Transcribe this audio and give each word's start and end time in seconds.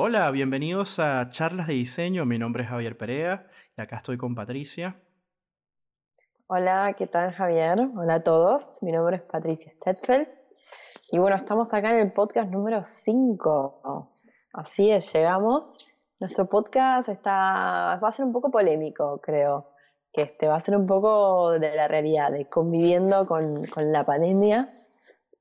Hola, 0.00 0.30
bienvenidos 0.30 1.00
a 1.00 1.26
Charlas 1.28 1.66
de 1.66 1.72
Diseño. 1.72 2.24
Mi 2.24 2.38
nombre 2.38 2.62
es 2.62 2.68
Javier 2.68 2.96
Perea 2.96 3.48
y 3.76 3.82
acá 3.82 3.96
estoy 3.96 4.16
con 4.16 4.36
Patricia. 4.36 4.94
Hola, 6.46 6.94
¿qué 6.96 7.08
tal 7.08 7.32
Javier? 7.32 7.80
Hola 7.96 8.14
a 8.14 8.22
todos. 8.22 8.80
Mi 8.80 8.92
nombre 8.92 9.16
es 9.16 9.22
Patricia 9.22 9.72
Stetfeld. 9.72 10.28
Y 11.10 11.18
bueno, 11.18 11.34
estamos 11.34 11.74
acá 11.74 11.90
en 11.94 11.98
el 11.98 12.12
podcast 12.12 12.48
número 12.48 12.84
5. 12.84 14.12
Así 14.52 14.88
es, 14.88 15.12
llegamos. 15.12 15.92
Nuestro 16.20 16.48
podcast 16.48 17.08
está, 17.08 17.98
va 18.00 18.08
a 18.08 18.12
ser 18.12 18.24
un 18.24 18.32
poco 18.32 18.52
polémico, 18.52 19.20
creo. 19.20 19.72
Que 20.12 20.22
este 20.22 20.46
va 20.46 20.54
a 20.54 20.60
ser 20.60 20.76
un 20.76 20.86
poco 20.86 21.58
de 21.58 21.74
la 21.74 21.88
realidad, 21.88 22.30
de 22.30 22.48
conviviendo 22.48 23.26
con, 23.26 23.66
con 23.66 23.90
la 23.90 24.06
pandemia 24.06 24.68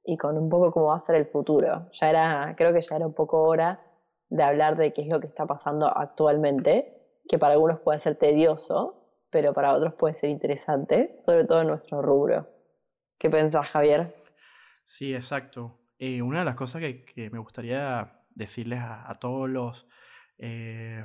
y 0.04 0.18
con 0.18 0.36
un 0.36 0.50
poco 0.50 0.71
cómo 0.71 0.88
va 0.88 0.96
a 0.96 1.00
ser 1.00 1.14
el 1.14 1.28
futuro. 1.28 1.92
Ya 1.92 2.10
era, 2.10 2.55
creo 2.58 2.74
que 2.74 2.82
ya 2.82 2.96
era 2.96 3.05
un 3.05 3.14
poco 3.14 3.44
hora 3.44 3.84
de 4.30 4.44
hablar 4.44 4.78
de 4.78 4.94
qué 4.94 5.02
es 5.02 5.07
lo 5.07 5.20
que 5.20 5.28
está 5.28 5.46
pasando 5.46 5.88
actualmente, 5.96 6.93
que 7.28 7.38
para 7.38 7.54
algunos 7.54 7.79
puede 7.79 8.00
ser 8.00 8.15
tedioso, 8.15 8.97
pero 9.29 9.54
para 9.54 9.74
otros 9.74 9.93
puede 9.93 10.14
ser 10.14 10.29
interesante, 10.29 11.15
sobre 11.18 11.46
todo 11.46 11.61
en 11.61 11.68
nuestro 11.68 12.02
rubro. 12.02 12.47
¿Qué 13.18 13.29
pensás, 13.29 13.68
Javier? 13.68 14.16
Sí, 14.83 15.14
exacto. 15.14 15.79
Eh, 16.00 16.21
una 16.21 16.39
de 16.39 16.46
las 16.46 16.55
cosas 16.55 16.82
que, 16.82 17.29
me 17.32 17.39
gustaría 17.39 18.21
decirles 18.29 18.79
a, 18.82 19.18
todos 19.19 19.50
los, 19.50 19.88
eh, 20.38 21.04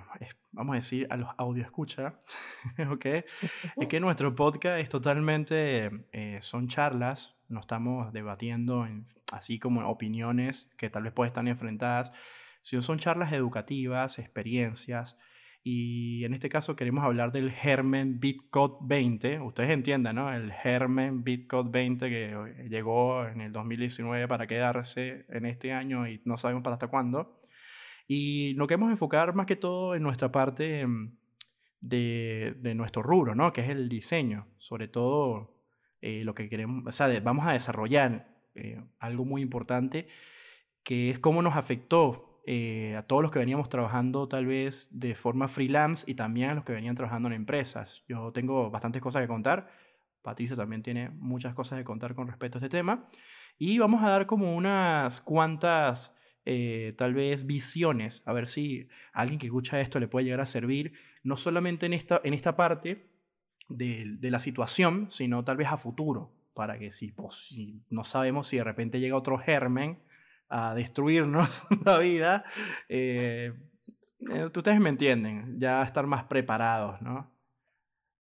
vamos 0.50 0.75
a 0.75 0.77
decir, 0.77 1.06
a 1.11 1.16
los 1.16 1.30
audio 1.39 1.64
escucha, 1.64 2.19
¿ok? 2.92 3.06
es 3.06 3.89
que 3.89 4.00
nuestro 4.00 4.34
podcast 4.34 4.78
es 4.80 4.91
totalmente, 4.91 5.91
eh, 6.12 6.39
son 6.42 6.69
charlas, 6.69 7.36
no 7.48 7.61
estamos 7.61 8.12
debatiendo 8.12 8.86
en, 8.86 9.05
así 9.33 9.59
como 9.59 9.89
opiniones 9.89 10.70
que 10.77 10.91
tal 10.91 11.05
vez 11.05 11.12
pueden 11.12 11.30
estar 11.30 11.48
enfrentadas 11.48 12.12
si 12.62 12.80
son 12.80 12.98
charlas 12.98 13.33
educativas, 13.33 14.19
experiencias, 14.19 15.19
y 15.65 16.25
en 16.25 16.34
este 16.34 16.48
caso 16.48 16.75
queremos 16.75 17.05
hablar 17.05 17.31
del 17.31 17.53
Germen 17.53 18.19
Bitcode 18.19 18.78
20. 18.83 19.41
Ustedes 19.41 19.70
entiendan, 19.70 20.17
¿no? 20.17 20.33
El 20.33 20.53
Germen 20.53 21.23
Bitcode 21.23 21.70
20 21.70 22.09
que 22.09 22.67
llegó 22.69 23.27
en 23.27 23.41
el 23.41 23.53
2019 23.53 24.27
para 24.27 24.48
quedarse 24.48 25.25
en 25.28 25.47
este 25.47 25.73
año 25.73 26.09
y 26.09 26.20
no 26.25 26.36
sabemos 26.36 26.64
para 26.64 26.75
hasta 26.75 26.89
cuándo. 26.89 27.41
Y 28.09 28.55
lo 28.55 28.67
queremos 28.67 28.91
enfocar 28.91 29.34
más 29.34 29.47
que 29.47 29.55
todo 29.55 29.95
en 29.95 30.03
nuestra 30.03 30.33
parte 30.33 30.84
mm, 30.84 31.17
de, 31.81 32.56
de 32.58 32.75
nuestro 32.75 33.03
rubro, 33.03 33.36
¿no? 33.36 33.53
Que 33.53 33.61
es 33.61 33.69
el 33.69 33.89
diseño. 33.89 34.48
Sobre 34.58 34.89
todo 34.89 35.62
eh, 36.01 36.25
lo 36.25 36.34
que 36.34 36.48
queremos, 36.48 36.84
o 36.84 36.91
sea, 36.91 37.20
vamos 37.20 37.47
a 37.47 37.53
desarrollar 37.53 38.36
eh, 38.56 38.83
algo 38.98 39.25
muy 39.25 39.41
importante 39.42 40.08
que 40.83 41.11
es 41.11 41.20
cómo 41.20 41.41
nos 41.42 41.56
afectó 41.56 42.31
eh, 42.45 42.97
a 42.97 43.03
todos 43.03 43.23
los 43.23 43.31
que 43.31 43.39
veníamos 43.39 43.69
trabajando 43.69 44.27
tal 44.27 44.47
vez 44.47 44.89
de 44.91 45.15
forma 45.15 45.47
freelance 45.47 46.11
y 46.11 46.15
también 46.15 46.51
a 46.51 46.55
los 46.55 46.65
que 46.65 46.73
venían 46.73 46.97
trabajando 46.97 47.29
en 47.29 47.35
empresas. 47.35 48.05
Yo 48.09 48.33
tengo 48.33 48.71
bastantes 48.71 49.01
cosas 49.01 49.23
que 49.23 49.29
contar. 49.29 49.69
Patricia 50.23 50.57
también 50.57 50.83
tiene 50.83 51.11
muchas 51.11 51.55
cosas 51.55 51.79
que 51.79 51.85
contar 51.85 52.15
con 52.15 52.27
respecto 52.27 52.59
a 52.59 52.61
este 52.61 52.69
tema. 52.69 53.09
Y 53.59 53.79
vamos 53.79 54.03
a 54.03 54.09
dar 54.09 54.27
como 54.27 54.57
unas 54.57 55.20
cuantas, 55.20 56.17
eh, 56.45 56.95
tal 56.97 57.15
vez, 57.15 57.47
visiones, 57.47 58.23
a 58.27 58.33
ver 58.33 58.48
si 58.48 58.89
alguien 59.13 59.39
que 59.39 59.47
escucha 59.47 59.81
esto 59.81 60.01
le 60.01 60.09
puede 60.09 60.25
llegar 60.25 60.41
a 60.41 60.47
servir, 60.47 60.95
no 61.23 61.37
solamente 61.37 61.87
en 61.87 61.93
esta, 61.93 62.20
en 62.25 62.35
esta 62.35 62.57
parte 62.57 63.09
de, 63.69 64.17
de 64.19 64.31
la 64.31 64.41
situación, 64.41 65.11
sino 65.11 65.45
tal 65.45 65.59
vez 65.59 65.69
a 65.69 65.77
futuro, 65.77 66.33
para 66.55 66.79
que 66.79 66.91
si, 66.91 67.13
pues, 67.13 67.48
si 67.48 67.85
no 67.89 68.03
sabemos 68.03 68.48
si 68.48 68.57
de 68.57 68.65
repente 68.65 68.98
llega 68.98 69.17
otro 69.17 69.39
germen, 69.39 70.03
a 70.53 70.75
destruirnos 70.75 71.67
la 71.84 71.98
vida, 71.98 72.45
eh, 72.89 73.53
eh, 74.31 74.45
ustedes 74.45 74.78
me 74.78 74.91
entienden, 74.91 75.58
ya 75.58 75.83
estar 75.83 76.06
más 76.06 76.25
preparados, 76.25 77.00
¿no? 77.00 77.33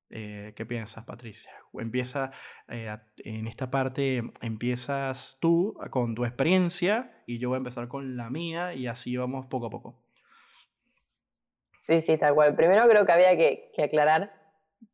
Eh, 0.08 0.52
¿Qué 0.56 0.66
piensas, 0.66 1.04
Patricia? 1.04 1.50
Empieza 1.74 2.32
en 2.68 3.46
esta 3.46 3.70
parte, 3.70 4.20
empiezas 4.42 5.38
tú 5.40 5.74
con 5.90 6.14
tu 6.14 6.26
experiencia 6.26 7.22
y 7.26 7.38
yo 7.38 7.48
voy 7.48 7.56
a 7.56 7.58
empezar 7.58 7.88
con 7.88 8.16
la 8.16 8.28
mía 8.28 8.74
y 8.74 8.88
así 8.88 9.16
vamos 9.16 9.46
poco 9.46 9.66
a 9.66 9.70
poco. 9.70 10.02
Sí, 11.80 12.02
sí, 12.02 12.18
tal 12.18 12.34
cual. 12.34 12.54
Primero 12.56 12.86
creo 12.88 13.06
que 13.06 13.12
había 13.12 13.36
que, 13.38 13.72
aclarar 13.82 14.34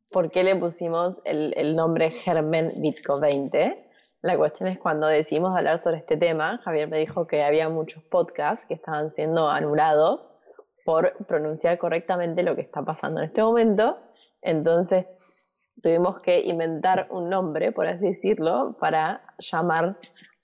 por 0.09 0.31
qué 0.31 0.44
le 0.44 0.55
pusimos 0.55 1.20
el, 1.25 1.53
el 1.56 1.75
nombre 1.75 2.10
Germen 2.10 2.75
Bitco 2.81 3.19
20 3.19 3.88
la 4.23 4.37
cuestión 4.37 4.69
es 4.69 4.79
cuando 4.79 5.06
decidimos 5.06 5.56
hablar 5.56 5.79
sobre 5.79 5.99
este 5.99 6.17
tema, 6.17 6.59
Javier 6.65 6.89
me 6.89 6.99
dijo 6.99 7.27
que 7.27 7.45
había 7.45 7.69
muchos 7.69 8.03
podcasts 8.05 8.67
que 8.67 8.75
estaban 8.75 9.11
siendo 9.11 9.49
anulados 9.49 10.31
por 10.84 11.15
pronunciar 11.27 11.79
correctamente 11.79 12.43
lo 12.43 12.56
que 12.56 12.62
está 12.62 12.83
pasando 12.83 13.21
en 13.21 13.27
este 13.27 13.43
momento. 13.43 13.99
Entonces 14.43 15.06
tuvimos 15.83 16.21
que 16.21 16.41
inventar 16.41 17.06
un 17.11 17.29
nombre, 17.29 17.71
por 17.73 17.87
así 17.87 18.06
decirlo, 18.06 18.77
para 18.81 19.23
llamar 19.39 19.97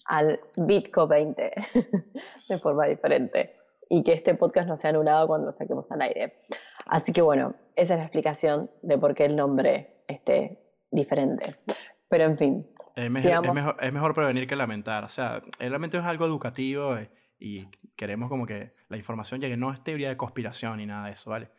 al 0.07 0.39
Bitco 0.57 1.09
20 1.09 1.53
de 2.49 2.59
forma 2.59 2.87
diferente 2.87 3.57
y 3.89 4.03
que 4.03 4.13
este 4.13 4.35
podcast 4.35 4.69
no 4.69 4.77
sea 4.77 4.91
anulado 4.91 5.27
cuando 5.27 5.47
lo 5.47 5.53
saquemos 5.53 5.91
al 5.91 6.03
aire. 6.03 6.35
Así 6.87 7.13
que 7.13 7.23
bueno, 7.23 7.55
esa 7.75 7.95
es 7.95 7.99
la 7.99 8.05
explicación 8.05 8.71
de 8.83 8.99
por 8.99 9.15
qué 9.15 9.25
el 9.25 9.35
nombre 9.35 10.05
esté 10.07 10.61
diferente. 10.91 11.57
Pero 12.09 12.25
en 12.25 12.39
fin, 12.39 12.74
es 12.95 13.11
mejor, 13.11 13.77
es, 13.81 13.93
mejor, 13.93 14.15
prevenir 14.15 14.47
que 14.47 14.57
lamentar. 14.57 15.05
O 15.05 15.09
sea, 15.09 15.43
realmente 15.59 15.99
es 15.99 16.05
algo 16.05 16.27
educativo 16.27 16.97
eh, 16.97 17.11
y 17.39 17.69
queremos 17.97 18.29
como 18.29 18.47
que 18.47 18.73
la 18.89 18.97
información 18.97 19.41
llegue. 19.41 19.57
No 19.57 19.73
es 19.73 19.83
teoría 19.83 20.09
de 20.09 20.17
conspiración 20.17 20.79
ni 20.79 20.87
nada 20.87 21.07
de 21.07 21.13
eso, 21.13 21.31
¿vale? 21.31 21.51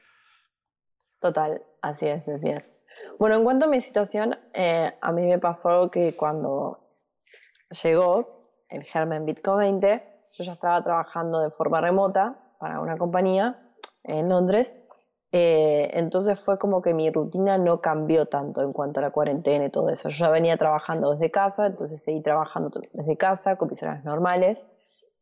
Total, 1.20 1.62
así 1.82 2.08
es, 2.08 2.28
así 2.28 2.50
es. 2.50 2.74
Bueno, 3.20 3.36
en 3.36 3.44
cuanto 3.44 3.66
a 3.66 3.70
mi 3.70 3.82
situación, 3.82 4.38
eh, 4.54 4.94
a 5.02 5.12
mí 5.12 5.26
me 5.26 5.40
pasó 5.40 5.92
que 5.92 6.16
cuando 6.16 6.80
llegó 7.84 8.52
el 8.70 8.84
Germen 8.84 9.26
Bitcoin 9.26 9.80
20, 9.80 10.04
yo 10.34 10.44
ya 10.44 10.54
estaba 10.54 10.84
trabajando 10.84 11.40
de 11.40 11.52
forma 11.52 11.82
remota 11.82 12.38
para 12.60 12.80
una 12.80 12.98
compañía 12.98 13.60
en 14.04 14.30
Londres 14.30 14.78
eh, 15.38 15.90
entonces 16.00 16.40
fue 16.40 16.58
como 16.58 16.82
que 16.82 16.94
mi 16.94 17.12
rutina 17.12 17.58
no 17.58 17.82
cambió 17.82 18.26
tanto 18.26 18.62
en 18.62 18.72
cuanto 18.72 19.02
a 19.02 19.04
la 19.04 19.12
cuarentena 19.12 19.66
y 19.66 19.70
todo 19.70 19.90
eso. 19.90 20.08
Yo 20.08 20.16
ya 20.16 20.30
venía 20.30 20.56
trabajando 20.56 21.12
desde 21.12 21.30
casa, 21.30 21.66
entonces 21.66 22.02
seguí 22.02 22.22
trabajando 22.22 22.72
desde 22.94 23.18
casa 23.18 23.58
con 23.58 23.68
mis 23.68 23.84
normales. 24.06 24.66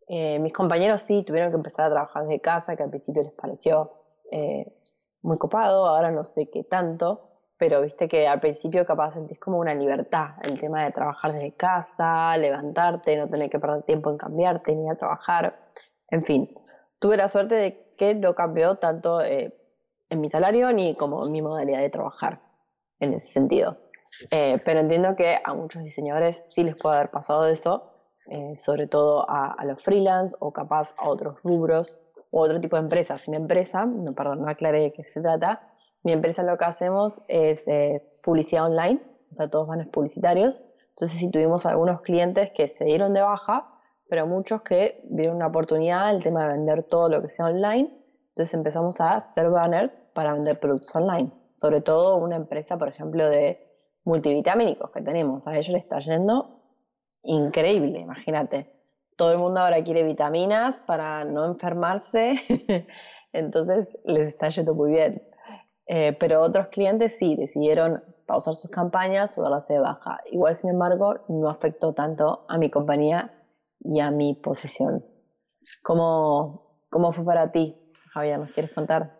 Eh, 0.07 0.38
mis 0.38 0.53
compañeros 0.53 1.01
sí 1.01 1.24
tuvieron 1.24 1.50
que 1.50 1.56
empezar 1.56 1.88
a 1.88 1.90
trabajar 1.90 2.28
desde 2.28 2.41
casa, 2.41 2.75
que 2.75 2.84
al 2.84 2.91
principio 2.91 3.24
les 3.24 3.31
pareció 3.31 3.91
eh, 4.29 4.72
muy 5.24 5.40
copado, 5.40 5.88
ahora 5.88 6.12
no 6.12 6.25
sé 6.25 6.47
qué 6.47 6.63
tanto, 6.63 7.31
pero 7.57 7.81
viste 7.81 8.07
que 8.07 8.28
al 8.28 8.40
principio 8.40 8.85
capaz 8.85 9.16
sentís 9.16 9.40
como 9.40 9.57
una 9.57 9.74
libertad, 9.74 10.35
el 10.44 10.59
tema 10.59 10.84
de 10.84 10.91
trabajar 10.91 11.34
desde 11.34 11.56
casa, 11.56 12.38
levantarte, 12.38 13.18
no 13.18 13.28
tener 13.28 13.50
que 13.50 13.57
perder 13.57 13.81
tiempo 13.81 14.12
en 14.12 14.18
cambiarte 14.18 14.75
ni 14.75 14.88
a 14.91 14.94
trabajar, 14.94 15.57
en 16.12 16.24
fin. 16.24 16.56
Tuve 17.00 17.18
la 17.18 17.28
suerte 17.30 17.56
de 17.56 17.95
que 17.97 18.13
no 18.13 18.35
cambió 18.35 18.75
tanto 18.75 19.19
en 20.13 20.22
mi 20.22 20.29
salario 20.29 20.72
ni 20.72 20.96
como 20.96 21.25
mi 21.25 21.41
modalidad 21.41 21.81
de 21.81 21.90
trabajar 21.90 22.40
en 23.00 23.13
ese 23.13 23.34
sentido. 23.34 23.78
Eh, 24.29 24.62
pero 24.63 24.79
entiendo 24.79 25.16
que 25.16 25.40
a 25.44 25.53
muchos 25.53 25.84
diseñadores 25.84 26.44
sí 26.47 26.63
les 26.63 26.75
puede 26.75 26.97
haber 26.97 27.09
pasado 27.09 27.47
eso, 27.47 27.91
eh, 28.28 28.56
sobre 28.56 28.88
todo 28.88 29.25
a, 29.28 29.57
los 29.66 29.81
freelance 29.81 30.35
o 30.40 30.53
capaz 30.53 30.94
a 30.97 31.09
otros 31.09 31.41
rubros 31.44 32.00
o 32.29 32.41
otro 32.41 32.62
tipo 32.62 32.75
de 32.75 32.84
empresas. 32.84 33.28
Mi 33.28 33.38
empresa, 33.38 33.85
no, 33.85 34.13
perdón, 34.13 34.44
no 34.44 34.50
aclaré 34.50 34.81
de 34.81 34.94
qué 34.94 35.03
se 35.03 35.19
trata, 35.19 35.68
mi 36.03 36.12
empresa 36.12 36.44
lo 36.44 36.57
que 36.57 36.66
hacemos 36.66 37.24
es, 37.28 37.63
es 37.68 38.19
publicidad 38.24 38.66
online, 38.66 39.01
o 39.31 39.34
sea, 39.34 39.50
todos 39.50 39.68
van 39.68 39.90
publicitarios. 39.90 40.62
Entonces 40.90 41.18
sí 41.18 41.31
tuvimos 41.31 41.66
algunos 41.66 42.01
clientes 42.01 42.51
que 42.51 42.68
se 42.68 42.85
dieron 42.85 43.16
de 43.16 43.22
baja, 43.22 43.68
pero 44.09 44.28
muchos 44.28 44.62
que 44.62 45.01
vieron 45.06 45.38
una 45.38 45.47
oportunidad, 45.47 46.12
el 46.12 46.22
tema 46.22 46.44
de 46.44 46.53
vender 46.53 46.84
todo 46.84 47.09
lo 47.09 47.22
que 47.22 47.30
sea 47.30 47.45
online 47.45 48.03
entonces 48.33 48.56
empezamos 48.56 49.00
a 49.00 49.13
hacer 49.13 49.51
banners 49.51 50.00
para 50.15 50.33
vender 50.33 50.59
productos 50.59 50.95
online, 50.95 51.31
sobre 51.51 51.81
todo 51.81 52.18
una 52.18 52.35
empresa, 52.35 52.80
por 52.80 52.88
ejemplo, 52.88 53.30
de 53.30 53.59
multivitamínicos 54.06 54.89
que 54.89 55.03
tenemos. 55.03 55.45
A 55.45 55.53
ellos 55.53 55.69
les 55.69 55.83
está 55.83 56.00
yendo 56.00 56.59
increíble, 57.21 58.00
imagínate. 58.00 58.74
Todo 59.18 59.33
el 59.33 59.38
mundo 59.38 59.59
ahora 59.59 59.83
quiere 59.83 60.01
vitaminas 60.01 60.80
para 60.80 61.24
no 61.25 61.45
enfermarse, 61.45 62.33
entonces 63.33 63.88
les 64.03 64.30
está 64.30 64.50
yendo 64.50 64.74
muy 64.74 64.94
bien. 64.94 65.21
Eh, 65.86 66.18
pero 66.19 66.41
otros 66.41 66.69
clientes 66.69 67.15
sí 67.19 67.36
decidieron 67.36 68.03
pausar 68.25 68.56
sus 68.56 68.71
campañas 68.71 69.38
o 69.38 69.44
darlas 69.44 69.68
de 69.68 69.77
baja. 69.77 70.21
Igual, 70.31 70.56
sin 70.56 70.71
embargo, 70.71 71.18
no 71.27 71.51
afectó 71.51 71.94
tanto 71.94 72.45
a 72.47 72.57
mi 72.57 72.71
compañía 72.71 73.31
y 73.79 74.00
a 74.00 74.09
mi 74.09 74.33
posición. 74.33 75.06
¿Cómo, 75.83 76.88
cómo 76.89 77.12
fue 77.12 77.24
para 77.24 77.51
ti? 77.51 77.77
Javier, 78.13 78.39
¿nos 78.39 78.51
quieres 78.51 78.71
contar? 78.74 79.12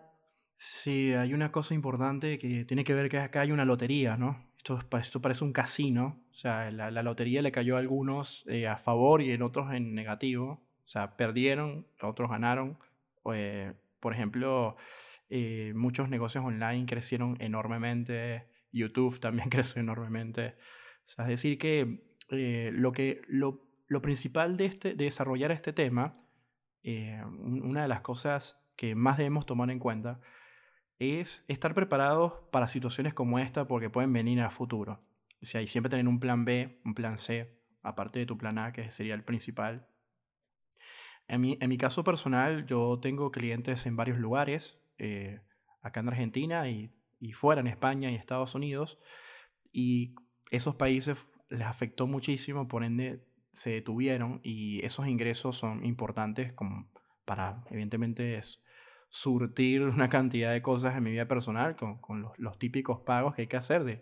Sí, 0.56 1.14
hay 1.14 1.34
una 1.34 1.52
cosa 1.52 1.74
importante 1.74 2.38
que 2.38 2.64
tiene 2.64 2.84
que 2.84 2.94
ver 2.94 3.10
que 3.10 3.18
acá 3.18 3.42
hay 3.42 3.52
una 3.52 3.66
lotería, 3.66 4.18
¿no? 4.18 4.46
Esto, 4.58 4.80
esto 5.00 5.20
parece 5.20 5.44
un 5.44 5.52
casino, 5.52 6.24
o 6.32 6.36
sea, 6.36 6.70
la, 6.72 6.92
lotería 7.02 7.42
le 7.42 7.52
cayó 7.52 7.76
a 7.76 7.80
algunos 7.80 8.46
eh, 8.48 8.68
a 8.68 8.78
favor 8.78 9.22
y 9.24 9.32
en 9.32 9.42
otros 9.42 9.74
en 9.74 9.96
negativo, 9.96 10.62
o 10.86 10.88
sea, 10.88 11.18
perdieron, 11.18 11.88
otros 12.02 12.30
ganaron, 12.30 12.78
Eh, 13.34 13.74
por 14.00 14.14
ejemplo, 14.14 14.76
eh, 15.30 15.74
muchos 15.76 16.10
negocios 16.10 16.46
online 16.46 16.86
crecieron 16.86 17.36
enormemente, 17.40 18.48
YouTube 18.72 19.20
también 19.20 19.50
creció 19.50 19.82
enormemente. 19.82 20.56
es 21.06 21.28
decir, 21.28 21.58
que, 21.58 22.04
lo, 22.30 22.92
que 22.92 23.22
lo, 23.28 23.66
lo, 23.88 24.02
principal 24.02 24.56
de, 24.58 24.66
este, 24.66 24.94
de 24.94 25.06
desarrollar 25.06 25.52
este 25.52 25.74
tema, 25.74 26.14
una 26.84 27.82
de 27.84 27.88
las 27.88 28.02
cosas 28.02 28.63
que 28.76 28.96
más 28.96 29.18
debemos 29.18 29.46
tomar 29.46 29.70
en 29.72 29.80
cuenta, 29.80 30.20
es 31.00 31.44
estar 31.48 31.74
preparados 31.74 32.34
para 32.52 32.68
situaciones 32.68 33.14
como 33.14 33.40
esta 33.40 33.68
porque 33.68 33.90
pueden 33.90 34.14
venir 34.14 34.42
a 34.42 34.50
futuro. 34.50 35.02
O 35.42 35.46
sea, 35.46 35.62
y 35.62 35.68
siempre 35.68 35.90
tener 35.90 36.08
un 36.08 36.20
plan 36.20 36.46
B, 36.46 36.80
un 36.86 36.94
plan 36.94 37.18
C, 37.18 37.60
aparte 37.82 38.20
de 38.20 38.26
tu 38.26 38.38
plan 38.38 38.58
A, 38.58 38.72
que 38.72 38.90
sería 38.92 39.14
el 39.14 39.24
principal. 39.24 39.88
En 41.28 41.42
mi, 41.42 41.58
en 41.60 41.70
mi 41.70 41.78
caso 41.78 42.04
personal, 42.04 42.66
yo 42.66 43.00
tengo 43.02 43.32
clientes 43.32 43.86
en 43.86 43.96
varios 43.96 44.18
lugares, 44.18 44.80
eh, 44.98 45.42
acá 45.82 46.00
en 46.00 46.10
Argentina 46.10 46.70
y, 46.70 46.94
y 47.20 47.34
fuera, 47.34 47.62
en 47.62 47.68
España 47.68 48.12
y 48.12 48.16
Estados 48.16 48.56
Unidos, 48.56 49.00
y 49.72 50.16
esos 50.52 50.76
países 50.76 51.18
les 51.50 51.68
afectó 51.68 52.08
muchísimo, 52.08 52.68
por 52.68 52.84
ende 52.84 53.26
se 53.52 53.72
detuvieron 53.72 54.40
y 54.44 54.84
esos 54.84 55.08
ingresos 55.08 55.58
son 55.58 55.86
importantes 55.86 56.54
como 56.54 56.92
para, 57.26 57.64
evidentemente, 57.70 58.38
es 58.38 58.64
surtir 59.10 59.82
una 59.84 60.10
cantidad 60.10 60.52
de 60.52 60.62
cosas 60.62 60.96
en 60.96 61.04
mi 61.04 61.12
vida 61.12 61.28
personal 61.28 61.76
con, 61.76 62.00
con 62.00 62.22
los, 62.22 62.38
los, 62.38 62.58
típicos 62.60 63.02
pagos 63.02 63.36
que 63.36 63.44
hay 63.44 63.48
que 63.48 63.58
hacer 63.58 63.84
de, 63.84 64.02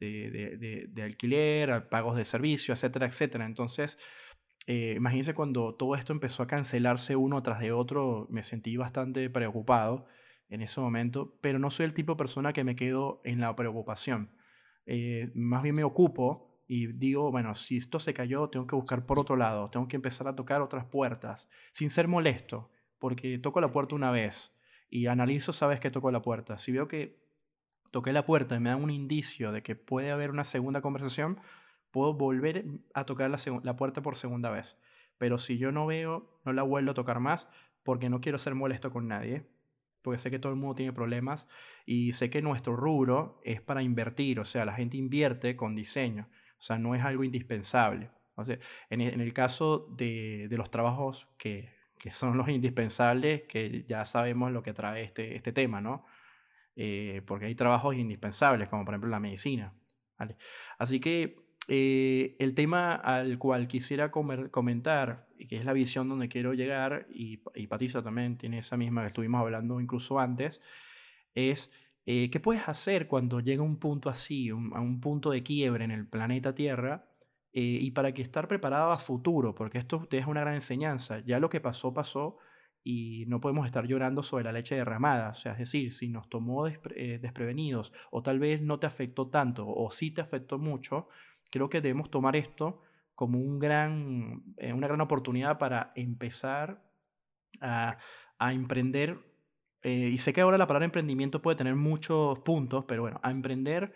de, 0.00 0.56
de, 0.58 0.86
de 0.88 1.02
alquiler, 1.02 1.88
pagos 1.88 2.16
de 2.16 2.24
servicio, 2.24 2.74
etcétera, 2.74 3.06
etcétera. 3.06 3.46
Entonces, 3.46 3.98
eh, 4.66 4.94
imagínense 4.96 5.34
cuando 5.34 5.74
todo 5.74 5.96
esto 5.96 6.12
empezó 6.12 6.42
a 6.42 6.46
cancelarse 6.46 7.16
uno 7.16 7.42
tras 7.42 7.60
de 7.60 7.72
otro, 7.72 8.26
me 8.30 8.42
sentí 8.42 8.76
bastante 8.76 9.28
preocupado 9.30 10.06
en 10.48 10.62
ese 10.62 10.80
momento, 10.80 11.36
pero 11.40 11.58
no 11.58 11.70
soy 11.70 11.86
el 11.86 11.94
tipo 11.94 12.12
de 12.12 12.18
persona 12.18 12.52
que 12.52 12.64
me 12.64 12.76
quedo 12.76 13.20
en 13.24 13.40
la 13.40 13.56
preocupación. 13.56 14.30
Eh, 14.86 15.30
más 15.34 15.62
bien 15.62 15.74
me 15.74 15.84
ocupo 15.84 16.51
y 16.74 16.86
digo, 16.86 17.30
bueno, 17.30 17.54
si 17.54 17.76
esto 17.76 17.98
se 17.98 18.14
cayó, 18.14 18.48
tengo 18.48 18.66
que 18.66 18.74
buscar 18.74 19.04
por 19.04 19.18
otro 19.18 19.36
lado, 19.36 19.68
tengo 19.68 19.88
que 19.88 19.96
empezar 19.96 20.26
a 20.26 20.34
tocar 20.34 20.62
otras 20.62 20.86
puertas, 20.86 21.50
sin 21.70 21.90
ser 21.90 22.08
molesto 22.08 22.70
porque 22.98 23.36
toco 23.36 23.60
la 23.60 23.70
puerta 23.70 23.94
una 23.94 24.10
vez 24.10 24.56
y 24.88 25.06
analizo, 25.06 25.52
sabes 25.52 25.80
que 25.80 25.90
toco 25.90 26.10
la 26.10 26.22
puerta. 26.22 26.56
Si 26.56 26.72
veo 26.72 26.88
que 26.88 27.20
toqué 27.90 28.14
la 28.14 28.24
puerta 28.24 28.56
y 28.56 28.60
me 28.60 28.70
dan 28.70 28.82
un 28.82 28.88
indicio 28.88 29.52
de 29.52 29.62
que 29.62 29.76
puede 29.76 30.12
haber 30.12 30.30
una 30.30 30.44
segunda 30.44 30.80
conversación, 30.80 31.40
puedo 31.90 32.14
volver 32.14 32.64
a 32.94 33.04
tocar 33.04 33.28
la, 33.28 33.36
la 33.64 33.76
puerta 33.76 34.00
por 34.00 34.16
segunda 34.16 34.48
vez. 34.48 34.80
Pero 35.18 35.36
si 35.36 35.58
yo 35.58 35.72
no 35.72 35.84
veo, 35.84 36.40
no 36.46 36.54
la 36.54 36.62
vuelvo 36.62 36.92
a 36.92 36.94
tocar 36.94 37.20
más 37.20 37.50
porque 37.82 38.08
no 38.08 38.22
quiero 38.22 38.38
ser 38.38 38.54
molesto 38.54 38.90
con 38.90 39.08
nadie, 39.08 39.46
porque 40.00 40.16
sé 40.16 40.30
que 40.30 40.38
todo 40.38 40.52
el 40.52 40.58
mundo 40.58 40.76
tiene 40.76 40.94
problemas 40.94 41.50
y 41.84 42.12
sé 42.12 42.30
que 42.30 42.40
nuestro 42.40 42.76
rubro 42.76 43.42
es 43.44 43.60
para 43.60 43.82
invertir, 43.82 44.40
o 44.40 44.46
sea, 44.46 44.64
la 44.64 44.72
gente 44.72 44.96
invierte 44.96 45.54
con 45.54 45.76
diseño, 45.76 46.30
o 46.62 46.64
sea, 46.64 46.78
no 46.78 46.94
es 46.94 47.02
algo 47.02 47.24
indispensable. 47.24 48.08
O 48.36 48.44
sea, 48.44 48.56
en, 48.88 49.00
en 49.00 49.20
el 49.20 49.32
caso 49.32 49.88
de, 49.96 50.46
de 50.48 50.56
los 50.56 50.70
trabajos 50.70 51.28
que, 51.36 51.70
que 51.98 52.12
son 52.12 52.38
los 52.38 52.48
indispensables, 52.48 53.42
que 53.48 53.82
ya 53.82 54.04
sabemos 54.04 54.52
lo 54.52 54.62
que 54.62 54.72
trae 54.72 55.02
este, 55.02 55.34
este 55.34 55.50
tema, 55.50 55.80
¿no? 55.80 56.06
Eh, 56.76 57.20
porque 57.26 57.46
hay 57.46 57.56
trabajos 57.56 57.96
indispensables, 57.96 58.68
como 58.68 58.84
por 58.84 58.94
ejemplo 58.94 59.10
la 59.10 59.18
medicina. 59.18 59.74
Así 60.78 61.00
que 61.00 61.34
eh, 61.66 62.36
el 62.38 62.54
tema 62.54 62.94
al 62.94 63.38
cual 63.38 63.66
quisiera 63.66 64.12
comentar, 64.12 65.26
y 65.36 65.48
que 65.48 65.56
es 65.56 65.64
la 65.64 65.72
visión 65.72 66.08
donde 66.08 66.28
quiero 66.28 66.54
llegar, 66.54 67.08
y, 67.10 67.42
y 67.56 67.66
Patricia 67.66 68.02
también 68.02 68.38
tiene 68.38 68.58
esa 68.58 68.76
misma 68.76 69.00
que 69.00 69.08
estuvimos 69.08 69.40
hablando 69.40 69.80
incluso 69.80 70.20
antes, 70.20 70.62
es 71.34 71.72
eh, 72.06 72.30
qué 72.30 72.40
puedes 72.40 72.68
hacer 72.68 73.08
cuando 73.08 73.40
llega 73.40 73.62
un 73.62 73.78
punto 73.78 74.08
así, 74.08 74.50
a 74.50 74.54
un 74.54 75.00
punto 75.00 75.30
de 75.30 75.42
quiebre 75.42 75.84
en 75.84 75.90
el 75.90 76.06
planeta 76.06 76.54
Tierra, 76.54 77.12
eh, 77.54 77.60
y 77.60 77.90
para 77.90 78.12
que 78.12 78.22
estar 78.22 78.48
preparado 78.48 78.90
a 78.90 78.96
futuro, 78.96 79.54
porque 79.54 79.76
esto 79.76 80.08
es 80.10 80.26
una 80.26 80.40
gran 80.40 80.54
enseñanza. 80.54 81.20
Ya 81.20 81.38
lo 81.38 81.50
que 81.50 81.60
pasó, 81.60 81.92
pasó 81.92 82.38
y 82.82 83.26
no 83.26 83.40
podemos 83.40 83.66
estar 83.66 83.86
llorando 83.86 84.22
sobre 84.22 84.44
la 84.44 84.52
leche 84.52 84.74
derramada. 84.74 85.30
O 85.30 85.34
sea, 85.34 85.52
es 85.52 85.58
decir, 85.58 85.92
si 85.92 86.08
nos 86.08 86.30
tomó 86.30 86.66
eh, 86.66 87.18
desprevenidos 87.20 87.92
o 88.10 88.22
tal 88.22 88.38
vez 88.38 88.62
no 88.62 88.78
te 88.78 88.86
afectó 88.86 89.28
tanto 89.28 89.68
o 89.68 89.90
sí 89.90 90.10
te 90.10 90.22
afectó 90.22 90.58
mucho, 90.58 91.08
creo 91.50 91.68
que 91.68 91.82
debemos 91.82 92.10
tomar 92.10 92.36
esto 92.36 92.80
como 93.14 93.38
un 93.38 93.58
gran, 93.58 94.42
eh, 94.56 94.72
una 94.72 94.88
gran 94.88 95.02
oportunidad 95.02 95.58
para 95.58 95.92
empezar 95.94 96.82
a 97.60 97.98
emprender. 98.52 99.20
Y 99.84 100.18
sé 100.18 100.32
que 100.32 100.40
ahora 100.40 100.58
la 100.58 100.66
palabra 100.66 100.84
emprendimiento 100.84 101.42
puede 101.42 101.56
tener 101.56 101.74
muchos 101.74 102.38
puntos, 102.40 102.84
pero 102.86 103.02
bueno, 103.02 103.20
a 103.22 103.30
emprender 103.30 103.92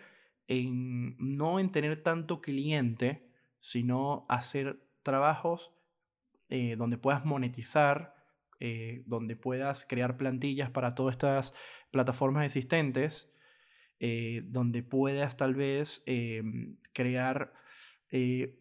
en 0.47 1.15
no 1.17 1.59
en 1.59 1.71
tener 1.71 2.01
tanto 2.03 2.41
cliente, 2.41 3.29
sino 3.59 4.25
hacer 4.29 4.79
trabajos 5.03 5.73
eh, 6.49 6.75
donde 6.77 6.97
puedas 6.97 7.25
monetizar, 7.25 8.15
eh, 8.59 9.03
donde 9.05 9.35
puedas 9.35 9.85
crear 9.85 10.17
plantillas 10.17 10.69
para 10.69 10.95
todas 10.95 11.13
estas 11.13 11.53
plataformas 11.91 12.45
existentes, 12.45 13.33
eh, 13.99 14.43
donde 14.45 14.83
puedas 14.83 15.37
tal 15.37 15.55
vez 15.55 16.03
crear 16.93 17.53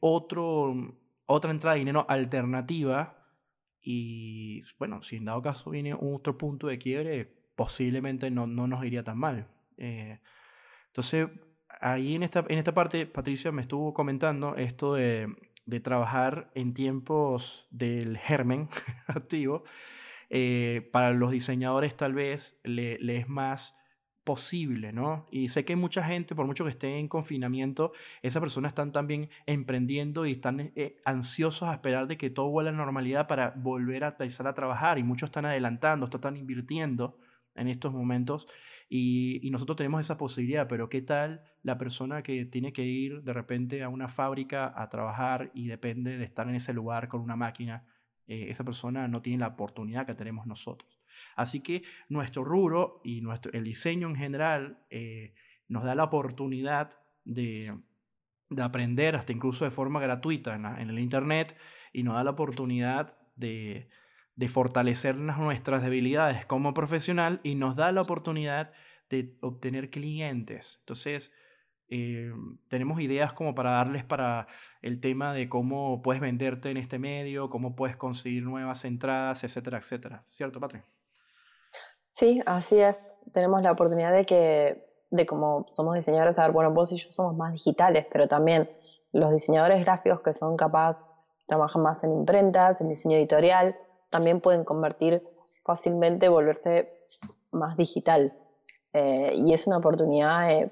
otro, 0.00 0.99
otra 1.26 1.50
entrada 1.50 1.75
de 1.75 1.81
dinero 1.81 2.06
alternativa 2.08 3.15
y 3.88 4.65
bueno, 4.81 5.00
si 5.00 5.17
en 5.17 5.27
dado 5.27 5.41
caso 5.41 5.71
viene 5.71 5.94
otro 5.94 6.37
punto 6.37 6.67
de 6.67 6.77
quiebre, 6.77 7.33
posiblemente 7.55 8.33
no, 8.33 8.49
no 8.49 8.67
nos 8.67 8.85
iría 8.85 9.05
tan 9.05 9.17
mal. 9.17 9.47
entonces, 9.77 11.29
ahí 11.81 12.17
en 12.17 12.25
esta, 12.25 12.44
en 12.49 12.59
esta 12.59 12.75
parte, 12.75 13.06
Patricia 13.06 13.53
me 13.53 13.62
estuvo 13.62 13.94
comentando 13.94 14.56
esto 14.56 14.94
de, 14.94 15.33
de 15.67 15.79
trabajar 15.79 16.50
en 16.55 16.75
tiempos 16.75 17.69
del 17.71 18.19
germen 18.19 18.69
activo. 19.06 19.62
Eh, 20.31 20.88
para 20.93 21.12
los 21.12 21.31
diseñadores 21.31 21.97
tal 21.97 22.12
vez 22.12 22.59
le, 22.65 22.99
es 23.17 23.29
más 23.29 23.75
posible, 24.26 24.93
¿no? 24.93 25.25
Y 25.31 25.50
sé 25.50 25.64
que 25.64 25.76
mucha 25.76 26.02
gente, 26.02 26.34
por 26.34 26.46
mucho 26.46 26.64
que 26.64 26.70
esté 26.70 26.99
en 26.99 27.06
confinamiento, 27.06 27.93
esas 28.23 28.40
personas 28.40 28.70
están 28.70 28.90
también 28.90 29.31
emprendiendo 29.46 30.26
y 30.26 30.32
están 30.32 30.73
eh, 30.75 30.96
ansiosos 31.05 31.69
a 31.69 31.75
esperar 31.75 32.08
de 32.08 32.19
que 32.19 32.28
todo 32.28 32.49
vuelva 32.49 32.70
a 32.70 32.73
la 32.73 32.78
normalidad 32.78 33.28
para 33.28 33.52
volver 33.56 34.02
a 34.02 34.08
empezar 34.08 34.49
a 34.49 34.55
trabajar 34.55 34.99
y 34.99 35.05
muchos 35.05 35.28
están 35.28 35.46
adelantando, 35.46 36.06
están 36.06 36.37
invirtiendo 36.37 37.17
en 37.55 37.69
estos 37.69 37.92
momentos 37.92 38.49
y, 38.88 39.49
nosotros 39.50 39.76
tenemos 39.76 40.00
esa 40.00 40.18
posibilidad, 40.18 40.66
pero 40.68 40.88
¿qué 40.88 41.02
tal 41.02 41.42
la 41.62 41.78
persona 41.78 42.23
que 42.23 42.45
tiene 42.47 42.73
que 42.73 42.85
ir 42.85 43.23
de 43.23 43.33
repente 43.33 43.85
a 43.85 43.88
una 43.88 44.09
fábrica 44.09 44.73
a 44.76 44.88
trabajar 44.88 45.52
y 45.54 45.68
depende 45.68 46.18
de 46.18 46.25
estar 46.25 46.49
en 46.49 46.56
ese 46.56 46.73
lugar 46.73 47.09
con 47.09 47.21
una 47.21 47.37
máquina? 47.37 47.87
Eh, 48.26 48.47
esa 48.50 48.64
persona 48.64 49.06
no 49.09 49.23
tiene 49.23 49.38
la 49.38 49.49
oportunidad 49.49 50.04
que 50.04 50.14
tenemos 50.14 50.47
nosotros. 50.47 50.96
Así 51.35 51.61
que 51.61 51.82
nuestro 52.08 52.44
rubro 52.44 53.00
y 53.04 53.20
nuestro, 53.20 53.52
el 53.52 53.64
diseño 53.64 54.08
en 54.08 54.16
general 54.16 54.78
eh, 54.90 55.35
nos 55.68 55.85
da 55.85 55.94
la 55.94 56.04
oportunidad 56.04 56.99
de, 57.25 57.76
de, 58.50 58.62
aprender 58.62 59.16
hasta 59.16 59.32
incluso 59.32 59.64
de 59.64 59.70
forma 59.70 60.00
gratuita 60.00 60.54
en, 60.54 60.64
en 60.64 60.90
el 60.90 60.99
Internet 60.99 61.56
y 61.92 62.02
nos 62.02 62.14
da 62.14 62.25
la 62.25 62.30
oportunidad 62.30 63.18
de, 63.37 63.88
de 64.37 64.49
fortalecer 64.49 65.16
nuestras 65.16 65.82
debilidades 65.82 66.46
como 66.46 66.75
profesional 66.75 67.40
y 67.42 67.54
nos 67.54 67.75
da 67.75 67.90
la 67.90 68.02
oportunidad 68.02 68.73
de 69.08 69.37
obtener 69.40 69.90
clientes. 69.90 70.76
Entonces, 70.80 71.32
eh, 71.88 72.32
tenemos 72.68 73.00
ideas 73.00 73.32
como 73.32 73.54
para 73.54 73.70
darles 73.70 74.04
para 74.04 74.49
el 74.82 75.00
tema 75.00 75.32
de 75.32 75.49
cómo 75.49 76.02
puedes 76.02 76.20
venderte 76.20 76.70
en 76.70 76.76
este 76.76 76.99
medio, 76.99 77.49
cómo 77.49 77.76
puedes 77.76 77.96
conseguir 77.96 78.42
nuevas 78.42 78.85
entradas, 78.85 79.44
etcétera, 79.44 79.78
etcétera. 79.78 80.25
¿Cierto, 80.26 80.61
Patri? 80.61 80.80
Sí, 82.16 82.40
así 82.46 82.80
es. 82.80 83.14
Tenemos 83.35 83.61
la 83.61 83.73
oportunidad 83.73 84.11
de 84.11 84.25
que, 84.25 84.82
de 85.11 85.26
como 85.26 85.66
somos 85.68 85.96
diseñadores, 85.96 86.38
a 86.38 86.44
ver, 86.44 86.52
bueno, 86.52 86.73
vos 86.73 86.90
y 86.90 86.96
yo 86.96 87.12
somos 87.12 87.37
más 87.37 87.52
digitales, 87.52 88.06
pero 88.11 88.26
también 88.26 88.70
los 89.12 89.30
diseñadores 89.32 89.85
gráficos 89.85 90.23
que 90.23 90.32
son 90.32 90.56
capaces, 90.56 91.04
trabajan 91.46 91.82
más 91.82 92.02
en 92.04 92.12
imprentas, 92.12 92.80
en 92.80 92.88
diseño 92.88 93.18
editorial, 93.18 93.76
también 94.08 94.40
pueden 94.40 94.64
convertir 94.64 95.23
fácilmente, 95.62 96.30
volverse 96.30 96.90
más 97.50 97.76
digital. 97.76 98.32
Eh, 98.94 99.35
y 99.35 99.52
es 99.52 99.66
una 99.66 99.76
oportunidad 99.76 100.50
eh, 100.50 100.70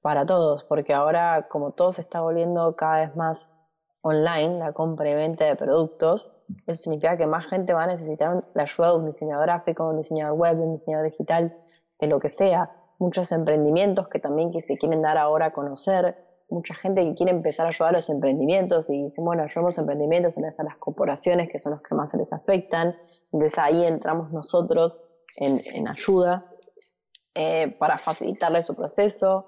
para 0.00 0.26
todos, 0.26 0.64
porque 0.64 0.94
ahora 0.94 1.46
como 1.48 1.70
todo 1.70 1.92
se 1.92 2.00
está 2.00 2.22
volviendo 2.22 2.74
cada 2.74 3.06
vez 3.06 3.14
más 3.14 3.54
online, 4.02 4.58
la 4.58 4.72
compra 4.72 5.10
y 5.10 5.14
venta 5.14 5.44
de 5.44 5.56
productos, 5.56 6.34
eso 6.66 6.82
significa 6.82 7.16
que 7.16 7.26
más 7.26 7.46
gente 7.46 7.72
va 7.72 7.84
a 7.84 7.86
necesitar 7.86 8.44
la 8.54 8.62
ayuda 8.62 8.88
de 8.88 8.96
un 8.96 9.06
diseñador 9.06 9.46
gráfico, 9.46 9.88
un 9.88 9.96
diseñador 9.96 10.36
web, 10.36 10.60
un 10.60 10.72
diseñador 10.72 11.10
digital, 11.10 11.56
de 12.00 12.06
lo 12.08 12.18
que 12.18 12.28
sea. 12.28 12.70
Muchos 12.98 13.32
emprendimientos 13.32 14.08
que 14.08 14.18
también 14.18 14.50
que 14.50 14.60
se 14.60 14.76
quieren 14.76 15.02
dar 15.02 15.18
ahora 15.18 15.46
a 15.46 15.52
conocer, 15.52 16.16
mucha 16.50 16.74
gente 16.74 17.04
que 17.04 17.14
quiere 17.14 17.32
empezar 17.32 17.66
a 17.66 17.70
ayudar 17.70 17.94
a 17.94 17.96
los 17.98 18.10
emprendimientos 18.10 18.90
y 18.90 19.04
dicen, 19.04 19.24
bueno, 19.24 19.42
ayudamos 19.42 19.78
a 19.78 19.80
emprendimientos 19.80 20.36
en 20.36 20.44
a 20.44 20.62
las 20.62 20.76
corporaciones 20.76 21.48
que 21.50 21.58
son 21.58 21.72
los 21.72 21.82
que 21.82 21.94
más 21.94 22.10
se 22.10 22.18
les 22.18 22.32
afectan. 22.32 22.94
Entonces 23.32 23.58
ahí 23.58 23.84
entramos 23.86 24.30
nosotros 24.32 25.00
en, 25.36 25.88
ayuda 25.88 26.46
eh, 27.34 27.74
para 27.78 27.96
facilitarles 27.96 28.66
su 28.66 28.74
proceso, 28.74 29.46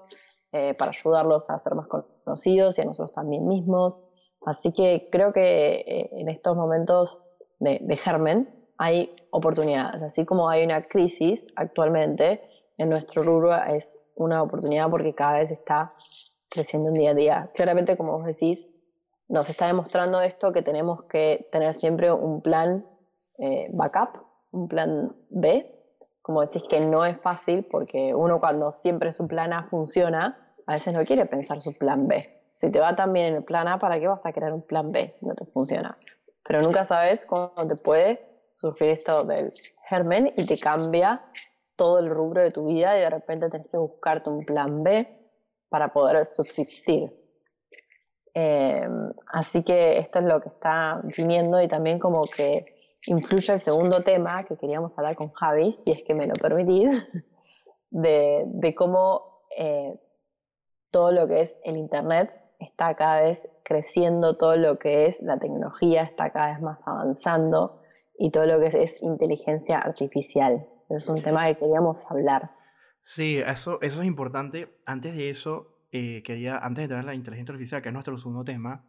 eh, 0.51 0.73
para 0.73 0.91
ayudarlos 0.91 1.49
a 1.49 1.59
ser 1.59 1.75
más 1.75 1.87
conocidos 1.87 2.79
y 2.79 2.81
a 2.81 2.85
nosotros 2.85 3.11
también 3.11 3.47
mismos. 3.47 4.03
Así 4.45 4.71
que 4.71 5.09
creo 5.11 5.33
que 5.33 5.83
eh, 5.87 6.09
en 6.13 6.29
estos 6.29 6.55
momentos 6.55 7.23
de, 7.59 7.79
de 7.81 7.97
germen 7.97 8.49
hay 8.77 9.15
oportunidades, 9.31 10.03
así 10.03 10.25
como 10.25 10.49
hay 10.49 10.63
una 10.63 10.83
crisis 10.83 11.47
actualmente 11.55 12.41
en 12.77 12.89
nuestro 12.89 13.23
rubro 13.23 13.55
es 13.55 13.99
una 14.15 14.41
oportunidad 14.41 14.89
porque 14.89 15.13
cada 15.13 15.39
vez 15.39 15.51
está 15.51 15.91
creciendo 16.49 16.89
un 16.89 16.95
día 16.95 17.11
a 17.11 17.13
día. 17.13 17.51
Claramente, 17.53 17.97
como 17.97 18.13
vos 18.13 18.25
decís, 18.25 18.69
nos 19.27 19.49
está 19.49 19.67
demostrando 19.67 20.21
esto 20.21 20.53
que 20.53 20.61
tenemos 20.61 21.03
que 21.03 21.47
tener 21.51 21.73
siempre 21.73 22.11
un 22.11 22.41
plan 22.41 22.85
eh, 23.37 23.67
backup, 23.71 24.21
un 24.51 24.67
plan 24.67 25.15
B. 25.31 25.71
Como 26.21 26.41
decís 26.41 26.63
que 26.69 26.79
no 26.79 27.05
es 27.05 27.19
fácil 27.19 27.65
porque 27.69 28.13
uno 28.15 28.39
cuando 28.39 28.71
siempre 28.71 29.11
su 29.11 29.27
plan 29.27 29.53
A 29.53 29.63
funciona, 29.63 30.55
a 30.65 30.73
veces 30.73 30.93
no 30.93 31.03
quiere 31.05 31.25
pensar 31.25 31.61
su 31.61 31.73
plan 31.77 32.07
B. 32.07 32.23
Si 32.55 32.71
te 32.71 32.79
va 32.79 32.95
tan 32.95 33.11
bien 33.13 33.27
en 33.27 33.35
el 33.35 33.43
plan 33.43 33.67
A, 33.67 33.79
¿para 33.79 33.99
qué 33.99 34.07
vas 34.07 34.25
a 34.25 34.31
crear 34.31 34.53
un 34.53 34.61
plan 34.61 34.91
B 34.91 35.11
si 35.11 35.25
no 35.25 35.35
te 35.35 35.45
funciona? 35.45 35.97
Pero 36.43 36.61
nunca 36.61 36.83
sabes 36.83 37.25
cuándo 37.25 37.67
te 37.67 37.75
puede 37.75 38.19
surgir 38.55 38.89
esto 38.89 39.23
del 39.23 39.51
germen 39.89 40.33
y 40.37 40.45
te 40.45 40.57
cambia 40.57 41.21
todo 41.75 41.99
el 41.99 42.09
rubro 42.09 42.41
de 42.41 42.51
tu 42.51 42.65
vida 42.67 42.97
y 42.97 43.01
de 43.01 43.09
repente 43.09 43.49
tenés 43.49 43.67
que 43.67 43.77
buscarte 43.77 44.29
un 44.29 44.45
plan 44.45 44.83
B 44.83 45.07
para 45.69 45.91
poder 45.91 46.23
subsistir. 46.25 47.11
Eh, 48.33 48.87
así 49.27 49.63
que 49.63 49.97
esto 49.97 50.19
es 50.19 50.25
lo 50.25 50.41
que 50.41 50.49
está 50.49 51.01
viniendo 51.17 51.61
y 51.61 51.67
también 51.67 51.99
como 51.99 52.25
que 52.25 52.65
influye 53.07 53.53
el 53.53 53.59
segundo 53.59 54.03
tema 54.03 54.43
que 54.45 54.57
queríamos 54.57 54.97
hablar 54.97 55.15
con 55.15 55.31
Javi, 55.31 55.73
si 55.73 55.91
es 55.91 56.03
que 56.03 56.13
me 56.13 56.27
lo 56.27 56.33
permitís, 56.33 57.07
de, 57.89 58.73
cómo 58.77 59.43
eh, 59.57 59.99
todo 60.91 61.11
lo 61.11 61.27
que 61.27 61.41
es 61.41 61.57
el 61.63 61.77
Internet 61.77 62.44
está 62.59 62.95
cada 62.95 63.21
vez 63.21 63.47
creciendo, 63.63 64.37
todo 64.37 64.55
lo 64.55 64.79
que 64.79 65.07
es 65.07 65.21
la 65.21 65.37
tecnología 65.37 66.03
está 66.03 66.31
cada 66.31 66.53
vez 66.53 66.61
más 66.61 66.87
avanzando 66.87 67.81
y 68.17 68.31
todo 68.31 68.45
lo 68.45 68.59
que 68.59 68.83
es 68.83 69.01
inteligencia 69.01 69.79
artificial. 69.79 70.67
Es 70.89 71.09
un 71.09 71.21
tema 71.21 71.47
que 71.47 71.57
queríamos 71.57 72.09
hablar. 72.09 72.51
Sí, 72.99 73.37
eso, 73.37 73.79
eso 73.81 74.01
es 74.01 74.07
importante. 74.07 74.79
Antes 74.85 75.15
de 75.15 75.29
eso, 75.29 75.75
eh, 75.91 76.23
quería, 76.23 76.57
antes 76.57 76.77
de 76.77 76.83
entrar 76.83 76.99
en 77.01 77.05
la 77.05 77.15
inteligencia 77.15 77.53
artificial, 77.53 77.81
que 77.81 77.89
es 77.89 77.93
nuestro 77.93 78.17
segundo 78.17 78.43
tema, 78.43 78.85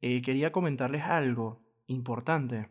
eh, 0.00 0.20
quería 0.22 0.52
comentarles 0.52 1.02
algo 1.02 1.62
importante 1.86 2.70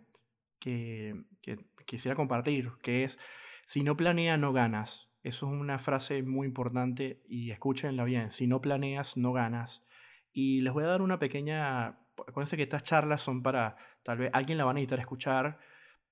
que, 0.59 1.23
que, 1.41 1.59
quisiera 1.85 2.15
compartir, 2.15 2.71
que 2.81 3.03
es, 3.03 3.19
si 3.65 3.83
no 3.83 3.97
planeas, 3.97 4.39
no 4.39 4.53
ganas. 4.53 5.09
Eso 5.23 5.47
es 5.47 5.53
una 5.53 5.77
frase 5.77 6.23
muy 6.23 6.47
importante 6.47 7.21
y 7.27 7.51
escúchenla 7.51 8.03
bien. 8.03 8.31
Si 8.31 8.47
no 8.47 8.61
planeas, 8.61 9.17
no 9.17 9.33
ganas. 9.33 9.85
Y 10.33 10.61
les 10.61 10.73
voy 10.73 10.83
a 10.83 10.87
dar 10.87 11.01
una 11.01 11.19
pequeña... 11.19 11.97
Acuérdense 12.27 12.57
que 12.57 12.63
estas 12.63 12.83
charlas 12.83 13.21
son 13.21 13.41
para, 13.41 13.77
tal 14.03 14.19
vez 14.19 14.29
alguien 14.33 14.57
la 14.57 14.65
va 14.65 14.71
a 14.71 14.73
necesitar 14.73 14.99
escuchar. 14.99 15.59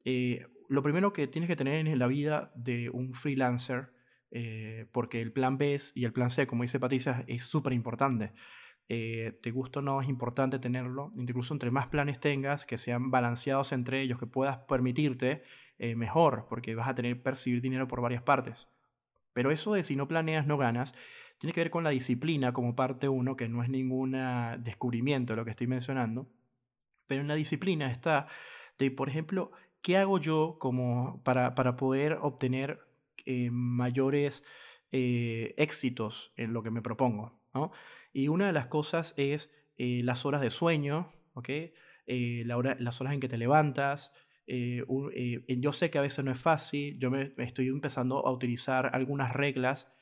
Eh, 0.05 0.47
lo 0.67 0.81
primero 0.81 1.13
que 1.13 1.27
tienes 1.27 1.47
que 1.47 1.55
tener 1.55 1.85
en 1.87 1.99
la 1.99 2.07
vida 2.07 2.51
de 2.55 2.89
un 2.89 3.13
freelancer, 3.13 3.91
eh, 4.31 4.87
porque 4.91 5.21
el 5.21 5.31
plan 5.31 5.57
B 5.57 5.79
y 5.95 6.05
el 6.05 6.13
plan 6.13 6.29
C, 6.29 6.47
como 6.47 6.63
dice 6.63 6.79
Patricia, 6.79 7.23
es 7.27 7.43
súper 7.43 7.73
importante. 7.73 8.33
Eh, 8.87 9.37
te 9.43 9.51
gusta 9.51 9.79
o 9.79 9.81
no, 9.81 10.01
es 10.01 10.09
importante 10.09 10.57
tenerlo. 10.57 11.11
Incluso 11.15 11.53
entre 11.53 11.69
más 11.69 11.87
planes 11.87 12.19
tengas, 12.19 12.65
que 12.65 12.77
sean 12.77 13.11
balanceados 13.11 13.71
entre 13.71 14.01
ellos, 14.01 14.19
que 14.19 14.25
puedas 14.25 14.57
permitirte, 14.59 15.43
mejor, 15.95 16.45
porque 16.49 16.75
vas 16.75 16.89
a 16.89 16.93
tener 16.93 17.23
percibir 17.23 17.61
dinero 17.61 17.87
por 17.87 18.01
varias 18.01 18.21
partes. 18.21 18.67
Pero 19.31 19.49
eso 19.49 19.73
de 19.73 19.83
si 19.83 19.95
no 19.95 20.09
planeas, 20.09 20.45
no 20.45 20.57
ganas, 20.57 20.93
tiene 21.39 21.53
que 21.53 21.61
ver 21.61 21.71
con 21.71 21.85
la 21.85 21.89
disciplina 21.89 22.51
como 22.53 22.75
parte 22.75 23.07
uno, 23.07 23.35
que 23.37 23.47
no 23.47 23.63
es 23.63 23.69
ningún 23.69 24.15
descubrimiento 24.59 25.35
lo 25.35 25.45
que 25.45 25.51
estoy 25.51 25.67
mencionando. 25.67 26.27
Pero 27.07 27.21
en 27.21 27.29
la 27.29 27.35
disciplina 27.35 27.89
está 27.89 28.27
de, 28.77 28.91
por 28.91 29.09
ejemplo, 29.09 29.51
¿qué 29.81 29.97
hago 29.97 30.19
yo 30.19 30.57
como 30.59 31.23
para, 31.23 31.55
para 31.55 31.77
poder 31.77 32.19
obtener 32.21 32.81
eh, 33.25 33.49
mayores 33.51 34.43
eh, 34.91 35.55
éxitos 35.57 36.33
en 36.35 36.51
lo 36.51 36.61
que 36.61 36.71
me 36.71 36.81
propongo? 36.81 37.41
¿no? 37.53 37.71
Y 38.11 38.27
una 38.27 38.47
de 38.47 38.53
las 38.53 38.67
cosas 38.67 39.13
es 39.15 39.49
eh, 39.77 40.01
las 40.03 40.25
horas 40.25 40.41
de 40.41 40.49
sueño, 40.49 41.13
¿ok? 41.33 41.49
La 42.05 42.57
hora, 42.57 42.75
las 42.79 42.99
horas 43.01 43.13
en 43.13 43.19
que 43.19 43.27
te 43.27 43.37
levantas. 43.37 44.13
yo 44.47 45.73
sé 45.73 45.91
que 45.91 45.99
a 45.99 46.01
veces 46.01 46.25
no 46.25 46.31
es 46.31 46.41
fácil, 46.41 46.97
yo 46.99 47.11
me 47.11 47.33
estoy 47.37 47.67
empezando 47.67 48.25
a 48.25 48.31
utilizar 48.31 48.89
algunas 48.95 49.31
reglas 49.31 49.93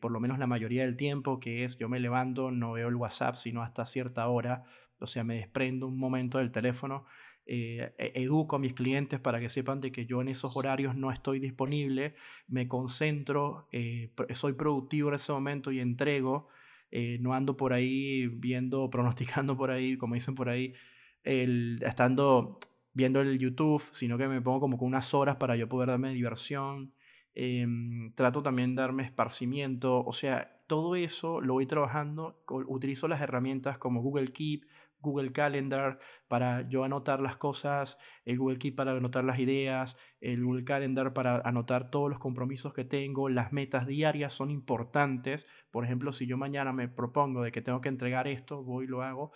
por 0.00 0.12
lo 0.12 0.20
menos 0.20 0.38
la 0.38 0.46
mayoría 0.46 0.82
del 0.82 0.96
tiempo, 0.96 1.40
que 1.40 1.64
es 1.64 1.78
yo 1.78 1.88
me 1.88 2.00
levanto, 2.00 2.50
no 2.50 2.72
veo 2.72 2.88
el 2.88 2.96
WhatsApp 2.96 3.34
sino 3.34 3.62
hasta 3.62 3.86
cierta 3.86 4.28
hora, 4.28 4.64
o 5.00 5.06
sea, 5.06 5.24
me 5.24 5.36
desprendo 5.36 5.86
un 5.86 5.98
momento 5.98 6.38
del 6.38 6.52
teléfono 6.52 7.06
eh, 7.50 7.94
e, 7.96 8.12
educo 8.24 8.56
a 8.56 8.58
mis 8.58 8.74
clientes 8.74 9.18
para 9.20 9.40
que 9.40 9.48
sepan 9.48 9.80
de 9.80 9.90
que 9.90 10.04
yo 10.04 10.20
en 10.20 10.28
esos 10.28 10.54
horarios 10.54 10.96
no 10.96 11.10
estoy 11.10 11.38
disponible, 11.38 12.14
me 12.46 12.68
concentro, 12.68 13.68
eh, 13.72 14.12
soy 14.32 14.52
productivo 14.52 15.08
en 15.08 15.14
ese 15.14 15.32
momento 15.32 15.72
y 15.72 15.80
entrego, 15.80 16.48
eh, 16.90 17.16
no 17.22 17.32
ando 17.32 17.56
por 17.56 17.72
ahí 17.72 18.26
viendo, 18.26 18.90
pronosticando 18.90 19.56
por 19.56 19.70
ahí, 19.70 19.96
como 19.96 20.14
dicen 20.14 20.34
por 20.34 20.50
ahí, 20.50 20.74
el, 21.22 21.82
estando 21.82 22.58
viendo 22.92 23.22
el 23.22 23.38
YouTube, 23.38 23.82
sino 23.92 24.18
que 24.18 24.28
me 24.28 24.42
pongo 24.42 24.60
como 24.60 24.76
con 24.76 24.88
unas 24.88 25.14
horas 25.14 25.36
para 25.36 25.56
yo 25.56 25.70
poder 25.70 25.88
darme 25.88 26.12
diversión, 26.12 26.92
em, 27.34 28.12
trato 28.14 28.42
también 28.42 28.74
de 28.74 28.82
darme 28.82 29.04
esparcimiento, 29.04 30.04
o 30.04 30.12
sea, 30.12 30.62
todo 30.66 30.96
eso 30.96 31.40
lo 31.40 31.54
voy 31.54 31.66
trabajando, 31.66 32.42
utilizo 32.48 33.08
las 33.08 33.20
herramientas 33.20 33.78
como 33.78 34.02
Google 34.02 34.32
Keep, 34.32 34.64
Google 35.00 35.32
Calendar 35.32 35.98
para 36.26 36.68
yo 36.68 36.84
anotar 36.84 37.20
las 37.20 37.36
cosas, 37.36 37.98
el 38.24 38.38
Google 38.38 38.58
Keep 38.58 38.74
para 38.74 38.92
anotar 38.92 39.24
las 39.24 39.38
ideas, 39.38 39.96
el 40.20 40.44
Google 40.44 40.64
Calendar 40.64 41.12
para 41.12 41.40
anotar 41.40 41.90
todos 41.90 42.10
los 42.10 42.18
compromisos 42.18 42.74
que 42.74 42.84
tengo, 42.84 43.28
las 43.28 43.52
metas 43.52 43.86
diarias 43.86 44.32
son 44.32 44.50
importantes. 44.50 45.46
Por 45.70 45.84
ejemplo, 45.84 46.12
si 46.12 46.26
yo 46.26 46.36
mañana 46.36 46.72
me 46.72 46.88
propongo 46.88 47.42
de 47.42 47.52
que 47.52 47.62
tengo 47.62 47.80
que 47.80 47.88
entregar 47.88 48.26
esto, 48.26 48.62
voy 48.62 48.84
y 48.84 48.88
lo 48.88 49.02
hago. 49.02 49.32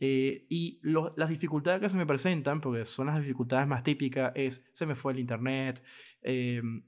Eh, 0.00 0.46
y 0.48 0.80
las 0.82 1.28
dificultades 1.28 1.80
que 1.80 1.88
se 1.88 1.96
me 1.96 2.06
presentan, 2.06 2.60
porque 2.60 2.84
son 2.84 3.06
las 3.06 3.20
dificultades 3.20 3.66
más 3.68 3.82
típicas, 3.82 4.32
es 4.34 4.68
se 4.72 4.86
me 4.86 4.94
fue 4.94 5.12
el 5.12 5.20
internet, 5.20 5.84
em, 6.22 6.82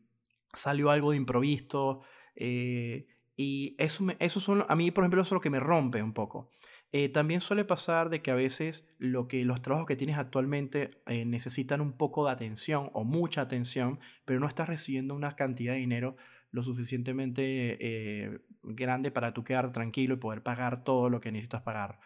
salió 0.56 0.90
algo 0.90 1.12
de 1.12 1.18
improviso. 1.18 2.02
Eh, 2.34 3.06
y 3.36 3.76
eso, 3.78 4.06
eso 4.18 4.40
son, 4.40 4.64
a 4.68 4.74
mí, 4.76 4.90
por 4.90 5.04
ejemplo, 5.04 5.20
eso 5.20 5.28
es 5.28 5.32
lo 5.32 5.40
que 5.40 5.50
me 5.50 5.60
rompe 5.60 6.02
un 6.02 6.12
poco. 6.12 6.50
Eh, 6.92 7.08
también 7.08 7.40
suele 7.40 7.64
pasar 7.64 8.10
de 8.10 8.22
que 8.22 8.30
a 8.30 8.34
veces 8.34 8.88
lo 8.98 9.26
que, 9.28 9.44
los 9.44 9.60
trabajos 9.60 9.86
que 9.86 9.96
tienes 9.96 10.18
actualmente 10.18 11.02
eh, 11.06 11.24
necesitan 11.24 11.80
un 11.80 11.92
poco 11.92 12.24
de 12.24 12.32
atención 12.32 12.90
o 12.92 13.04
mucha 13.04 13.42
atención, 13.42 13.98
pero 14.24 14.40
no 14.40 14.46
estás 14.46 14.68
recibiendo 14.68 15.14
una 15.14 15.34
cantidad 15.36 15.74
de 15.74 15.80
dinero 15.80 16.16
lo 16.52 16.62
suficientemente 16.62 17.76
eh, 17.80 18.38
grande 18.62 19.10
para 19.10 19.34
tú 19.34 19.44
quedar 19.44 19.72
tranquilo 19.72 20.14
y 20.14 20.18
poder 20.18 20.42
pagar 20.42 20.84
todo 20.84 21.10
lo 21.10 21.20
que 21.20 21.32
necesitas 21.32 21.62
pagar. 21.62 21.98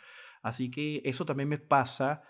Así 0.43 0.71
que 0.71 1.03
eso 1.05 1.27
también 1.27 1.49
me 1.49 1.59
pasa, 1.59 2.23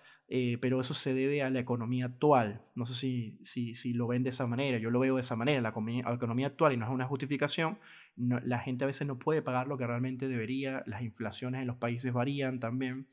pero 0.60 0.80
eso 0.80 0.94
se 0.94 1.12
debe 1.12 1.42
a 1.42 1.50
la 1.50 1.58
economía 1.58 2.06
actual. 2.06 2.62
No 2.76 2.86
sé 2.86 2.94
si, 2.94 3.38
si, 3.42 3.74
si, 3.74 3.92
lo 3.92 4.06
ven 4.06 4.22
de 4.22 4.28
esa 4.28 4.46
manera, 4.46 4.78
yo 4.78 4.90
lo 4.90 5.00
veo 5.00 5.16
de 5.16 5.22
esa 5.22 5.34
manera, 5.34 5.60
la 5.60 5.70
economía 5.70 6.46
actual 6.46 6.72
y 6.72 6.76
no 6.76 6.86
es 6.86 6.92
una 6.92 7.06
justificación, 7.06 7.78
la 8.16 8.60
gente 8.60 8.84
a 8.84 8.86
veces 8.86 9.06
no 9.08 9.18
puede 9.18 9.42
pagar 9.42 9.66
lo 9.66 9.76
que 9.76 9.86
realmente 9.86 10.28
debería, 10.28 10.84
las 10.86 11.02
inflaciones 11.02 11.62
en 11.62 11.66
los 11.66 11.76
países 11.76 12.12
varían 12.12 12.60
también, 12.60 13.06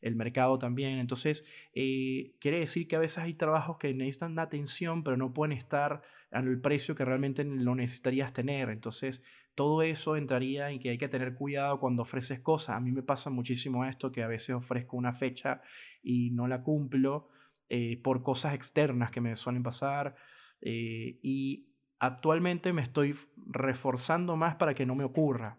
el 0.00 0.16
mercado 0.16 0.58
también, 0.58 0.98
entonces 0.98 1.44
eh, 1.74 2.32
quiere 2.40 2.58
decir 2.58 2.88
que 2.88 2.96
a 2.96 2.98
veces 2.98 3.18
hay 3.18 3.34
trabajos 3.34 3.78
que 3.78 3.94
necesitan 3.94 4.38
atención 4.38 5.04
pero 5.04 5.16
no 5.16 5.32
pueden 5.32 5.56
estar 5.56 6.02
al 6.32 6.60
precio 6.60 6.94
que 6.94 7.04
realmente 7.04 7.44
lo 7.44 7.74
necesitarías 7.74 8.32
tener, 8.32 8.70
entonces 8.70 9.22
todo 9.54 9.82
eso 9.82 10.16
entraría 10.16 10.70
en 10.70 10.78
que 10.78 10.90
hay 10.90 10.98
que 10.98 11.08
tener 11.08 11.34
cuidado 11.34 11.78
cuando 11.80 12.02
ofreces 12.02 12.40
cosas. 12.40 12.76
A 12.76 12.80
mí 12.80 12.92
me 12.92 13.02
pasa 13.02 13.30
muchísimo 13.30 13.84
esto, 13.84 14.10
que 14.10 14.22
a 14.22 14.28
veces 14.28 14.54
ofrezco 14.54 14.96
una 14.96 15.12
fecha 15.12 15.60
y 16.02 16.30
no 16.30 16.46
la 16.48 16.62
cumplo 16.62 17.28
eh, 17.68 18.00
por 18.02 18.22
cosas 18.22 18.54
externas 18.54 19.10
que 19.10 19.20
me 19.20 19.36
suelen 19.36 19.62
pasar. 19.62 20.14
Eh, 20.60 21.18
y 21.22 21.68
actualmente 21.98 22.72
me 22.72 22.82
estoy 22.82 23.14
reforzando 23.46 24.36
más 24.36 24.56
para 24.56 24.74
que 24.74 24.86
no 24.86 24.94
me 24.94 25.04
ocurra, 25.04 25.58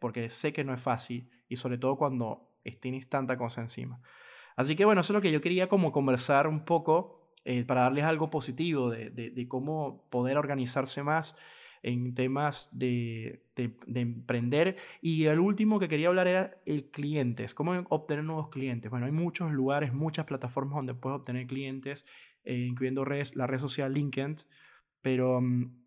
porque 0.00 0.28
sé 0.28 0.52
que 0.52 0.64
no 0.64 0.74
es 0.74 0.82
fácil 0.82 1.30
y 1.48 1.56
sobre 1.56 1.78
todo 1.78 1.96
cuando 1.96 2.50
tienes 2.80 3.08
tanta 3.08 3.36
cosa 3.36 3.60
encima. 3.60 4.00
Así 4.56 4.76
que 4.76 4.84
bueno, 4.84 5.00
eso 5.00 5.12
es 5.12 5.14
lo 5.14 5.20
que 5.22 5.32
yo 5.32 5.40
quería 5.40 5.68
como 5.68 5.92
conversar 5.92 6.46
un 6.46 6.64
poco 6.64 7.32
eh, 7.44 7.64
para 7.64 7.82
darles 7.82 8.04
algo 8.04 8.30
positivo 8.30 8.90
de, 8.90 9.46
cómo 9.48 10.04
poder 10.10 10.36
organizarse 10.36 11.02
más. 11.02 11.36
En 11.82 12.14
temas 12.14 12.68
de, 12.72 13.42
emprender. 13.56 14.76
Y 15.00 15.24
el 15.24 15.40
último 15.40 15.78
que 15.78 15.88
quería 15.88 16.08
hablar 16.08 16.28
era 16.28 16.56
el 16.64 16.90
cliente, 16.90 17.46
cómo 17.54 17.72
obtener 17.88 18.24
nuevos 18.24 18.48
clientes. 18.48 18.90
Bueno, 18.90 19.06
hay 19.06 19.12
muchos 19.12 19.52
lugares, 19.52 19.92
muchas 19.92 20.26
plataformas 20.26 20.76
donde 20.76 20.94
puedes 20.94 21.18
obtener 21.18 21.46
clientes, 21.46 22.06
eh, 22.44 22.54
incluyendo 22.54 23.04
redes, 23.04 23.36
la 23.36 23.46
red 23.46 23.58
social 23.58 23.92
LinkedIn, 23.92 24.36
pero 25.00 25.40
mm, 25.40 25.82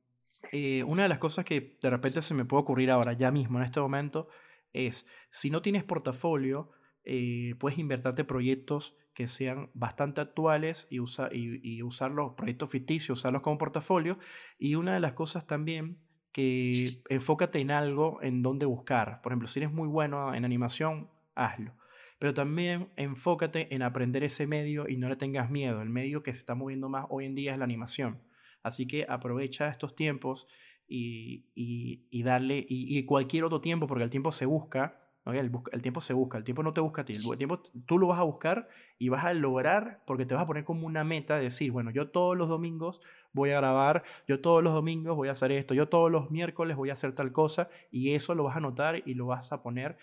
eh, 0.51 0.83
una 0.83 1.03
de 1.03 1.09
las 1.09 1.19
cosas 1.19 1.45
que 1.45 1.77
de 1.81 1.89
repente 1.89 2.21
se 2.21 2.33
me 2.33 2.45
puede 2.45 2.61
ocurrir 2.61 2.91
ahora, 2.91 3.13
ya 3.13 3.31
mismo, 3.31 3.57
en 3.57 3.65
este 3.65 3.79
momento, 3.79 4.27
es, 4.73 5.07
si 5.29 5.49
no 5.49 5.61
tienes 5.61 5.83
portafolio, 5.83 6.71
eh, 7.03 7.55
puedes 7.59 7.79
invertirte 7.79 8.23
proyectos 8.23 8.97
que 9.15 9.27
sean 9.27 9.71
bastante 9.73 10.21
actuales 10.21 10.87
y, 10.91 10.97
y, 11.31 11.81
usar 11.81 12.11
los 12.11 12.33
proyectos 12.33 12.69
ficticios, 12.69 13.19
usarlos 13.19 13.41
como 13.41 13.57
portafolio. 13.57 14.19
Y 14.59 14.75
una 14.75 14.93
de 14.93 14.99
las 14.99 15.13
cosas 15.13 15.47
también 15.47 15.97
que 16.31 17.01
enfócate 17.09 17.59
en 17.59 17.71
algo 17.71 18.21
en 18.21 18.43
donde 18.43 18.65
buscar. 18.65 19.21
Por 19.21 19.31
ejemplo, 19.31 19.47
si 19.47 19.61
eres 19.61 19.71
muy 19.71 19.87
bueno 19.87 20.35
en 20.35 20.43
animación, 20.43 21.09
hazlo. 21.33 21.73
Pero 22.19 22.33
también 22.33 22.89
enfócate 22.97 23.73
en 23.73 23.81
aprender 23.81 24.23
ese 24.23 24.45
medio 24.45 24.87
y 24.89 24.97
no 24.97 25.07
le 25.07 25.15
tengas 25.15 25.49
miedo. 25.49 25.81
El 25.81 25.89
medio 25.89 26.21
que 26.21 26.33
se 26.33 26.39
está 26.39 26.53
moviendo 26.53 26.89
más 26.89 27.05
hoy 27.09 27.25
en 27.25 27.35
día 27.35 27.53
es 27.53 27.57
la 27.57 27.63
animación. 27.63 28.21
Así 28.63 28.85
que 28.85 29.05
aprovecha 29.07 29.69
estos 29.69 29.95
tiempos 29.95 30.47
y, 30.87 31.45
y, 31.55 32.23
darle, 32.23 32.65
y, 32.67 33.03
cualquier 33.05 33.45
otro 33.45 33.61
tiempo, 33.61 33.87
porque 33.87 34.03
el 34.03 34.09
tiempo 34.09 34.31
se 34.31 34.45
busca, 34.45 35.04
el, 35.25 35.51
el, 35.71 35.81
tiempo 35.81 36.01
se 36.01 36.13
busca, 36.13 36.37
el 36.37 36.43
tiempo 36.43 36.61
no 36.61 36.73
te 36.73 36.81
busca 36.81 37.01
a 37.01 37.05
ti, 37.05 37.13
el 37.13 37.37
tiempo 37.37 37.61
tú 37.85 37.97
lo 37.97 38.07
vas 38.07 38.19
a 38.19 38.23
buscar 38.23 38.67
y 38.99 39.09
vas 39.09 39.25
a 39.25 39.33
lograr, 39.33 40.03
porque 40.05 40.25
te 40.25 40.35
vas 40.35 40.43
a 40.43 40.47
poner 40.47 40.63
como 40.63 40.85
una 40.85 41.03
meta 41.03 41.37
de 41.37 41.43
decir, 41.43 41.71
bueno, 41.71 41.89
yo 41.89 42.09
todos 42.09 42.37
los 42.37 42.47
domingos 42.47 43.01
voy 43.33 43.51
a 43.51 43.57
grabar, 43.57 44.03
yo 44.27 44.39
todos 44.39 44.63
los 44.63 44.73
domingos 44.73 45.15
voy 45.15 45.27
a 45.27 45.31
hacer 45.31 45.51
esto, 45.51 45.73
yo 45.73 45.89
todos 45.89 46.11
los 46.11 46.31
miércoles 46.31 46.77
voy 46.77 46.89
a 46.89 46.93
hacer 46.93 47.13
tal 47.13 47.31
cosa, 47.31 47.69
y 47.91 48.13
eso 48.13 48.35
lo 48.35 48.43
vas 48.43 48.55
a 48.55 48.59
anotar 48.59 49.01
y 49.05 49.15
lo 49.15 49.25
vas 49.25 49.51
a 49.51 49.63
poner 49.63 49.97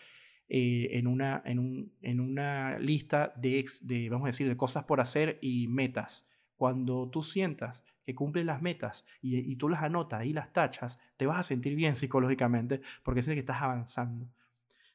eh, 0.49 0.99
en, 0.99 1.07
una, 1.07 1.41
en, 1.45 1.59
un, 1.59 1.93
en 2.03 2.21
una 2.21 2.79
lista 2.79 3.33
de, 3.37 3.65
de, 3.83 4.11
vamos 4.11 4.27
a 4.27 4.29
decir, 4.29 4.49
de 4.49 4.57
cosas 4.57 4.85
por 4.85 5.01
hacer 5.01 5.39
y 5.41 5.69
metas. 5.69 6.29
Cuando 6.57 7.09
tú 7.09 7.23
sientas 7.23 7.85
que 8.05 8.15
cumples 8.15 8.45
las 8.45 8.61
metas 8.63 9.07
y, 9.21 9.57
tú 9.57 9.69
las 9.69 9.83
anotas 9.83 10.25
y 10.25 10.33
las 10.33 10.53
tachas, 10.53 11.01
te 11.17 11.27
vas 11.27 11.39
a 11.39 11.43
sentir 11.43 11.75
bien 11.75 11.95
psicológicamente 11.95 12.83
porque 13.03 13.21
es 13.21 13.27
que 13.27 13.39
estás 13.39 13.63
avanzando. 13.63 14.29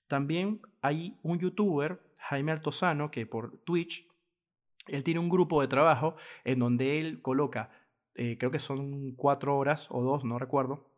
También 0.08 0.62
hay 0.82 1.18
un 1.24 1.40
youtuber, 1.40 2.02
Jaime 2.20 2.52
Altozano, 2.52 3.12
que 3.12 3.26
por 3.26 3.58
Twitch, 3.60 4.08
él 4.88 5.04
tiene 5.04 5.20
un 5.20 5.30
grupo 5.30 5.62
de 5.62 5.68
trabajo 5.68 6.16
en 6.44 6.60
donde 6.60 7.00
él 7.00 7.22
coloca, 7.22 7.70
eh, 8.16 8.38
creo 8.38 8.52
que 8.52 8.60
son 8.60 9.12
cuatro 9.16 9.58
horas 9.58 9.88
o 9.90 10.02
dos, 10.02 10.24
no 10.24 10.40
recuerdo. 10.40 10.90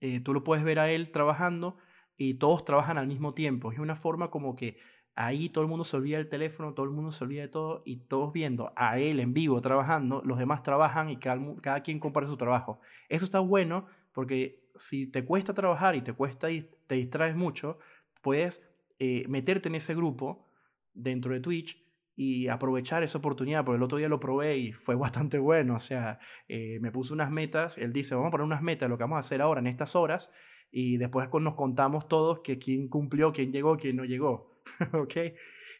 Eh, 0.00 0.20
tú 0.20 0.34
lo 0.34 0.44
puedes 0.44 0.64
ver 0.64 0.78
a 0.78 0.90
él 0.90 1.10
trabajando 1.10 1.76
y 2.16 2.34
todos 2.34 2.64
trabajan 2.64 2.98
al 2.98 3.06
mismo 3.06 3.34
tiempo. 3.34 3.72
Es 3.72 3.78
una 3.78 3.96
forma 3.96 4.30
como 4.30 4.54
que 4.54 4.78
Ahí 5.20 5.48
todo 5.48 5.62
el 5.62 5.68
mundo 5.68 5.82
se 5.82 5.96
olvida 5.96 6.18
del 6.18 6.28
teléfono, 6.28 6.74
todo 6.74 6.86
el 6.86 6.92
mundo 6.92 7.10
se 7.10 7.24
olvida 7.24 7.42
de 7.42 7.48
todo 7.48 7.82
y 7.84 7.96
todos 7.96 8.32
viendo 8.32 8.72
a 8.76 9.00
él 9.00 9.18
en 9.18 9.34
vivo 9.34 9.60
trabajando, 9.60 10.22
los 10.24 10.38
demás 10.38 10.62
trabajan 10.62 11.10
y 11.10 11.16
cada, 11.16 11.82
quien 11.82 11.98
comparte 11.98 12.30
su 12.30 12.36
trabajo. 12.36 12.78
Eso 13.08 13.24
está 13.24 13.40
bueno 13.40 13.86
porque 14.12 14.70
si 14.76 15.08
te 15.08 15.24
cuesta 15.24 15.54
trabajar 15.54 15.96
y 15.96 16.02
te 16.02 16.12
cuesta 16.12 16.52
y 16.52 16.70
te 16.86 16.94
distraes 16.94 17.34
mucho, 17.34 17.80
puedes 18.20 18.62
eh, 18.98 19.24
meterte 19.28 19.68
en 19.68 19.74
ese 19.74 19.94
grupo 19.94 20.48
dentro 20.92 21.32
de 21.32 21.40
Twitch 21.40 21.84
y 22.16 22.48
aprovechar 22.48 23.02
esa 23.02 23.18
oportunidad, 23.18 23.64
porque 23.64 23.76
el 23.76 23.82
otro 23.82 23.98
día 23.98 24.08
lo 24.08 24.18
probé 24.18 24.58
y 24.58 24.72
fue 24.72 24.94
bastante 24.96 25.38
bueno, 25.38 25.76
o 25.76 25.80
sea, 25.80 26.18
eh, 26.48 26.78
me 26.80 26.90
puse 26.90 27.12
unas 27.12 27.30
metas, 27.30 27.78
él 27.78 27.92
dice, 27.92 28.14
vamos 28.14 28.28
a 28.28 28.30
poner 28.32 28.46
unas 28.46 28.62
metas, 28.62 28.88
lo 28.88 28.98
que 28.98 29.04
vamos 29.04 29.16
a 29.16 29.20
hacer 29.20 29.40
ahora 29.40 29.60
en 29.60 29.68
estas 29.68 29.94
horas, 29.94 30.32
y 30.70 30.98
después 30.98 31.28
nos 31.40 31.54
contamos 31.54 32.08
todos 32.08 32.40
que 32.40 32.58
quién 32.58 32.88
cumplió, 32.88 33.32
quién 33.32 33.52
llegó, 33.52 33.76
quién 33.76 33.96
no 33.96 34.04
llegó. 34.04 34.58
¿ok? 34.92 35.16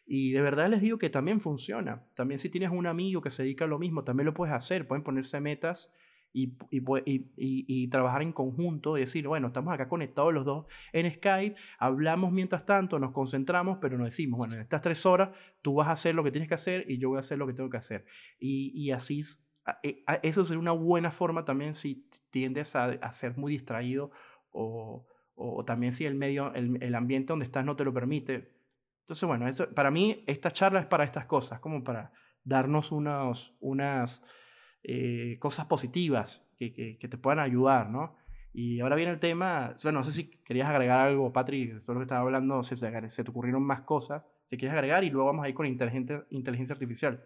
Y 0.07 0.31
de 0.31 0.41
verdad 0.41 0.69
les 0.69 0.81
digo 0.81 0.97
que 0.97 1.09
también 1.09 1.39
funciona. 1.41 2.03
También 2.15 2.39
si 2.39 2.49
tienes 2.49 2.71
un 2.71 2.87
amigo 2.87 3.21
que 3.21 3.29
se 3.29 3.43
dedica 3.43 3.65
a 3.65 3.67
lo 3.67 3.79
mismo, 3.79 4.03
también 4.03 4.25
lo 4.25 4.33
puedes 4.33 4.55
hacer. 4.55 4.87
Pueden 4.87 5.03
ponerse 5.03 5.39
metas 5.39 5.93
y, 6.31 6.57
y, 6.69 6.81
y, 7.35 7.87
trabajar 7.89 8.21
en 8.21 8.31
conjunto 8.31 8.97
y 8.97 9.01
decir, 9.01 9.27
bueno, 9.27 9.47
estamos 9.47 9.73
acá 9.73 9.87
conectados 9.87 10.33
los 10.33 10.45
dos 10.45 10.65
en 10.93 11.11
Skype, 11.11 11.55
hablamos 11.79 12.31
mientras 12.31 12.65
tanto, 12.65 12.99
nos 12.99 13.11
concentramos, 13.11 13.79
pero 13.81 13.97
nos 13.97 14.07
decimos, 14.07 14.37
bueno, 14.37 14.55
en 14.55 14.61
estas 14.61 14.81
tres 14.81 15.05
horas 15.05 15.29
tú 15.61 15.75
vas 15.75 15.87
a 15.87 15.91
hacer 15.91 16.15
lo 16.15 16.23
que 16.23 16.31
tienes 16.31 16.47
que 16.47 16.55
hacer 16.55 16.85
y 16.89 16.99
yo 16.99 17.09
voy 17.09 17.17
a 17.17 17.19
hacer 17.19 17.37
lo 17.37 17.47
que 17.47 17.53
tengo 17.53 17.69
que 17.69 17.77
hacer. 17.77 18.05
Y, 18.39 18.91
así, 18.91 19.23
e, 19.83 20.03
eso 20.23 20.45
sería 20.45 20.59
una 20.59 20.71
buena 20.71 21.11
forma 21.11 21.45
también 21.45 21.73
si 21.73 22.07
tiendes 22.31 22.75
a, 22.75 23.11
ser 23.11 23.37
muy 23.37 23.51
distraído 23.51 24.11
o, 24.51 25.07
o, 25.35 25.65
también 25.65 25.93
si 25.93 26.05
el 26.05 26.15
medio, 26.15 26.53
el, 26.53 26.81
el 26.81 26.95
ambiente 26.95 27.33
donde 27.33 27.45
estás 27.45 27.65
no 27.65 27.75
te 27.75 27.83
lo 27.83 27.93
permite 27.93 28.59
entonces, 29.09 29.27
bueno, 29.27 29.47
eso, 29.47 29.67
para 29.73 29.89
mí 29.89 30.23
esta 30.27 30.51
charla 30.51 30.81
es 30.81 30.85
para 30.85 31.03
estas 31.03 31.25
cosas, 31.25 31.59
como 31.59 31.83
para 31.83 32.11
darnos 32.43 32.91
unos, 32.91 33.57
unas 33.59 34.23
eh, 34.83 35.37
cosas 35.39 35.65
positivas 35.65 36.47
que, 36.57 36.73
que, 36.73 37.07
te 37.07 37.17
puedan 37.17 37.39
ayudar, 37.39 37.89
¿no? 37.89 38.15
Y 38.53 38.79
ahora 38.79 38.95
viene 38.95 39.11
el 39.11 39.19
tema, 39.19 39.75
bueno, 39.83 39.99
no 39.99 40.03
sé 40.03 40.11
si 40.11 40.31
querías 40.43 40.67
agregar 40.67 41.07
algo, 41.07 41.31
Patrick, 41.31 41.83
todo 41.85 41.93
lo 41.93 41.99
que 41.99 42.05
estaba 42.05 42.21
hablando, 42.21 42.63
se, 42.63 42.75
se 42.75 43.23
te 43.23 43.31
ocurrieron 43.31 43.63
más 43.63 43.81
cosas, 43.81 44.29
si 44.45 44.57
quieres 44.57 44.75
agregar 44.75 45.03
y 45.03 45.09
luego 45.09 45.27
vamos 45.27 45.45
a 45.45 45.49
ir 45.49 45.55
con 45.55 45.65
inteligencia, 45.65 46.25
inteligencia 46.31 46.73
artificial. 46.73 47.23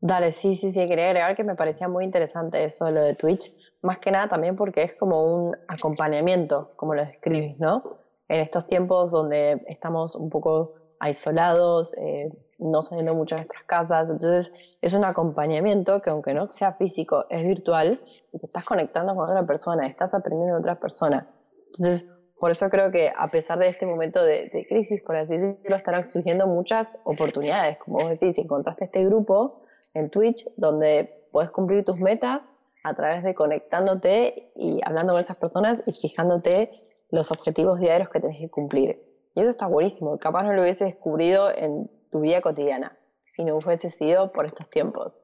Dale, 0.00 0.32
sí, 0.32 0.54
sí, 0.54 0.70
sí, 0.70 0.86
quería 0.86 1.06
agregar 1.06 1.36
que 1.36 1.44
me 1.44 1.54
parecía 1.54 1.88
muy 1.88 2.04
interesante 2.04 2.64
eso, 2.64 2.90
lo 2.90 3.02
de 3.02 3.14
Twitch, 3.14 3.52
más 3.82 3.98
que 3.98 4.10
nada 4.10 4.28
también 4.28 4.56
porque 4.56 4.84
es 4.84 4.94
como 4.94 5.24
un 5.24 5.56
acompañamiento, 5.68 6.72
como 6.76 6.94
lo 6.94 7.04
describes, 7.04 7.58
¿no? 7.58 8.06
en 8.28 8.40
estos 8.40 8.66
tiempos 8.66 9.12
donde 9.12 9.62
estamos 9.68 10.16
un 10.16 10.30
poco 10.30 10.74
aislados, 10.98 11.94
eh, 11.98 12.30
no 12.58 12.82
saliendo 12.82 13.14
mucho 13.14 13.34
de 13.34 13.42
nuestras 13.42 13.64
casas. 13.64 14.10
Entonces, 14.10 14.52
es 14.80 14.94
un 14.94 15.04
acompañamiento 15.04 16.00
que, 16.00 16.10
aunque 16.10 16.34
no 16.34 16.48
sea 16.48 16.72
físico, 16.72 17.26
es 17.30 17.42
virtual 17.42 18.00
y 18.32 18.38
te 18.38 18.46
estás 18.46 18.64
conectando 18.64 19.14
con 19.14 19.28
otra 19.28 19.46
persona, 19.46 19.86
estás 19.86 20.14
aprendiendo 20.14 20.54
de 20.54 20.60
otra 20.60 20.78
persona. 20.78 21.28
Entonces, 21.66 22.10
por 22.38 22.50
eso 22.50 22.68
creo 22.68 22.90
que 22.90 23.10
a 23.14 23.28
pesar 23.28 23.58
de 23.58 23.68
este 23.68 23.86
momento 23.86 24.22
de, 24.22 24.66
crisis, 24.68 25.02
por 25.02 25.16
así 25.16 25.36
decirlo, 25.36 25.76
estarán 25.76 26.04
surgiendo 26.04 26.46
muchas 26.46 26.98
oportunidades. 27.04 27.78
Como 27.78 27.98
vos 27.98 28.10
decís, 28.10 28.36
encontraste 28.38 28.84
este 28.84 29.04
grupo 29.04 29.62
en 29.94 30.10
Twitch 30.10 30.46
donde 30.56 31.26
puedes 31.32 31.50
cumplir 31.50 31.84
tus 31.84 31.98
metas 31.98 32.52
a 32.84 32.94
través 32.94 33.24
de 33.24 33.34
conectándote 33.34 34.52
y 34.54 34.80
hablando 34.84 35.14
con 35.14 35.22
esas 35.22 35.38
personas 35.38 35.82
y 35.86 35.92
fijándote 35.92 36.70
los 37.10 37.30
objetivos 37.30 37.80
diarios 37.80 38.10
que 38.10 38.20
tenés 38.20 38.38
que 38.38 38.50
cumplir. 38.50 39.02
Y 39.34 39.40
eso 39.40 39.50
está 39.50 39.66
buenísimo. 39.66 40.18
Capaz 40.18 40.42
no 40.44 40.52
lo 40.52 40.62
hubiese 40.62 40.84
descubrido 40.84 41.50
en 41.54 41.90
tu 42.10 42.20
vida 42.20 42.40
cotidiana 42.40 42.96
si 43.36 43.44
no 43.44 43.56
hubiese 43.56 43.90
sido 43.90 44.32
por 44.32 44.46
estos 44.46 44.70
tiempos 44.70 45.22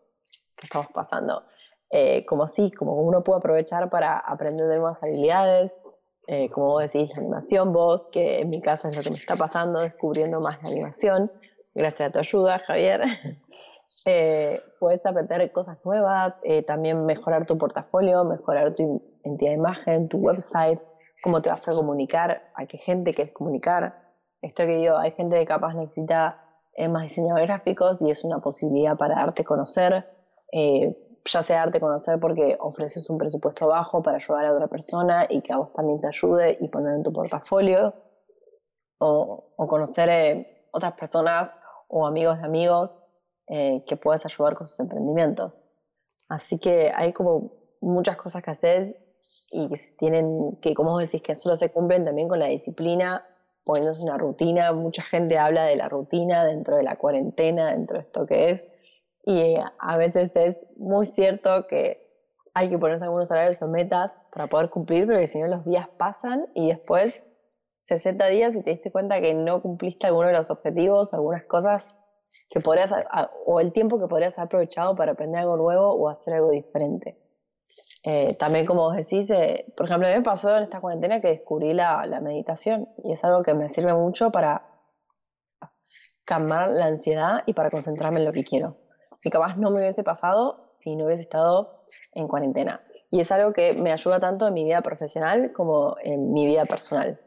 que 0.57 0.67
estamos 0.67 0.89
pasando. 0.89 1.45
Eh, 1.91 2.25
como 2.27 2.45
así, 2.45 2.71
como 2.71 2.95
uno 2.97 3.25
puede 3.25 3.39
aprovechar 3.39 3.89
para 3.91 4.19
aprender 4.19 4.67
nuevas 4.67 5.03
habilidades, 5.03 5.81
eh, 6.27 6.51
como 6.51 6.69
vos 6.69 6.93
decís, 6.93 7.11
la 7.11 7.21
animación, 7.21 7.73
vos, 7.73 8.09
que 8.11 8.41
en 8.41 8.51
mi 8.51 8.61
caso 8.61 8.89
es 8.89 8.97
lo 8.97 9.03
que 9.03 9.11
me 9.11 9.17
está 9.17 9.37
pasando, 9.37 9.81
descubriendo 9.81 10.41
más 10.41 10.63
la 10.63 10.71
animación, 10.71 11.33
gracias 11.75 12.11
a 12.11 12.13
tu 12.13 12.19
ayuda, 12.19 12.59
Javier. 12.61 13.03
Eh, 14.07 14.61
puedes 14.81 15.05
aprender 15.07 15.53
cosas 15.53 15.79
nuevas, 15.85 16.41
también 16.67 17.07
mejorar 17.07 17.47
tu 17.47 17.57
portafolio, 17.57 18.25
mejorar 18.25 18.75
tu 18.75 19.01
entidad 19.23 19.51
de 19.51 19.57
imagen, 19.59 20.09
tu 20.09 20.19
website, 20.19 20.81
cómo 21.23 21.41
te 21.41 21.51
vas 21.51 21.69
a 21.69 21.75
comunicar, 21.75 22.51
a 22.57 22.67
qué 22.67 22.79
gente 22.79 23.15
quieres 23.15 23.33
comunicar. 23.33 23.95
Esto 24.41 24.65
que 24.65 24.79
digo, 24.79 24.97
hay 24.97 25.13
gente 25.13 25.39
que 25.39 25.47
capaz 25.47 25.75
necesita 25.75 26.42
eh, 26.75 26.89
más 26.89 27.03
diseñadores 27.03 27.49
gráficos 27.49 28.01
y 28.03 28.11
es 28.11 28.25
una 28.25 28.41
posibilidad 28.41 28.97
para 28.97 29.17
darte 29.17 29.45
conocer, 29.45 30.07
eh, 30.53 30.97
ya 31.25 31.43
sea 31.43 31.59
darte 31.59 31.81
conocer 31.81 32.19
porque 32.19 32.57
ofreces 32.61 33.09
un 33.11 33.19
presupuesto 33.19 33.67
bajo 33.69 34.03
para 34.03 34.17
ayudar 34.17 34.47
a 34.47 34.55
otra 34.55 34.69
persona 34.69 35.27
y 35.29 35.43
que 35.43 35.53
a 35.53 35.59
vos 35.59 35.73
también 35.73 36.01
te 36.01 36.09
ayude 36.09 36.59
y 36.61 36.69
poner 36.69 36.95
en 36.95 37.03
tu 37.03 37.13
portafolio, 37.13 37.95
o, 38.99 39.55
conocer 39.57 40.09
eh, 40.09 40.69
otras 40.73 40.93
personas 40.95 41.59
o 41.89 42.07
amigos 42.07 42.39
de 42.39 42.45
amigos 42.45 42.99
que 43.87 43.99
puedas 43.99 44.25
ayudar 44.25 44.55
con 44.55 44.67
sus 44.67 44.81
emprendimientos. 44.81 45.65
Así 46.27 46.59
que 46.59 46.91
hay 46.95 47.13
como 47.13 47.53
muchas 47.83 48.17
cosas 48.17 48.43
que 48.43 48.51
haces 48.51 48.97
y 49.51 49.69
que 49.69 49.77
tienen, 49.99 50.57
que 50.63 50.73
como 50.73 50.93
vos 50.93 51.03
decís, 51.03 51.21
que 51.21 51.35
solo 51.35 51.57
se 51.57 51.71
cumplen 51.71 52.07
también 52.07 52.29
con 52.29 52.39
la 52.39 52.47
disciplina, 52.47 53.27
poniéndose 53.65 54.03
una 54.03 54.19
rutina. 54.19 54.73
Mucha 54.73 55.03
gente 55.03 55.39
habla 55.39 55.65
de 55.65 55.77
la 55.77 55.89
rutina 55.89 56.45
dentro 56.45 56.77
de 56.77 56.83
la 56.83 56.97
cuarentena, 56.97 57.73
dentro 57.73 57.99
de 57.99 58.05
esto 58.05 58.27
que 58.27 58.51
es. 58.51 58.63
Y 59.25 59.55
a 59.79 59.97
veces 59.97 60.35
es 60.37 60.67
muy 60.77 61.07
cierto 61.07 61.67
que 61.69 62.03
hay 62.55 62.69
que 62.69 62.79
ponerse 62.79 63.05
algunos 63.05 63.31
horarios 63.31 63.63
o 63.63 63.69
metas 63.69 64.19
para 64.33 64.47
poder 64.47 64.69
cumplir, 64.69 65.07
porque 65.07 65.27
si 65.27 65.41
no 65.41 65.47
los 65.47 65.65
días 65.65 65.89
pasan 65.97 66.47
y 66.55 66.69
después 66.69 67.25
60 67.79 68.27
días 68.27 68.55
y 68.55 68.63
te 68.63 68.71
diste 68.71 68.93
cuenta 68.93 69.21
que 69.21 69.35
no 69.35 69.63
cumpliste 69.63 70.07
alguno 70.07 70.29
de 70.29 70.35
los 70.35 70.51
objetivos, 70.51 71.15
algunas 71.15 71.45
cosas 71.45 71.89
que 72.49 72.61
podrías, 72.61 72.93
o 73.47 73.61
el 73.61 73.73
tiempo 73.73 73.99
que 73.99 74.07
podrías 74.07 74.39
haber 74.39 74.47
aprovechado 74.47 74.95
para 74.97 75.13
aprender 75.13 75.41
algo 75.41 75.57
nuevo 75.57 75.93
o 75.95 76.09
hacer 76.09 76.35
algo 76.35 76.51
diferente. 76.51 77.22
Eh, 78.05 78.35
también, 78.35 78.67
como 78.67 78.83
vos 78.83 78.97
decís, 78.97 79.31
eh, 79.31 79.73
por 79.77 79.87
ejemplo, 79.87 80.09
me 80.09 80.23
pasó 80.23 80.57
en 80.57 80.65
esta 80.65 80.81
cuarentena 80.81 81.21
que 81.21 81.29
descubrí 81.29 81.73
la, 81.73 82.05
meditación 82.21 82.89
y 83.05 83.13
es 83.13 83.25
algo 83.25 83.43
que 83.43 83.55
me 83.55 83.69
sirve 83.69 83.95
mucho 83.95 84.33
para 84.33 84.67
calmar 86.25 86.69
la 86.69 86.87
ansiedad 86.87 87.43
y 87.47 87.53
para 87.53 87.71
concentrarme 87.71 88.21
en 88.21 88.27
lo 88.27 88.33
que 88.33 88.43
quiero. 88.43 88.77
Que 89.21 89.31
capaz 89.31 89.57
no 89.57 89.71
me 89.71 89.79
hubiese 89.79 90.03
pasado 90.03 90.75
si 90.81 90.97
no 90.97 91.07
hubiese 91.07 91.23
estado 91.23 91.85
en 92.13 92.27
cuarentena. 92.27 92.81
Y 93.11 93.21
es 93.21 93.31
algo 93.31 93.53
que 93.53 93.75
me 93.75 93.93
ayuda 93.93 94.19
tanto 94.19 94.49
en 94.49 94.55
mi 94.55 94.65
vida 94.65 94.81
profesional 94.81 95.53
como 95.53 95.97
en 96.03 96.33
mi 96.33 96.47
vida 96.47 96.65
personal. 96.65 97.21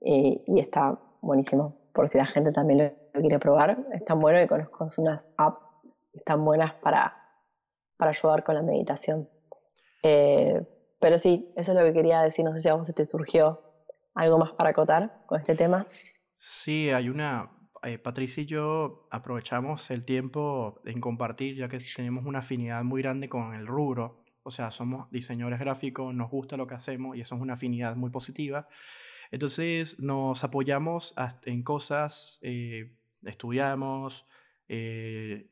Y 0.00 0.60
está 0.60 0.98
buenísimo, 1.20 1.76
por 1.92 2.08
si 2.08 2.18
la 2.18 2.26
gente 2.26 2.52
también 2.52 2.96
lo, 3.12 3.20
quiere 3.20 3.38
probar. 3.38 3.76
Es 3.92 4.04
tan 4.04 4.20
bueno 4.20 4.40
y 4.40 4.46
conozco 4.46 4.86
unas 4.98 5.28
apps 5.36 5.68
están 6.14 6.44
buenas 6.44 6.72
para 6.74 7.14
ayudar 7.98 8.42
con 8.44 8.54
la 8.54 8.62
meditación. 8.62 9.28
Eh, 10.02 10.60
pero 11.00 11.18
sí, 11.18 11.52
eso 11.56 11.72
es 11.72 11.78
lo 11.78 11.84
que 11.84 11.92
quería 11.92 12.22
decir. 12.22 12.44
No 12.44 12.52
sé 12.52 12.60
si 12.60 12.68
a 12.68 12.74
vos 12.74 12.86
se 12.86 12.92
te 12.92 13.04
surgió 13.04 13.62
algo 14.14 14.38
más 14.38 14.52
para 14.52 14.70
acotar 14.70 15.22
con 15.26 15.40
este 15.40 15.54
tema. 15.54 15.86
Sí, 16.36 16.90
hay 16.90 17.08
una... 17.08 17.52
Eh, 17.84 17.96
Patricia 17.96 18.42
y 18.42 18.46
yo 18.46 19.06
aprovechamos 19.12 19.92
el 19.92 20.04
tiempo 20.04 20.80
en 20.84 21.00
compartir, 21.00 21.54
ya 21.54 21.68
que 21.68 21.78
tenemos 21.94 22.26
una 22.26 22.40
afinidad 22.40 22.82
muy 22.82 23.02
grande 23.02 23.28
con 23.28 23.54
el 23.54 23.68
rubro. 23.68 24.24
O 24.42 24.50
sea, 24.50 24.72
somos 24.72 25.08
diseñadores 25.12 25.60
gráficos, 25.60 26.12
nos 26.12 26.28
gusta 26.28 26.56
lo 26.56 26.66
que 26.66 26.74
hacemos 26.74 27.16
y 27.16 27.20
eso 27.20 27.36
es 27.36 27.40
una 27.40 27.52
afinidad 27.52 27.94
muy 27.94 28.10
positiva. 28.10 28.66
Entonces 29.30 30.00
nos 30.00 30.42
apoyamos 30.42 31.14
en 31.44 31.62
cosas, 31.62 32.40
eh, 32.42 32.96
estudiamos, 33.22 34.26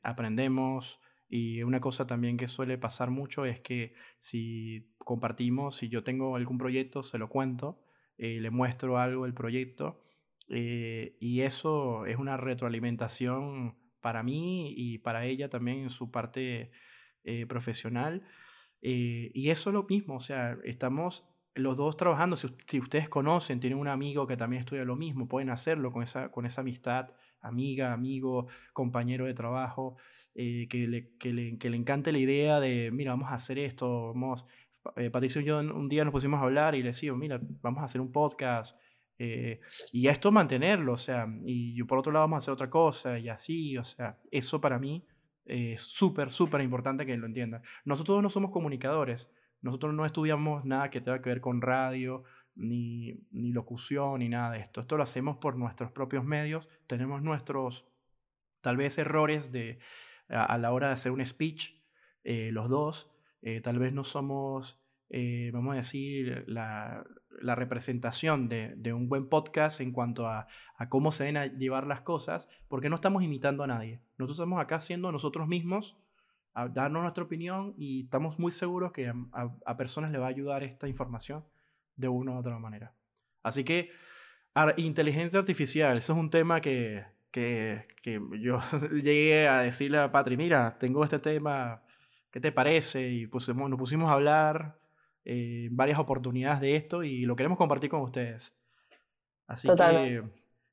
aprendemos, 0.03 1.01
y 1.29 1.63
una 1.63 1.81
cosa 1.81 2.07
también 2.07 2.37
que 2.37 2.47
suele 2.47 2.79
pasar 2.79 3.11
mucho 3.11 3.45
es 3.45 3.61
que 3.61 3.95
si 4.21 4.95
compartimos, 4.99 5.77
si 5.77 5.89
yo 5.89 6.05
tengo 6.05 6.37
algún 6.37 6.59
proyecto, 6.59 7.03
se 7.03 7.19
lo 7.19 7.29
cuento, 7.29 7.83
eh, 8.19 8.41
le 8.41 8.51
muestro 8.51 8.99
algo 8.99 9.25
del 9.25 9.35
proyecto 9.35 10.03
eh, 10.49 11.17
y 11.21 11.41
eso 11.41 12.07
es 12.07 12.17
una 12.17 12.37
retroalimentación 12.37 13.77
para 14.01 14.23
mí 14.23 14.73
y 14.77 14.99
para 14.99 15.25
ella 15.27 15.51
también 15.51 15.79
en 15.79 15.91
su 15.91 16.11
parte 16.11 16.71
eh, 17.25 17.47
profesional. 17.47 18.23
y 18.81 19.51
eso 19.51 19.71
es 19.71 19.75
lo 19.75 19.83
mismo, 19.85 20.17
o 20.17 20.21
sea, 20.21 20.57
estamos 20.65 21.29
los 21.55 21.77
dos 21.77 21.97
trabajando, 21.97 22.37
si, 22.37 22.49
si, 22.69 22.79
ustedes 22.79 23.09
conocen, 23.09 23.59
tienen 23.61 23.79
un 23.79 23.89
amigo 23.89 24.27
que 24.27 24.37
también 24.37 24.61
estudia 24.61 24.85
lo 24.85 24.95
mismo, 24.95 25.27
pueden 25.27 25.51
hacerlo 25.51 25.91
con 25.91 26.03
esa, 26.03 26.31
con 26.31 26.47
esa 26.47 26.61
amistad 26.61 27.11
amiga, 27.41 27.93
amigo, 27.93 28.47
compañero 28.73 29.27
de 29.27 29.35
trabajo, 29.35 29.97
eh, 30.35 30.67
que, 30.69 30.87
le, 30.87 31.17
que, 31.19 31.33
le, 31.33 31.59
que, 31.59 31.71
le, 31.71 31.77
encante 31.77 32.13
la 32.13 32.19
idea 32.19 32.61
de, 32.61 32.91
mira, 32.93 33.13
vamos 33.13 33.31
a 33.31 33.35
hacer 33.35 33.59
esto, 33.59 34.09
vamos, 34.09 34.47
eh, 34.97 35.11
Patricio 35.11 35.41
y 35.41 35.45
yo 35.45 35.59
un 35.59 35.89
día 35.89 36.05
nos 36.05 36.13
pusimos 36.13 36.41
a 36.41 36.45
hablar 36.45 36.75
y 36.75 36.83
le 36.83 36.89
decimos, 36.89 37.19
mira, 37.19 37.41
vamos 37.63 37.83
a 37.83 37.85
hacer 37.85 38.01
un 38.01 38.13
podcast. 38.13 38.79
Eh, 39.19 39.61
y 39.93 40.09
esto 40.09 40.31
mantenerlo, 40.31 40.93
o 40.93 40.97
sea, 40.99 41.27
y 41.45 41.75
yo 41.75 41.87
por 41.87 41.99
otro 41.99 42.13
lado 42.13 42.25
vamos 42.25 42.37
a 42.37 42.39
hacer 42.39 42.53
otra 42.53 42.69
cosa 42.69 43.19
y 43.19 43.31
así, 43.31 43.79
o 43.79 43.85
sea, 43.85 44.19
eso 44.31 44.61
para 44.61 44.79
mí 44.79 45.07
es 45.47 45.81
súper, 45.81 46.31
súper 46.31 46.61
importante 46.61 47.07
que 47.07 47.17
lo 47.17 47.27
entiendan. 47.27 47.63
Nosotros 47.85 48.23
no 48.23 48.29
somos 48.29 48.51
comunicadores, 48.51 49.33
nosotros 49.63 49.95
no 49.95 50.05
estudiamos 50.05 50.65
nada 50.65 50.91
que 50.91 51.01
tenga 51.01 51.23
que 51.23 51.31
ver 51.31 51.41
con 51.41 51.63
radio, 51.63 52.25
ni, 52.57 53.27
ni 53.31 53.53
locución, 53.53 54.19
ni 54.21 54.29
nada 54.29 54.53
de 54.53 54.59
esto. 54.59 54.81
Esto 54.81 54.97
lo 54.97 55.03
hacemos 55.03 55.37
por 55.37 55.57
nuestros 55.57 55.93
propios 55.93 56.25
medios. 56.25 56.69
Tenemos 56.87 57.23
nuestros, 57.23 57.87
tal 58.63 58.77
vez, 58.77 58.99
errores 58.99 59.53
de, 59.53 59.79
a, 60.29 60.59
la 60.59 60.73
hora 60.73 60.89
de 60.89 60.95
hacer 60.95 61.13
un 61.13 61.25
speech, 61.25 61.83
eh, 62.25 62.51
los 62.53 62.69
dos. 62.69 63.13
Eh, 63.43 63.61
tal 63.61 63.79
vez 63.79 63.93
no 63.93 64.03
somos, 64.03 64.83
eh, 65.11 65.51
vamos 65.53 65.75
a 65.75 65.77
decir, 65.77 66.45
la, 66.49 67.05
la 67.41 67.55
representación 67.55 68.49
de, 68.49 68.75
de, 68.77 68.93
un 68.93 69.09
buen 69.09 69.29
podcast 69.29 69.81
en 69.81 69.93
cuanto 69.93 70.27
a, 70.27 70.49
a, 70.77 70.89
cómo 70.89 71.13
se 71.13 71.25
deben 71.25 71.59
llevar 71.59 71.87
las 71.87 72.01
cosas, 72.01 72.49
porque 72.69 72.89
no 72.89 72.97
estamos 72.97 73.23
imitando 73.23 73.63
a 73.63 73.69
nadie. 73.69 74.01
Nosotros 74.19 74.39
estamos 74.39 74.61
acá 74.61 74.81
siendo 74.81 75.13
nosotros 75.13 75.47
mismos, 75.47 76.03
a 76.55 76.69
darnos 76.69 77.03
nuestra 77.03 77.23
opinión 77.23 77.75
y 77.77 78.05
estamos 78.05 78.39
muy 78.39 78.51
seguros 78.51 78.91
que 78.91 79.09
a, 79.09 79.15
a 79.67 79.77
personas 79.77 80.11
le 80.11 80.17
va 80.17 80.25
a 80.25 80.31
ayudar 80.31 80.65
esta 80.65 80.89
información 80.89 81.45
de 81.97 82.09
una 82.09 82.33
u 82.33 82.39
otra 82.39 82.59
manera. 82.59 82.95
Así 83.43 83.65
que 83.65 83.91
inteligencia 84.77 85.39
artificial, 85.39 85.97
eso 85.97 86.13
es 86.13 86.19
un 86.19 86.31
tema 86.31 86.61
que, 86.61 87.05
que, 87.31 87.87
que 88.03 88.21
yo 88.41 88.59
llegué 88.93 89.49
a 89.49 89.61
decirle 89.61 89.99
a 89.99 90.11
Patri, 90.11 90.37
mira, 90.37 90.77
tengo 90.79 91.05
este 91.05 91.19
tema, 91.19 91.83
¿qué 92.31 92.41
te 92.41 92.53
parece? 92.53 93.09
Y 93.09 93.27
pusimos, 93.27 93.69
nos 93.69 93.79
pusimos 93.79 94.11
a 94.11 94.15
hablar 94.15 94.79
eh, 95.25 95.69
varias 95.73 95.99
oportunidades 95.99 96.61
de 96.61 96.77
esto 96.77 97.03
y 97.03 97.23
lo 97.23 97.37
queremos 97.37 97.59
compartir 97.59 97.91
con 97.91 98.01
ustedes. 98.01 98.55
Así 99.47 99.69
que, 99.69 100.23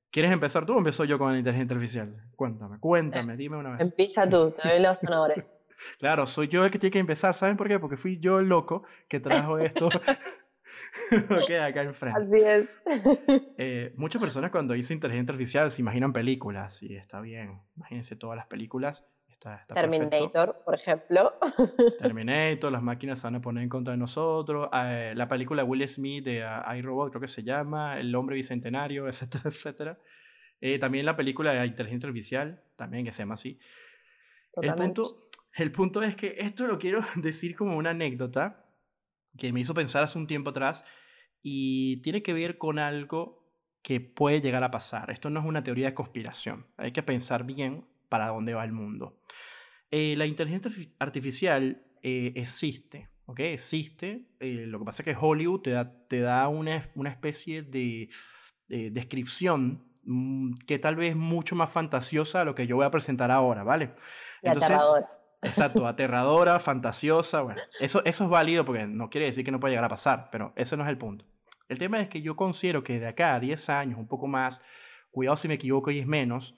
¿quieres 0.10 0.32
empezar 0.32 0.66
tú 0.66 0.74
o 0.74 0.78
empiezo 0.78 1.06
yo 1.06 1.20
con 1.20 1.32
la 1.32 1.38
inteligencia 1.38 1.76
artificial? 1.76 2.30
Cuéntame, 2.36 2.80
cuéntame, 2.80 3.36
dime 3.36 3.58
una 3.58 3.72
vez. 3.72 3.82
Empieza 3.82 4.28
tú, 4.28 4.52
te 4.52 4.68
doy 4.68 4.82
los 4.82 5.04
honores. 5.04 5.68
claro, 6.00 6.26
soy 6.26 6.48
yo 6.48 6.64
el 6.66 6.72
que 6.72 6.80
tiene 6.80 6.92
que 6.92 7.00
empezar, 7.00 7.36
¿saben 7.36 7.58
por 7.58 7.68
qué? 7.68 7.80
Porque 7.80 7.98
fui 7.98 8.20
yo 8.20 8.40
el 8.40 8.48
loco 8.48 8.84
que 9.08 9.20
trajo 9.20 9.58
esto 9.60 9.90
ok, 11.30 11.52
acá 11.62 11.84
enfrente. 11.84 12.20
Así 12.20 12.46
es. 12.46 12.70
Eh, 13.58 13.94
muchas 13.98 14.22
personas 14.22 14.52
cuando 14.52 14.74
dicen 14.74 14.96
inteligencia 14.96 15.34
artificial 15.34 15.72
se 15.72 15.82
imaginan 15.82 16.12
películas 16.12 16.82
y 16.82 16.96
está 16.96 17.22
bien. 17.22 17.62
Imagínense 17.76 18.16
todas 18.16 18.36
las 18.36 18.48
películas. 18.48 19.06
Está, 19.28 19.66
Terminator, 19.74 20.62
por 20.64 20.76
ejemplo. 20.76 21.34
Terminator, 22.00 22.72
las 22.72 22.84
máquinas 22.84 23.20
se 23.20 23.28
van 23.28 23.36
a 23.36 23.42
poner 23.42 23.64
en 23.64 23.70
contra 23.70 23.92
de 23.92 23.98
nosotros. 23.98 24.70
Eh, 24.74 25.14
la 25.16 25.28
película 25.28 25.64
Will 25.64 25.88
Smith 25.88 26.24
de 26.24 26.44
uh, 26.46 26.74
iRobot, 26.76 27.10
creo 27.10 27.22
que 27.22 27.28
se 27.28 27.44
llama. 27.44 28.00
El 28.00 28.14
hombre 28.16 28.36
bicentenario, 28.36 29.08
etcétera, 29.08 29.44
etcétera. 29.46 30.00
Eh, 30.62 30.80
también 30.80 31.06
la 31.06 31.16
película 31.16 31.52
de 31.52 31.66
inteligencia 31.66 32.08
artificial, 32.08 32.64
también 32.76 33.04
que 33.06 33.12
se 33.12 33.22
llama 33.22 33.34
así. 33.34 33.60
El 34.62 34.74
punto, 34.76 35.28
el 35.56 35.72
punto 35.72 36.02
es 36.04 36.16
que 36.16 36.36
esto 36.38 36.68
lo 36.68 36.78
quiero 36.80 37.02
decir 37.16 37.56
como 37.56 37.76
una 37.76 37.90
anécdota 37.90 38.63
que 39.38 39.52
me 39.54 39.60
hizo 39.60 39.74
pensar 39.74 40.04
hace 40.04 40.18
un 40.18 40.28
tiempo 40.28 40.52
atrás 40.52 40.84
y 41.42 41.98
tiene 41.98 42.24
que 42.24 42.34
ver 42.34 42.58
con 42.58 42.80
algo 42.80 43.44
que 43.82 44.00
puede 44.00 44.42
llegar 44.42 44.64
a 44.64 44.72
pasar. 44.72 45.12
Esto 45.12 45.30
no 45.30 45.40
es 45.40 45.46
una 45.46 45.64
teoría 45.64 45.88
de 45.88 45.94
conspiración, 45.94 46.66
hay 46.78 46.92
que 46.92 47.04
pensar 47.04 47.44
bien 47.44 47.86
para 48.10 48.28
dónde 48.28 48.54
va 48.54 48.64
el 48.64 48.72
mundo. 48.72 49.20
Eh, 49.92 50.16
la 50.18 50.26
inteligencia 50.26 50.72
artificial 51.00 51.84
eh, 52.02 52.34
existe, 52.36 53.10
¿ok? 53.26 53.40
Existe. 53.42 54.26
Eh, 54.40 54.66
lo 54.68 54.80
que 54.80 54.86
pasa 54.86 55.04
es 55.04 55.06
que 55.06 55.18
Hollywood 55.20 55.62
te 55.62 55.72
da, 55.72 56.08
te 56.08 56.22
da 56.22 56.48
una, 56.48 56.90
una 56.96 57.10
especie 57.10 57.62
de, 57.62 58.10
descripción 58.68 59.86
mm, 60.04 60.54
que 60.66 60.80
tal 60.80 60.96
vez 60.96 61.12
es 61.12 61.16
mucho 61.16 61.56
más 61.56 61.72
fantasiosa 61.72 62.42
a 62.42 62.46
lo 62.46 62.56
que 62.56 62.66
yo 62.66 62.76
voy 62.76 62.86
a 62.86 62.92
presentar 62.92 63.30
ahora, 63.30 63.64
¿vale? 63.64 63.94
Entonces, 64.42 64.82
Exacto, 65.44 65.88
aterradora, 65.88 66.60
fantasiosa, 66.60 67.42
bueno, 67.42 67.62
eso, 67.80 68.04
eso 68.06 68.24
es 68.24 68.30
válido 68.30 68.66
porque 68.66 68.88
no 68.88 69.10
quiere 69.10 69.26
decir 69.26 69.44
que 69.44 69.52
no 69.52 69.60
pueda 69.60 69.72
llegar 69.72 69.86
a 69.86 69.90
pasar, 69.90 70.30
pero 70.32 70.54
ese 70.56 70.78
no 70.78 70.84
es 70.84 70.90
el 70.90 70.98
punto. 70.98 71.26
El 71.70 71.78
tema 71.78 72.00
es 72.02 72.10
que 72.10 72.22
yo 72.22 72.36
considero 72.36 72.84
que 72.84 73.00
de 73.00 73.08
acá 73.08 73.36
a 73.36 73.40
10 73.40 73.70
años, 73.70 74.00
un 74.00 74.08
poco 74.08 74.28
más, 74.28 74.62
cuidado 75.12 75.36
si 75.36 75.48
me 75.48 75.56
equivoco 75.56 75.92
y 75.92 76.00
es 76.00 76.08
menos, 76.08 76.56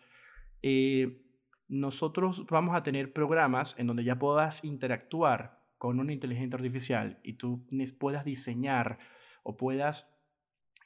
eh, 0.62 1.22
nosotros 1.68 2.46
vamos 2.48 2.76
a 2.76 2.84
tener 2.84 3.14
programas 3.14 3.76
en 3.78 3.88
donde 3.88 4.04
ya 4.04 4.18
puedas 4.18 4.64
interactuar 4.64 5.60
con 5.78 6.00
una 6.00 6.14
inteligencia 6.14 6.58
artificial 6.58 7.20
y 7.24 7.34
tú 7.34 7.66
puedas 8.00 8.26
diseñar 8.26 9.00
o 9.44 9.58
puedas 9.58 10.10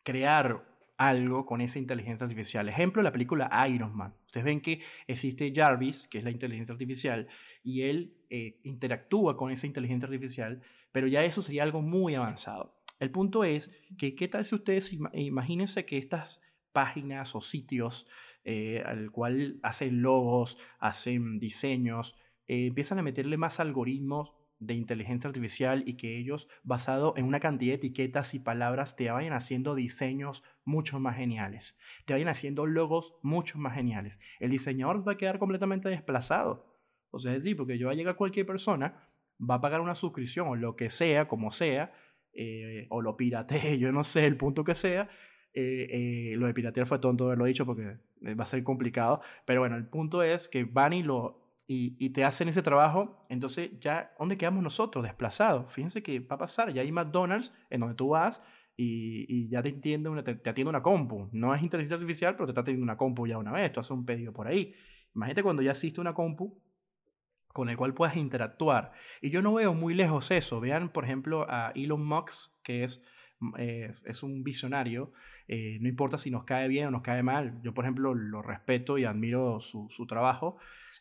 crear 0.04 0.66
algo 0.98 1.46
con 1.46 1.62
esa 1.62 1.80
inteligencia 1.80 2.26
artificial. 2.26 2.68
Ejemplo, 2.68 3.02
la 3.02 3.12
película 3.12 3.50
Iron 3.70 3.96
Man. 3.96 4.14
Ustedes 4.26 4.44
ven 4.44 4.60
que 4.60 4.82
existe 5.08 5.54
Jarvis, 5.56 6.08
que 6.10 6.18
es 6.18 6.24
la 6.24 6.32
inteligencia 6.32 6.74
artificial, 6.74 7.28
y 7.70 7.84
él 7.84 8.18
eh, 8.32 8.60
interactúa 8.64 9.38
con 9.38 9.52
esa 9.52 9.68
inteligencia 9.68 10.08
artificial, 10.08 10.62
pero 10.92 11.08
ya 11.08 11.24
eso 11.24 11.42
sería 11.42 11.64
algo 11.64 11.82
muy 11.82 12.16
avanzado. 12.16 12.82
El 13.00 13.12
punto 13.12 13.44
es 13.44 13.72
que, 13.98 14.16
¿qué 14.16 14.28
tal 14.28 14.44
si 14.44 14.56
ustedes 14.56 14.92
imagínense 15.14 15.86
que 15.86 15.98
estas 15.98 16.42
páginas 16.72 17.36
o 17.36 17.42
sitios 17.42 18.08
eh, 18.44 18.82
al 18.86 19.12
cual 19.12 19.60
hacen 19.62 20.02
logos, 20.02 20.58
hacen 20.80 21.40
diseños, 21.40 22.18
eh, 22.48 22.68
empiezan 22.68 22.98
a 22.98 23.04
meterle 23.04 23.38
más 23.38 23.60
algoritmos 23.60 24.34
de 24.60 24.74
inteligencia 24.74 25.28
artificial 25.28 25.84
y 25.86 25.96
que 25.96 26.18
ellos, 26.18 26.50
basado 26.64 27.14
en 27.16 27.26
una 27.26 27.40
cantidad 27.40 27.72
de 27.72 27.78
etiquetas 27.78 28.34
y 28.34 28.40
palabras, 28.40 28.96
te 28.96 29.10
vayan 29.10 29.34
haciendo 29.34 29.76
diseños 29.76 30.44
mucho 30.66 31.00
más 31.00 31.16
geniales, 31.16 31.78
te 32.06 32.14
vayan 32.14 32.28
haciendo 32.28 32.66
logos 32.66 33.16
mucho 33.22 33.58
más 33.58 33.76
geniales. 33.76 34.20
El 34.40 34.50
diseñador 34.50 35.08
va 35.08 35.14
a 35.14 35.18
quedar 35.18 35.40
completamente 35.40 35.90
desplazado. 35.90 36.69
O 37.12 37.20
sea, 37.20 37.34
es 37.34 37.44
decir, 37.44 37.58
porque 37.58 37.78
yo 37.78 37.88
va 37.88 37.94
a 37.94 37.96
llegar 37.96 38.16
cualquier 38.16 38.46
persona, 38.46 39.10
va 39.40 39.56
a 39.56 39.62
pagar 39.62 39.82
una 39.82 39.96
suscripción 39.96 40.48
o 40.48 40.56
lo 40.56 40.76
que 40.76 40.90
sea, 40.90 41.28
como 41.28 41.52
sea, 41.52 41.94
eh, 42.34 42.88
o 42.90 43.02
lo 43.02 43.18
piratee, 43.18 43.78
yo 43.80 43.92
no 43.92 44.04
sé, 44.04 44.26
el 44.26 44.38
punto 44.38 44.64
que 44.64 44.76
sea. 44.76 45.10
Eh, 45.52 45.88
eh, 46.32 46.36
lo 46.38 46.46
de 46.46 46.54
piratear 46.54 46.86
fue 46.86 47.00
tonto 47.00 47.26
haberlo 47.26 47.46
dicho 47.46 47.66
porque 47.66 47.98
va 48.24 48.44
a 48.44 48.46
ser 48.48 48.64
complicado. 48.64 49.22
Pero 49.46 49.62
bueno, 49.62 49.76
el 49.76 49.88
punto 49.88 50.24
es 50.24 50.48
que 50.48 50.64
van 50.64 50.94
y 50.94 51.04
lo, 51.04 51.50
y, 51.72 52.10
te 52.10 52.24
hacen 52.24 52.50
ese 52.50 52.64
trabajo, 52.64 53.26
entonces 53.30 53.72
ya, 53.80 54.12
¿dónde 54.18 54.38
quedamos 54.38 54.64
nosotros? 54.64 55.04
Desplazados. 55.04 55.72
Fíjense 55.72 56.02
que 56.02 56.20
va 56.20 56.36
a 56.36 56.40
pasar, 56.40 56.74
ya 56.74 56.82
hay 56.82 56.92
McDonald's 56.92 57.54
en 57.70 57.82
donde 57.82 57.96
tú 57.96 58.10
vas 58.10 58.44
y, 58.76 59.48
ya 59.50 59.62
te, 59.62 59.70
entiende 59.70 60.10
una, 60.10 60.24
te, 60.24 60.32
atiende 60.32 60.70
una 60.70 60.82
compu. 60.82 61.30
No 61.32 61.54
es 61.54 61.62
inteligencia 61.62 61.96
artificial, 61.96 62.36
pero 62.36 62.48
te 62.48 62.52
está 62.52 62.62
atendiendo 62.62 62.86
una 62.86 62.98
compu 62.98 63.28
ya 63.28 63.38
una 63.38 63.52
vez, 63.52 63.72
tú 63.72 63.80
haces 63.80 63.92
un 63.92 64.04
pedido 64.06 64.34
por 64.34 64.48
ahí. 64.48 64.74
Imagínate 65.14 65.44
cuando 65.44 65.62
ya 65.62 65.72
existe 65.72 66.02
una 66.02 66.14
compu 66.14 66.60
con 67.60 67.70
el 67.70 67.76
cual 67.76 67.94
puedas 67.94 68.16
interactuar. 68.16 68.94
Y 69.22 69.32
yo 69.32 69.42
no 69.42 69.56
veo 69.56 69.74
muy 69.74 69.94
lejos 69.94 70.32
eso. 70.32 70.62
Vean, 70.62 70.88
por 70.94 71.04
ejemplo, 71.04 71.46
a 71.50 71.74
Elon 71.76 72.06
Musk, 72.06 72.54
que 72.64 72.86
es, 72.86 73.04
mm, 73.40 73.54
eh, 73.58 73.96
es 74.06 74.24
un 74.24 74.46
visionario. 74.46 75.12
Eh, 75.50 75.78
no 75.82 75.90
importa 75.90 76.18
si 76.18 76.32
nos 76.32 76.46
cae 76.46 76.70
bien 76.70 76.88
o 76.88 76.92
nos 76.92 77.02
cae 77.02 77.22
mal. 77.22 77.60
Yo, 77.62 77.74
por 77.74 77.84
ejemplo, 77.84 78.14
lo 78.14 78.42
respeto 78.42 78.98
y 78.98 79.04
admiro 79.04 79.60
su, 79.60 79.90
su 79.90 80.08
trabajo. 80.08 80.56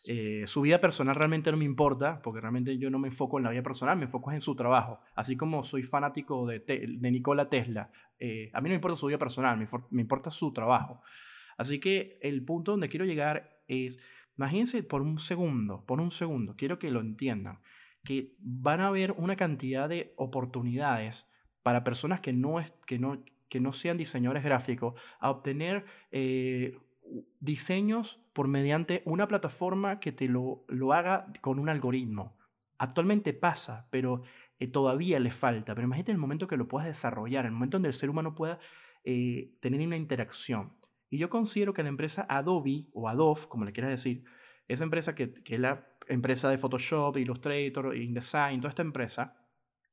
Eh, 0.05 0.43
su 0.47 0.59
vida 0.59 0.81
personal 0.81 1.15
realmente 1.15 1.49
no 1.49 1.55
me 1.55 1.63
importa, 1.63 2.21
porque 2.21 2.41
realmente 2.41 2.77
yo 2.77 2.89
no 2.89 2.99
me 2.99 3.07
enfoco 3.07 3.37
en 3.37 3.45
la 3.45 3.51
vida 3.51 3.63
personal, 3.63 3.95
me 3.95 4.03
enfoco 4.03 4.29
en 4.33 4.41
su 4.41 4.53
trabajo. 4.57 4.99
Así 5.15 5.37
como 5.37 5.63
soy 5.63 5.83
fanático 5.83 6.45
de, 6.45 6.59
de 6.59 7.11
Nikola 7.11 7.47
Tesla, 7.47 7.89
a 8.51 8.59
mí 8.59 8.67
no 8.67 8.73
me 8.73 8.75
importa 8.75 8.97
su 8.97 9.07
vida 9.07 9.17
personal, 9.17 9.57
me, 9.57 9.65
me, 9.91 10.01
importa 10.01 10.29
su 10.29 10.51
trabajo. 10.51 11.01
Así 11.57 11.79
que 11.79 12.19
el 12.21 12.43
punto 12.43 12.71
donde 12.71 12.89
quiero 12.89 13.05
llegar 13.05 13.61
es, 13.69 13.97
imagínense 14.39 14.83
por 14.83 15.01
un 15.01 15.19
segundo, 15.19 15.83
por 15.85 15.99
un 15.99 16.11
segundo, 16.11 16.55
quiero 16.55 16.79
que 16.79 16.91
lo 16.91 17.01
entiendan, 17.01 17.59
que 18.05 18.35
van 18.39 18.79
a 18.79 18.87
haber 18.87 19.11
una 19.11 19.35
cantidad 19.35 19.89
de 19.89 20.13
oportunidades 20.15 21.27
para 21.61 21.83
personas 21.83 22.21
que 22.21 22.31
no, 22.31 22.61
es, 22.61 22.71
que 22.85 22.99
no, 22.99 23.21
que 23.49 23.59
no 23.59 23.73
sean 23.73 23.97
diseñadores 23.97 24.45
gráficos 24.45 24.93
a 25.19 25.29
obtener 25.29 25.83
eh, 26.11 26.79
diseños 27.41 28.21
por 28.31 28.47
mediante 28.47 29.01
una 29.03 29.27
plataforma 29.27 29.99
que 29.99 30.13
te 30.13 30.29
lo, 30.29 30.63
lo 30.69 30.93
haga 30.93 31.27
con 31.41 31.59
un 31.59 31.67
algoritmo. 31.67 32.37
Actualmente 32.77 33.33
pasa, 33.33 33.89
pero 33.91 34.21
eh, 34.57 34.67
todavía 34.67 35.19
le 35.19 35.31
falta. 35.31 35.75
Pero 35.75 35.85
imagínate 35.85 36.13
el 36.13 36.17
momento 36.17 36.47
que 36.47 36.55
lo 36.55 36.69
puedas 36.69 36.87
desarrollar, 36.87 37.45
el 37.45 37.51
momento 37.51 37.75
donde 37.75 37.89
el 37.89 37.93
ser 37.93 38.09
humano 38.09 38.35
pueda 38.35 38.57
eh, 39.03 39.51
tener 39.59 39.85
una 39.85 39.97
interacción. 39.97 40.71
Y 41.09 41.17
yo 41.17 41.29
considero 41.29 41.73
que 41.73 41.83
la 41.83 41.89
empresa 41.89 42.25
Adobe 42.29 42.87
o 42.93 43.09
Adobe, 43.09 43.47
como 43.47 43.65
le 43.65 43.71
quieras 43.71 43.91
decir, 43.91 44.23
esa 44.67 44.83
empresa 44.83 45.15
que, 45.15 45.33
que 45.33 45.55
es 45.55 45.59
la 45.59 45.87
empresa 46.07 46.49
de 46.49 46.57
Photoshop, 46.57 47.17
Illustrator, 47.17 47.95
InDesign, 47.95 48.61
toda 48.61 48.69
esta 48.69 48.81
empresa, 48.81 49.35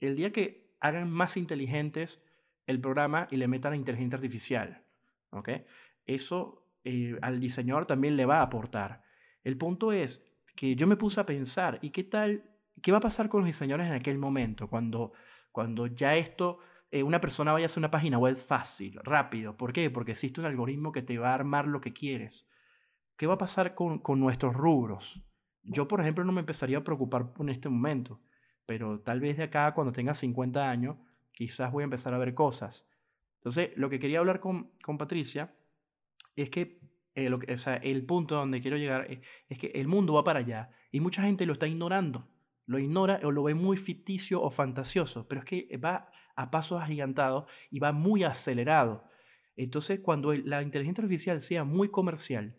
el 0.01 0.17
día 0.17 0.33
que 0.33 0.75
hagan 0.81 1.11
más 1.11 1.37
inteligentes 1.37 2.23
el 2.67 2.81
programa 2.81 3.29
y 3.31 3.37
le 3.37 3.49
metan 3.49 3.73
la 3.73 3.77
inteligencia 3.77 4.17
artificial, 4.17 4.83
¿ok? 5.31 5.51
Eso 6.05 6.67
eh, 6.85 7.19
al 7.23 7.41
diseñador 7.41 7.87
también 7.87 8.17
le 8.17 8.27
va 8.27 8.39
a 8.39 8.43
aportar. 8.43 9.03
El 9.45 9.57
punto 9.57 9.93
es 9.93 10.25
que 10.55 10.75
yo 10.75 10.87
me 10.87 10.97
puse 10.97 11.21
a 11.21 11.27
pensar, 11.27 11.79
¿y 11.83 11.91
qué 11.91 12.05
tal? 12.05 12.51
¿Qué 12.83 12.93
va 12.93 12.99
a 12.99 13.01
pasar 13.01 13.29
con 13.29 13.41
los 13.41 13.47
diseñadores 13.47 13.87
en 13.87 13.95
aquel 13.95 14.19
momento? 14.19 14.69
Cuando, 14.69 15.13
cuando 15.53 15.87
ya 15.87 16.17
esto, 16.17 16.59
eh, 16.91 17.03
una 17.03 17.21
persona 17.21 17.53
vaya 17.53 17.65
a 17.65 17.67
hacer 17.67 17.81
una 17.81 17.91
página 17.91 18.19
web 18.19 18.37
fácil, 18.37 18.99
rápido. 19.03 19.57
¿Por 19.57 19.73
qué? 19.73 19.91
Porque 19.91 20.13
existe 20.13 20.41
un 20.41 20.47
algoritmo 20.47 20.93
que 20.93 21.03
te 21.03 21.19
va 21.19 21.31
a 21.31 21.35
armar 21.35 21.67
lo 21.67 21.81
que 21.81 21.93
quieres. 21.93 22.49
¿Qué 23.17 23.27
va 23.27 23.35
a 23.35 23.39
pasar 23.39 23.75
con, 23.75 23.99
con 23.99 24.21
nuestros 24.21 24.55
rubros? 24.55 25.25
Yo, 25.63 25.89
por 25.89 26.01
ejemplo, 26.01 26.25
no 26.25 26.33
me 26.33 26.41
empezaría 26.41 26.79
a 26.79 26.85
preocupar 26.85 27.33
en 27.41 27.49
este 27.49 27.69
momento, 27.69 28.21
pero 28.67 29.01
tal 29.01 29.21
vez 29.21 29.37
de 29.37 29.45
acá, 29.45 29.75
cuando 29.75 29.93
tenga 29.93 30.15
50 30.15 30.71
años, 30.71 30.97
quizás 31.33 31.73
voy 31.73 31.83
a 31.83 31.85
empezar 31.85 32.15
a 32.15 32.19
ver 32.19 32.35
cosas. 32.35 32.89
Entonces, 33.39 33.71
lo 33.77 33.91
que 33.91 33.99
quería 33.99 34.21
hablar 34.21 34.39
con, 34.39 34.73
con 34.83 34.97
Patricia 34.97 35.57
es 36.37 36.51
que, 36.51 36.81
eh, 37.15 37.33
o 37.33 37.57
sea, 37.57 37.77
el 37.77 38.05
punto 38.07 38.37
donde 38.37 38.61
quiero 38.61 38.77
llegar 38.77 39.11
es, 39.11 39.21
es, 39.49 39.59
que 39.59 39.69
el 39.75 39.89
mundo 39.89 40.15
va 40.15 40.25
para 40.25 40.41
allá 40.41 40.71
y 40.93 41.01
mucha 41.01 41.23
gente 41.23 41.47
lo 41.47 41.55
está 41.55 41.67
ignorando. 41.67 42.29
Lo 42.67 42.79
ignora 42.79 43.21
o 43.23 43.31
lo 43.31 43.45
ve 43.45 43.55
muy 43.55 43.77
ficticio 43.77 44.43
o 44.43 44.51
fantasioso, 44.51 45.27
pero 45.29 45.41
es 45.41 45.45
que 45.45 45.77
va 45.79 46.11
a 46.37 46.51
pasos 46.51 46.81
agigantados 46.81 47.51
y 47.71 47.79
va 47.79 47.93
muy 47.93 48.25
acelerado. 48.25 49.05
Entonces, 49.57 50.01
cuando 50.01 50.33
la 50.33 50.63
inteligencia 50.63 51.03
artificial 51.03 51.41
sea 51.41 51.65
muy 51.65 51.91
comercial 51.91 52.59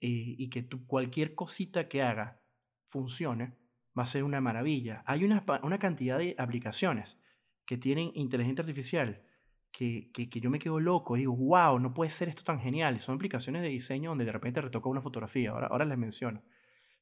eh, 0.00 0.34
y 0.38 0.50
que 0.50 0.68
cualquier 0.86 1.34
cosita 1.34 1.88
que 1.88 2.02
haga 2.02 2.42
funcione, 2.86 3.56
va 3.98 4.02
a 4.02 4.06
ser 4.06 4.24
una 4.24 4.40
maravilla. 4.40 5.02
Hay 5.06 5.24
una, 5.24 5.44
una 5.62 5.78
cantidad 5.78 6.18
de 6.18 6.34
aplicaciones 6.38 7.18
que 7.64 7.76
tienen 7.76 8.10
inteligencia 8.14 8.62
artificial 8.62 9.22
que, 9.70 10.10
que, 10.12 10.40
yo 10.40 10.50
me 10.50 10.58
quedo 10.58 10.80
loco, 10.80 11.14
digo, 11.14 11.36
wow, 11.36 11.78
no 11.78 11.94
puede 11.94 12.10
ser 12.10 12.28
esto 12.28 12.42
tan 12.42 12.60
genial. 12.60 12.98
Son 12.98 13.14
aplicaciones 13.14 13.62
de 13.62 13.68
diseño 13.68 14.10
donde 14.10 14.24
de 14.24 14.32
repente 14.32 14.60
retoca 14.60 14.88
una 14.88 15.00
fotografía, 15.00 15.50
ahora, 15.50 15.68
ahora 15.68 15.84
les 15.84 15.96
menciono. 15.96 16.42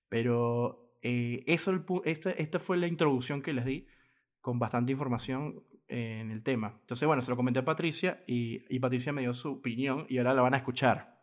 Pero 0.08 0.92
eh, 1.02 1.44
eso, 1.46 1.84
esta, 2.04 2.30
esta 2.32 2.58
fue 2.58 2.76
la 2.76 2.86
introducción 2.86 3.40
que 3.40 3.52
les 3.52 3.64
di 3.64 3.86
con 4.40 4.58
bastante 4.58 4.92
información 4.92 5.64
en 5.88 6.30
el 6.30 6.42
tema. 6.42 6.76
Entonces, 6.80 7.06
bueno, 7.06 7.22
se 7.22 7.30
lo 7.30 7.36
comenté 7.36 7.60
a 7.60 7.64
Patricia 7.64 8.22
y, 8.26 8.78
Patricia 8.78 9.12
me 9.12 9.22
dio 9.22 9.34
su 9.34 9.52
opinión 9.52 10.06
y 10.08 10.18
ahora 10.18 10.34
la 10.34 10.42
van 10.42 10.54
a 10.54 10.58
escuchar. 10.58 11.18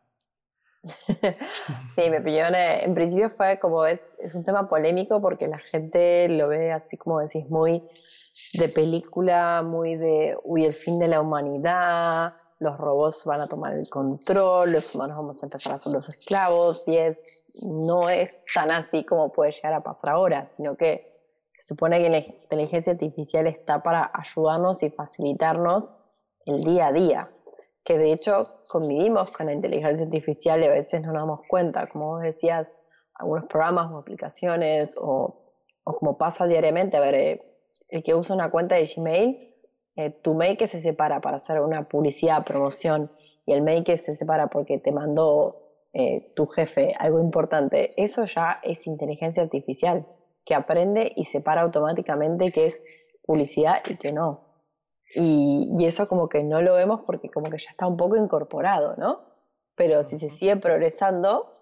sí, 0.84 2.10
mi 2.10 2.18
opinión 2.18 2.54
eh, 2.54 2.84
en 2.84 2.94
principio 2.94 3.32
fue 3.32 3.58
como 3.60 3.86
es, 3.86 4.02
es 4.20 4.36
un 4.36 4.46
tema 4.46 4.70
polémico 4.70 5.20
porque 5.20 5.48
la 5.48 5.58
gente 5.58 6.30
lo 6.30 6.48
ve 6.48 6.72
así 6.72 6.96
como 6.96 7.22
decís 7.22 7.50
muy 7.50 7.82
de 8.54 8.70
película 8.70 9.64
muy 9.64 9.96
de, 9.96 10.38
uy, 10.44 10.66
el 10.66 10.74
fin 10.74 11.00
de 11.00 11.08
la 11.08 11.22
humanidad, 11.22 12.34
los 12.60 12.78
robots 12.78 13.24
van 13.26 13.42
a 13.42 13.48
tomar 13.48 13.74
el 13.74 13.90
control, 13.90 14.72
los 14.72 14.94
humanos 14.94 15.18
vamos 15.18 15.42
a 15.42 15.46
empezar 15.46 15.74
a 15.74 15.78
ser 15.78 15.94
los 15.94 16.10
esclavos, 16.10 16.88
y 16.88 16.98
es, 16.98 17.44
no 17.62 18.10
es 18.10 18.40
tan 18.54 18.72
así 18.72 19.04
como 19.06 19.32
puede 19.32 19.52
llegar 19.52 19.74
a 19.74 19.84
pasar 19.84 20.12
ahora, 20.12 20.48
sino 20.52 20.76
que 20.76 21.15
se 21.60 21.68
supone 21.74 22.00
que 22.00 22.10
la 22.10 22.20
inteligencia 22.20 22.94
artificial 22.94 23.48
está 23.48 23.82
para 23.82 24.12
ayudarnos 24.14 24.84
y 24.84 24.90
facilitarnos 24.90 25.98
el 26.46 26.64
día 26.64 26.88
a 26.88 26.92
día, 26.92 27.32
que 27.84 27.98
de 27.98 28.12
hecho 28.12 28.62
convivimos 28.68 29.32
con 29.32 29.48
la 29.48 29.54
inteligencia 29.54 30.06
artificial 30.06 30.62
y 30.62 30.66
a 30.66 30.72
veces 30.72 31.02
no 31.02 31.14
nos 31.14 31.22
damos 31.22 31.40
cuenta, 31.48 31.88
como 31.88 32.12
vos 32.12 32.22
decías, 32.22 32.72
algunos 33.16 33.46
programas 33.46 33.92
o 33.92 33.98
aplicaciones 33.98 34.96
o, 35.00 35.42
como 35.84 36.18
pasa 36.18 36.48
diariamente, 36.48 36.98
a 36.98 37.00
ver, 37.00 37.16
eh, 37.16 37.42
el 37.90 38.04
que 38.04 38.16
usa 38.16 38.36
una 38.36 38.52
cuenta 38.52 38.76
de 38.76 38.86
Gmail, 38.86 39.56
eh, 39.96 40.10
tu 40.10 40.34
mail 40.34 40.58
que 40.58 40.68
se 40.68 40.80
separa 40.82 41.22
para 41.22 41.38
hacer 41.38 41.62
una 41.62 41.88
publicidad, 41.88 42.44
promoción, 42.44 43.12
y 43.46 43.54
el 43.54 43.62
mail 43.62 43.84
que 43.84 43.98
se 43.98 44.16
separa 44.16 44.48
porque 44.48 44.80
te 44.80 44.92
mandó 44.92 45.62
eh, 45.94 46.34
tu 46.36 46.48
jefe 46.48 46.94
algo 47.00 47.22
importante, 47.22 47.94
eso 47.96 48.26
ya 48.26 48.60
es 48.64 48.86
inteligencia 48.88 49.44
artificial, 49.44 50.06
que 50.46 50.56
aprende 50.56 51.12
y 51.16 51.26
separa 51.26 51.62
automáticamente 51.62 52.52
qué 52.52 52.68
es 52.68 52.84
publicidad 53.24 53.82
y 53.86 53.98
qué 53.98 54.12
no. 54.12 54.42
Y, 55.14 55.74
y, 55.78 55.86
eso 55.86 56.08
como 56.08 56.30
que 56.30 56.44
no 56.44 56.62
lo 56.62 56.74
vemos 56.74 57.02
porque 57.06 57.30
como 57.30 57.50
que 57.50 57.58
ya 57.58 57.70
está 57.72 57.88
un 57.88 57.98
poco 57.98 58.18
incorporado, 58.18 58.96
¿no? 58.98 59.22
Pero 59.76 60.04
si 60.04 60.20
se 60.20 60.30
sigue 60.30 60.56
progresando, 60.58 61.54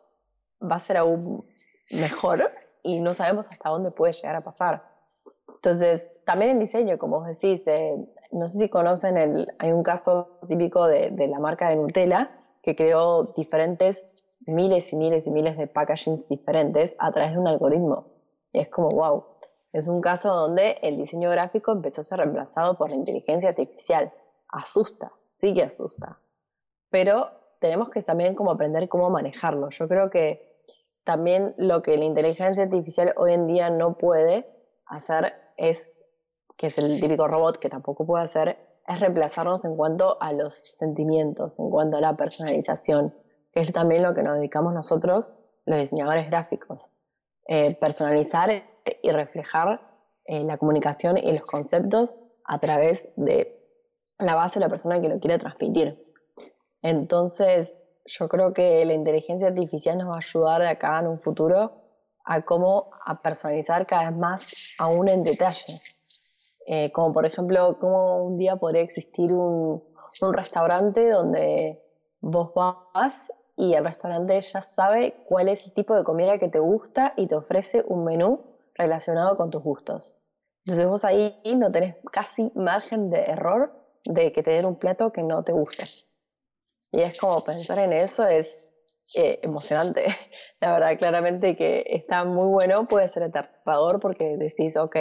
va 0.62 0.78
a 0.78 0.80
ser 0.80 0.98
aún 0.98 1.46
mejor 1.92 2.52
y 2.84 3.00
no 3.00 3.14
sabemos 3.14 3.48
hasta 3.50 3.70
dónde 3.70 3.92
puede 3.92 4.14
llegar 4.14 4.36
a 4.36 4.44
pasar. 4.44 4.84
Entonces, 5.48 6.12
también 6.26 6.52
en 6.52 6.60
diseño, 6.60 6.98
como 6.98 7.20
vos 7.20 7.28
decís, 7.28 7.66
eh, 7.68 7.96
no 8.32 8.48
sé 8.48 8.60
si 8.60 8.70
conocen, 8.70 9.18
el, 9.18 9.54
hay 9.60 9.72
un 9.72 9.84
caso 9.84 10.40
típico 10.48 10.88
de, 10.88 11.10
de, 11.12 11.28
la 11.28 11.40
marca 11.40 11.70
de 11.70 11.76
Nutella 11.76 12.32
que 12.62 12.76
creó 12.76 13.34
diferentes, 13.36 14.10
miles 14.46 14.92
y 14.92 14.96
miles 14.96 15.28
y 15.28 15.32
miles 15.32 15.58
de 15.58 15.68
packagings 15.68 16.28
diferentes 16.28 16.96
a 17.00 17.12
través 17.12 17.34
de 17.34 17.40
un 17.40 17.48
algoritmo. 17.48 18.13
Y 18.54 18.60
es 18.60 18.70
como, 18.70 18.90
wow, 18.90 19.26
es 19.74 19.88
un 19.88 20.00
caso 20.00 20.34
donde 20.34 20.78
el 20.84 20.98
diseño 20.98 21.32
gráfico 21.32 21.72
empezó 21.72 22.02
a 22.02 22.04
ser 22.04 22.20
reemplazado 22.20 22.78
por 22.78 22.90
la 22.90 22.96
inteligencia 22.96 23.50
artificial. 23.50 24.14
Asusta, 24.48 25.12
sí 25.32 25.54
que 25.54 25.64
asusta. 25.64 26.20
Pero 26.92 27.32
tenemos 27.60 27.90
que 27.90 28.02
también 28.04 28.36
como 28.36 28.52
aprender 28.52 28.88
cómo 28.88 29.10
manejarlo. 29.10 29.72
Yo 29.72 29.88
creo 29.88 30.12
que 30.12 30.54
también 31.04 31.56
lo 31.58 31.82
que 31.82 31.98
la 31.98 32.06
inteligencia 32.06 32.64
artificial 32.64 33.14
hoy 33.18 33.34
en 33.34 33.48
día 33.48 33.72
no 33.72 33.98
puede 33.98 34.48
hacer 34.86 35.34
es, 35.58 36.06
que 36.56 36.68
es 36.68 36.78
el 36.78 37.02
típico 37.02 37.28
robot 37.28 37.58
que 37.58 37.70
tampoco 37.70 38.06
puede 38.06 38.24
hacer, 38.24 38.58
es 38.88 39.00
reemplazarnos 39.00 39.66
en 39.66 39.76
cuanto 39.76 40.22
a 40.22 40.34
los 40.34 40.56
sentimientos, 40.66 41.58
en 41.58 41.70
cuanto 41.70 41.98
a 41.98 42.02
la 42.02 42.16
personalización, 42.16 43.16
que 43.52 43.62
es 43.62 43.74
también 43.74 44.04
lo 44.04 44.14
que 44.14 44.22
nos 44.22 44.36
dedicamos 44.36 44.74
nosotros, 44.74 45.32
los 45.66 45.80
diseñadores 45.80 46.28
gráficos. 46.30 46.92
Eh, 47.46 47.76
personalizar 47.76 48.64
y 49.02 49.12
reflejar 49.12 49.82
eh, 50.26 50.44
la 50.46 50.58
comunicación 50.58 51.18
y 51.18 51.32
los 51.34 51.44
conceptos 51.44 52.16
a 52.46 52.60
través 52.60 53.10
de 53.18 53.60
la 54.18 54.36
base 54.36 54.60
de 54.60 54.66
la 54.66 54.70
persona 54.70 55.02
que 55.02 55.10
lo 55.10 55.20
quiere 55.20 55.38
transmitir. 55.38 56.02
Entonces, 56.82 57.78
yo 58.06 58.30
creo 58.30 58.54
que 58.54 58.86
la 58.86 58.94
inteligencia 58.94 59.48
artificial 59.48 59.98
nos 59.98 60.10
va 60.10 60.16
a 60.16 60.18
ayudar 60.18 60.62
de 60.62 60.70
acá 60.70 61.00
en 61.00 61.08
un 61.08 61.20
futuro 61.20 61.74
a 62.26 62.42
cómo 62.44 62.92
a 63.06 63.22
personalizar 63.22 63.86
cada 63.86 64.10
vez 64.10 64.18
más 64.18 64.48
aún 64.78 65.10
en 65.10 65.24
detalle. 65.24 65.82
Eh, 66.66 66.92
como 66.94 67.12
por 67.12 67.26
ejemplo, 67.26 67.78
cómo 67.80 68.24
un 68.24 68.38
día 68.38 68.56
podría 68.56 68.84
existir 68.84 69.34
un, 69.34 69.84
un, 70.22 70.34
restaurante 70.34 71.10
donde 71.10 71.84
vos 72.22 72.54
vas 72.56 73.30
y 73.56 73.74
el 73.74 73.84
restaurante 73.84 74.40
ya 74.42 74.62
sabe 74.62 75.24
cuál 75.26 75.50
es 75.50 75.66
el 75.66 75.74
tipo 75.74 75.96
de 75.96 76.04
comida 76.04 76.40
que 76.40 76.50
te 76.50 76.60
gusta 76.60 77.14
y 77.16 77.28
te 77.28 77.36
ofrece 77.36 77.84
un 77.88 78.04
menú 78.04 78.42
relacionado 78.76 79.38
con 79.38 79.52
tus 79.52 79.62
gustos. 79.62 80.18
Entonces 80.66 80.88
vos 80.88 81.04
ahí 81.04 81.40
no 81.56 81.72
tenés 81.72 81.96
casi 82.12 82.52
margen 82.56 83.10
de 83.10 83.24
error 83.24 83.74
de 84.06 84.32
que 84.32 84.44
te 84.44 84.52
den 84.52 84.66
un 84.66 84.78
plato 84.78 85.12
que 85.12 85.24
no 85.24 85.44
te 85.44 85.52
guste. 85.52 85.86
Y 86.92 87.02
es 87.02 87.18
como 87.18 87.44
pensar 87.44 87.80
en 87.80 87.94
eso 87.94 88.26
es 88.26 88.68
eh, 89.16 89.40
emocionante. 89.44 90.06
La 90.60 90.74
verdad, 90.74 90.98
claramente 90.98 91.56
que 91.56 91.86
está 91.88 92.24
muy 92.24 92.48
bueno, 92.48 92.88
puede 92.88 93.08
ser 93.08 93.24
aterrador 93.24 94.00
porque 94.00 94.38
decís, 94.38 94.78
ok, 94.78 94.96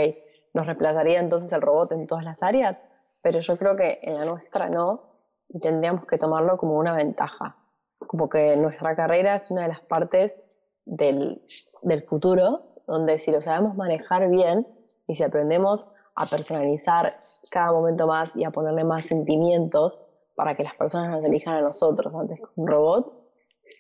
nos 0.55 0.67
reemplazaría 0.67 1.21
entonces 1.21 1.53
el 1.53 1.63
robot 1.63 1.93
en 1.93 2.07
todas 2.07 2.25
las 2.25 2.43
áreas, 2.43 2.83
pero 3.23 3.41
yo 3.41 3.57
creo 3.57 3.77
que 3.77 4.01
en 4.03 4.15
la 4.15 4.25
nuestra 4.25 4.69
no, 4.69 5.13
y 5.49 5.61
tendríamos 5.61 6.07
que 6.07 6.19
tomarlo 6.19 6.57
como 6.59 6.77
una 6.77 6.95
ventaja. 6.95 7.62
Como 8.07 8.29
que 8.29 8.57
nuestra 8.57 8.95
carrera 8.97 9.35
es 9.35 9.51
una 9.51 9.63
de 9.63 9.69
las 9.69 9.81
partes 9.81 10.43
del, 10.85 11.43
del 11.83 12.03
futuro, 12.05 12.83
donde 12.87 13.19
si 13.19 13.31
lo 13.31 13.41
sabemos 13.41 13.77
manejar 13.77 14.29
bien 14.29 14.67
y 15.07 15.17
si 15.17 15.23
aprendemos 15.23 15.93
a 16.15 16.27
personalizar 16.27 17.19
cada 17.51 17.73
momento 17.73 18.07
más 18.07 18.37
y 18.37 18.45
a 18.45 18.51
ponerle 18.51 18.85
más 18.85 19.07
sentimientos 19.07 20.01
para 20.35 20.55
que 20.55 20.63
las 20.63 20.75
personas 20.75 21.11
nos 21.11 21.25
elijan 21.25 21.55
a 21.55 21.61
nosotros 21.61 22.13
antes 22.15 22.39
que 22.39 22.47
un 22.57 22.67
robot, 22.67 23.15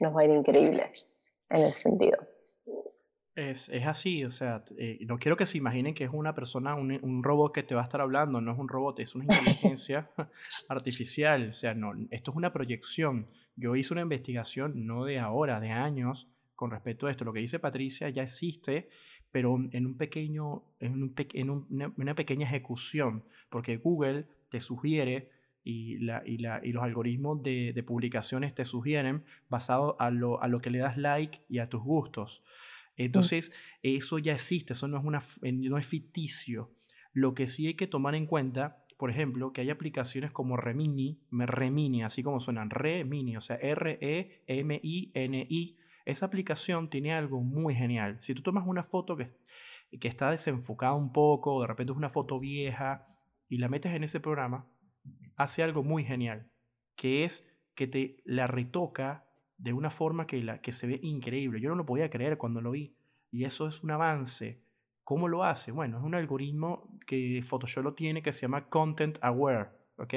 nos 0.01 0.15
va 0.15 0.23
a 0.23 0.25
ir 0.25 0.31
increíble 0.31 0.91
en 1.51 1.65
ese 1.65 1.81
sentido. 1.81 2.19
Es, 3.35 3.71
es 3.71 3.87
así, 3.87 4.25
o 4.25 4.31
sea, 4.31 4.63
eh, 4.77 4.99
no 5.07 5.19
quiero 5.19 5.39
que 5.39 5.47
se 5.47 5.57
imaginen 5.57 5.95
que 5.95 6.05
es 6.05 6.11
una 6.13 6.35
persona, 6.35 6.75
un, 6.75 6.93
un, 7.03 7.25
robot 7.25 7.55
que 7.55 7.63
te 7.63 7.75
va 7.75 7.81
a 7.81 7.85
estar 7.85 8.03
hablando, 8.03 8.43
no 8.43 8.53
es 8.53 8.59
un 8.59 8.69
robot, 8.69 9.01
es 9.01 9.15
una 9.15 9.25
inteligencia 9.29 10.11
artificial, 10.69 11.49
o 11.49 11.53
sea, 11.55 11.73
no, 11.73 11.93
esto 12.11 12.31
es 12.31 12.37
una 12.37 12.53
proyección. 12.53 13.29
Yo 13.57 13.77
hice 13.77 13.93
una 13.93 14.03
investigación 14.03 14.87
no 14.87 15.05
de 15.05 15.19
ahora, 15.19 15.61
de 15.61 15.71
años, 15.71 16.29
con 16.55 16.71
respecto 16.71 17.07
a 17.07 17.11
esto. 17.11 17.25
Lo 17.25 17.33
que 17.33 17.41
dice 17.41 17.59
Patricia 17.59 18.09
ya 18.09 18.23
existe, 18.23 18.89
pero 19.31 19.59
en, 19.73 19.87
un 19.87 19.97
pequeño, 19.97 20.63
en, 20.79 21.03
un, 21.03 21.15
en 21.17 21.51
una, 21.97 22.15
pequeña 22.15 22.47
ejecución, 22.47 23.25
porque 23.51 23.79
Google 23.79 24.27
te 24.51 24.61
sugiere 24.61 25.31
y, 25.65 25.97
los 25.99 26.83
algoritmos 26.83 27.43
de, 27.43 27.83
publicaciones 27.87 28.55
te 28.55 28.65
sugieren 28.65 29.25
basado 29.49 29.97
a 30.01 30.11
lo, 30.11 30.43
a 30.43 30.49
lo 30.49 30.61
que 30.61 30.71
le 30.71 30.79
das 30.79 30.97
like 30.99 31.41
y 31.49 31.59
a 31.59 31.69
tus 31.69 31.83
gustos. 31.83 32.45
Entonces, 32.97 33.53
eso 33.83 34.19
ya 34.19 34.35
existe, 34.35 34.75
eso 34.75 34.87
no 34.87 34.99
es, 34.99 35.05
una, 35.05 35.23
no 35.41 35.79
es 35.79 35.87
ficticio. 35.87 36.71
Lo 37.13 37.35
que 37.35 37.47
sí 37.47 37.67
hay 37.67 37.75
que 37.75 37.87
tomar 37.87 38.15
en 38.15 38.27
cuenta, 38.27 38.82
por 39.03 39.11
ejemplo, 39.11 39.53
que 39.53 39.63
hay 39.63 39.71
aplicaciones 39.71 40.31
como 40.31 40.57
Remini, 40.57 41.21
Remini, 41.33 42.05
así 42.05 42.23
como 42.23 42.39
suenan, 42.39 42.71
Remini, 42.71 43.37
o 43.37 43.41
sea, 43.41 43.57
R-E-M-I-N-I, 43.57 44.07
esa 46.05 46.27
aplicación 46.27 46.89
tiene 46.89 47.13
algo 47.13 47.41
muy 47.41 47.75
genial. 47.75 48.19
Si 48.21 48.33
tú 48.33 48.43
tomas 48.43 48.65
una 48.65 48.85
foto 48.85 49.17
que, 49.17 49.37
que 49.99 50.07
está 50.07 50.31
desenfocada 50.31 50.95
un 50.95 51.13
poco, 51.13 51.63
de 51.63 51.67
repente 51.67 51.91
es 51.91 51.99
una 51.99 52.11
foto 52.11 52.39
vieja, 52.39 53.09
y 53.49 53.59
la 53.59 53.69
metes 53.69 53.93
en 53.93 54.05
ese 54.05 54.21
programa, 54.21 54.71
hace 55.35 55.65
algo 55.65 55.83
muy 55.83 56.05
genial, 56.05 56.53
que 56.95 57.25
es 57.25 57.53
que 57.75 57.89
te 57.89 58.23
la 58.25 58.47
retoca 58.47 59.29
de 59.57 59.73
una 59.73 59.91
forma 59.91 60.29
que, 60.29 60.41
la, 60.45 60.61
que 60.61 60.71
se 60.71 60.87
ve 60.87 61.01
increíble. 61.03 61.61
Yo 61.61 61.71
no 61.71 61.75
lo 61.75 61.87
podía 61.87 62.09
creer 62.09 62.39
cuando 62.39 62.61
lo 62.61 62.71
vi. 62.71 62.97
Y 63.33 63.47
eso 63.47 63.67
es 63.67 63.83
un 63.83 63.91
avance. 63.91 64.63
¿Cómo 65.05 65.29
lo 65.29 65.45
hace? 65.45 65.73
Bueno, 65.73 65.99
es 65.99 66.05
un 66.05 66.15
algoritmo 66.15 66.99
que 67.07 67.43
Photoshop 67.43 67.85
lo 67.85 67.95
tiene 67.95 68.23
que 68.23 68.33
se 68.33 68.43
llama 68.43 68.69
Content 68.69 69.19
Aware. 69.21 69.83
¿ok? 69.97 70.15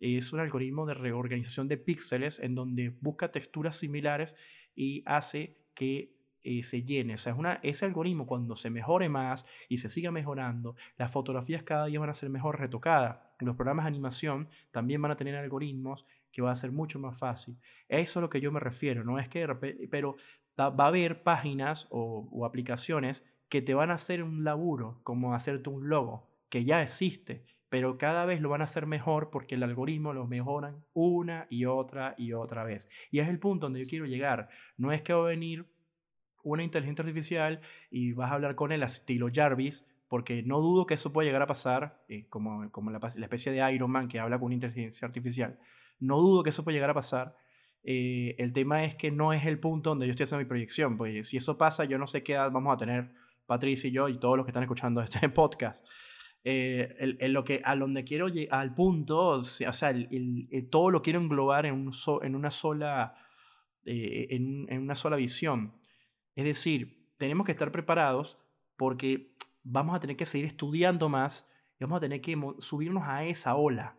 Es 0.00 0.32
un 0.32 0.40
algoritmo 0.40 0.86
de 0.86 0.94
reorganización 0.94 1.68
de 1.68 1.76
píxeles 1.76 2.38
en 2.40 2.54
donde 2.54 2.90
busca 3.00 3.30
texturas 3.30 3.76
similares 3.76 4.36
y 4.74 5.02
hace 5.06 5.58
que 5.74 6.16
eh, 6.42 6.62
se 6.62 6.82
llene. 6.82 7.14
O 7.14 7.16
sea, 7.16 7.32
es 7.32 7.38
una, 7.38 7.60
ese 7.62 7.86
algoritmo 7.86 8.26
cuando 8.26 8.56
se 8.56 8.70
mejore 8.70 9.08
más 9.08 9.46
y 9.68 9.78
se 9.78 9.88
siga 9.88 10.10
mejorando, 10.10 10.76
las 10.96 11.10
fotografías 11.10 11.62
cada 11.62 11.86
día 11.86 11.98
van 11.98 12.10
a 12.10 12.14
ser 12.14 12.30
mejor 12.30 12.60
retocadas. 12.60 13.18
Los 13.40 13.56
programas 13.56 13.84
de 13.84 13.88
animación 13.88 14.48
también 14.70 15.02
van 15.02 15.10
a 15.10 15.16
tener 15.16 15.34
algoritmos 15.34 16.06
que 16.30 16.42
va 16.42 16.52
a 16.52 16.56
ser 16.56 16.70
mucho 16.70 16.98
más 16.98 17.18
fácil. 17.18 17.58
Eso 17.88 18.02
es 18.10 18.16
a 18.18 18.20
lo 18.20 18.30
que 18.30 18.40
yo 18.40 18.52
me 18.52 18.60
refiero, 18.60 19.02
no 19.02 19.18
es 19.18 19.28
que, 19.28 19.46
pero 19.90 20.16
va 20.58 20.72
a 20.84 20.86
haber 20.86 21.22
páginas 21.22 21.86
o, 21.90 22.28
o 22.30 22.44
aplicaciones 22.44 23.24
que 23.48 23.62
te 23.62 23.74
van 23.74 23.90
a 23.90 23.94
hacer 23.94 24.22
un 24.22 24.44
laburo, 24.44 25.00
como 25.02 25.34
hacerte 25.34 25.70
un 25.70 25.88
logo, 25.88 26.28
que 26.48 26.64
ya 26.64 26.82
existe, 26.82 27.44
pero 27.68 27.98
cada 27.98 28.24
vez 28.24 28.40
lo 28.40 28.48
van 28.48 28.60
a 28.60 28.64
hacer 28.64 28.86
mejor 28.86 29.30
porque 29.30 29.56
el 29.56 29.62
algoritmo 29.62 30.12
lo 30.12 30.26
mejoran 30.26 30.84
una 30.92 31.46
y 31.50 31.64
otra 31.64 32.14
y 32.16 32.32
otra 32.32 32.64
vez. 32.64 32.88
Y 33.10 33.18
es 33.18 33.28
el 33.28 33.38
punto 33.38 33.66
donde 33.66 33.82
yo 33.82 33.88
quiero 33.88 34.06
llegar. 34.06 34.48
No 34.76 34.92
es 34.92 35.02
que 35.02 35.12
va 35.12 35.24
a 35.24 35.28
venir 35.28 35.66
una 36.42 36.62
inteligencia 36.62 37.02
artificial 37.02 37.60
y 37.90 38.12
vas 38.12 38.30
a 38.30 38.34
hablar 38.34 38.54
con 38.54 38.70
él 38.70 38.82
estilo 38.82 39.28
Jarvis, 39.32 39.86
porque 40.08 40.44
no 40.44 40.60
dudo 40.60 40.86
que 40.86 40.94
eso 40.94 41.12
pueda 41.12 41.26
llegar 41.26 41.42
a 41.42 41.46
pasar, 41.46 42.04
eh, 42.08 42.26
como, 42.28 42.70
como 42.70 42.90
la, 42.90 42.98
especie 42.98 43.50
de 43.50 43.72
Iron 43.72 43.90
Man 43.90 44.06
que 44.06 44.20
habla 44.20 44.38
con 44.38 44.46
una 44.46 44.54
inteligencia 44.54 45.06
artificial. 45.06 45.58
No 45.98 46.18
dudo 46.18 46.44
que 46.44 46.50
eso 46.50 46.62
pueda 46.62 46.76
llegar 46.76 46.90
a 46.90 46.94
pasar. 46.94 47.36
Eh, 47.82 48.36
el 48.38 48.52
tema 48.52 48.84
es 48.84 48.94
que 48.94 49.10
no 49.10 49.32
es 49.32 49.44
el 49.44 49.58
punto 49.58 49.90
donde 49.90 50.06
yo 50.06 50.10
estoy 50.10 50.24
haciendo 50.24 50.44
mi 50.44 50.48
proyección, 50.48 50.96
pues 50.96 51.28
si 51.28 51.36
eso 51.36 51.56
pasa, 51.56 51.84
yo 51.84 51.98
no 51.98 52.06
sé 52.06 52.22
qué 52.22 52.32
edad 52.34 52.50
vamos 52.50 52.74
a 52.74 52.76
tener 52.76 53.12
Patricia 53.46 53.88
y 53.88 53.92
yo 53.92 54.08
y 54.08 54.18
todos 54.18 54.36
los 54.36 54.44
que 54.44 54.50
están 54.50 54.62
escuchando 54.62 55.00
este 55.00 55.28
podcast. 55.30 55.86
Eh, 56.48 57.28
lo 57.28 57.42
que, 57.42 57.60
a 57.64 57.74
donde 57.74 58.04
quiero 58.04 58.28
llegar, 58.28 58.60
al 58.60 58.72
punto, 58.72 59.18
o 59.28 59.42
sea, 59.42 59.72
todo 60.70 60.90
lo 60.90 61.02
quiero 61.02 61.18
englobar 61.18 61.66
en, 61.66 61.74
un 61.74 61.92
en 62.22 62.36
una 62.36 62.52
sola, 62.52 63.16
eh, 63.84 64.28
en, 64.30 64.80
una 64.80 64.94
sola 64.94 65.16
visión. 65.16 65.74
Es 66.36 66.44
decir, 66.44 67.10
tenemos 67.16 67.46
que 67.46 67.52
estar 67.52 67.72
preparados 67.72 68.38
porque 68.76 69.34
vamos 69.64 69.96
a 69.96 70.00
tener 70.00 70.16
que 70.16 70.26
seguir 70.26 70.46
estudiando 70.46 71.08
más 71.08 71.50
y 71.80 71.84
vamos 71.84 71.96
a 71.96 72.00
tener 72.00 72.20
que 72.20 72.38
subirnos 72.58 73.08
a 73.08 73.24
esa 73.24 73.56
ola. 73.56 73.96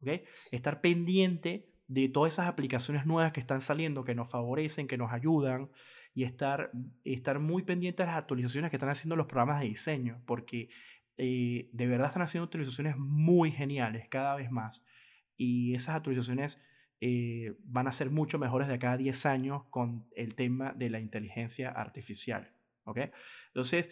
¿okay? 0.00 0.24
Estar 0.52 0.80
pendiente 0.80 1.70
de 1.86 2.08
todas 2.08 2.32
esas 2.32 2.48
aplicaciones 2.48 3.04
nuevas 3.04 3.32
que 3.32 3.40
están 3.40 3.60
saliendo, 3.60 4.04
que 4.04 4.14
nos 4.14 4.30
favorecen, 4.30 4.86
que 4.86 4.96
nos 4.96 5.12
ayudan, 5.12 5.70
y 6.14 6.24
estar, 6.24 6.70
estar 7.04 7.38
muy 7.38 7.62
pendiente 7.62 8.02
de 8.02 8.08
las 8.08 8.16
actualizaciones 8.16 8.70
que 8.70 8.76
están 8.76 8.88
haciendo 8.88 9.16
los 9.16 9.26
programas 9.26 9.60
de 9.60 9.68
diseño, 9.68 10.22
porque 10.26 10.68
eh, 11.16 11.68
de 11.72 11.86
verdad 11.86 12.08
están 12.08 12.22
haciendo 12.22 12.44
actualizaciones 12.44 12.96
muy 12.96 13.50
geniales 13.50 14.08
cada 14.08 14.34
vez 14.36 14.50
más. 14.50 14.84
Y 15.36 15.74
esas 15.74 15.96
actualizaciones 15.96 16.62
eh, 17.00 17.54
van 17.64 17.86
a 17.86 17.92
ser 17.92 18.10
mucho 18.10 18.38
mejores 18.38 18.68
de 18.68 18.78
cada 18.78 18.96
10 18.96 19.26
años 19.26 19.64
con 19.70 20.06
el 20.16 20.34
tema 20.34 20.72
de 20.72 20.90
la 20.90 21.00
inteligencia 21.00 21.70
artificial. 21.70 22.52
¿ok? 22.84 22.98
Entonces, 23.48 23.90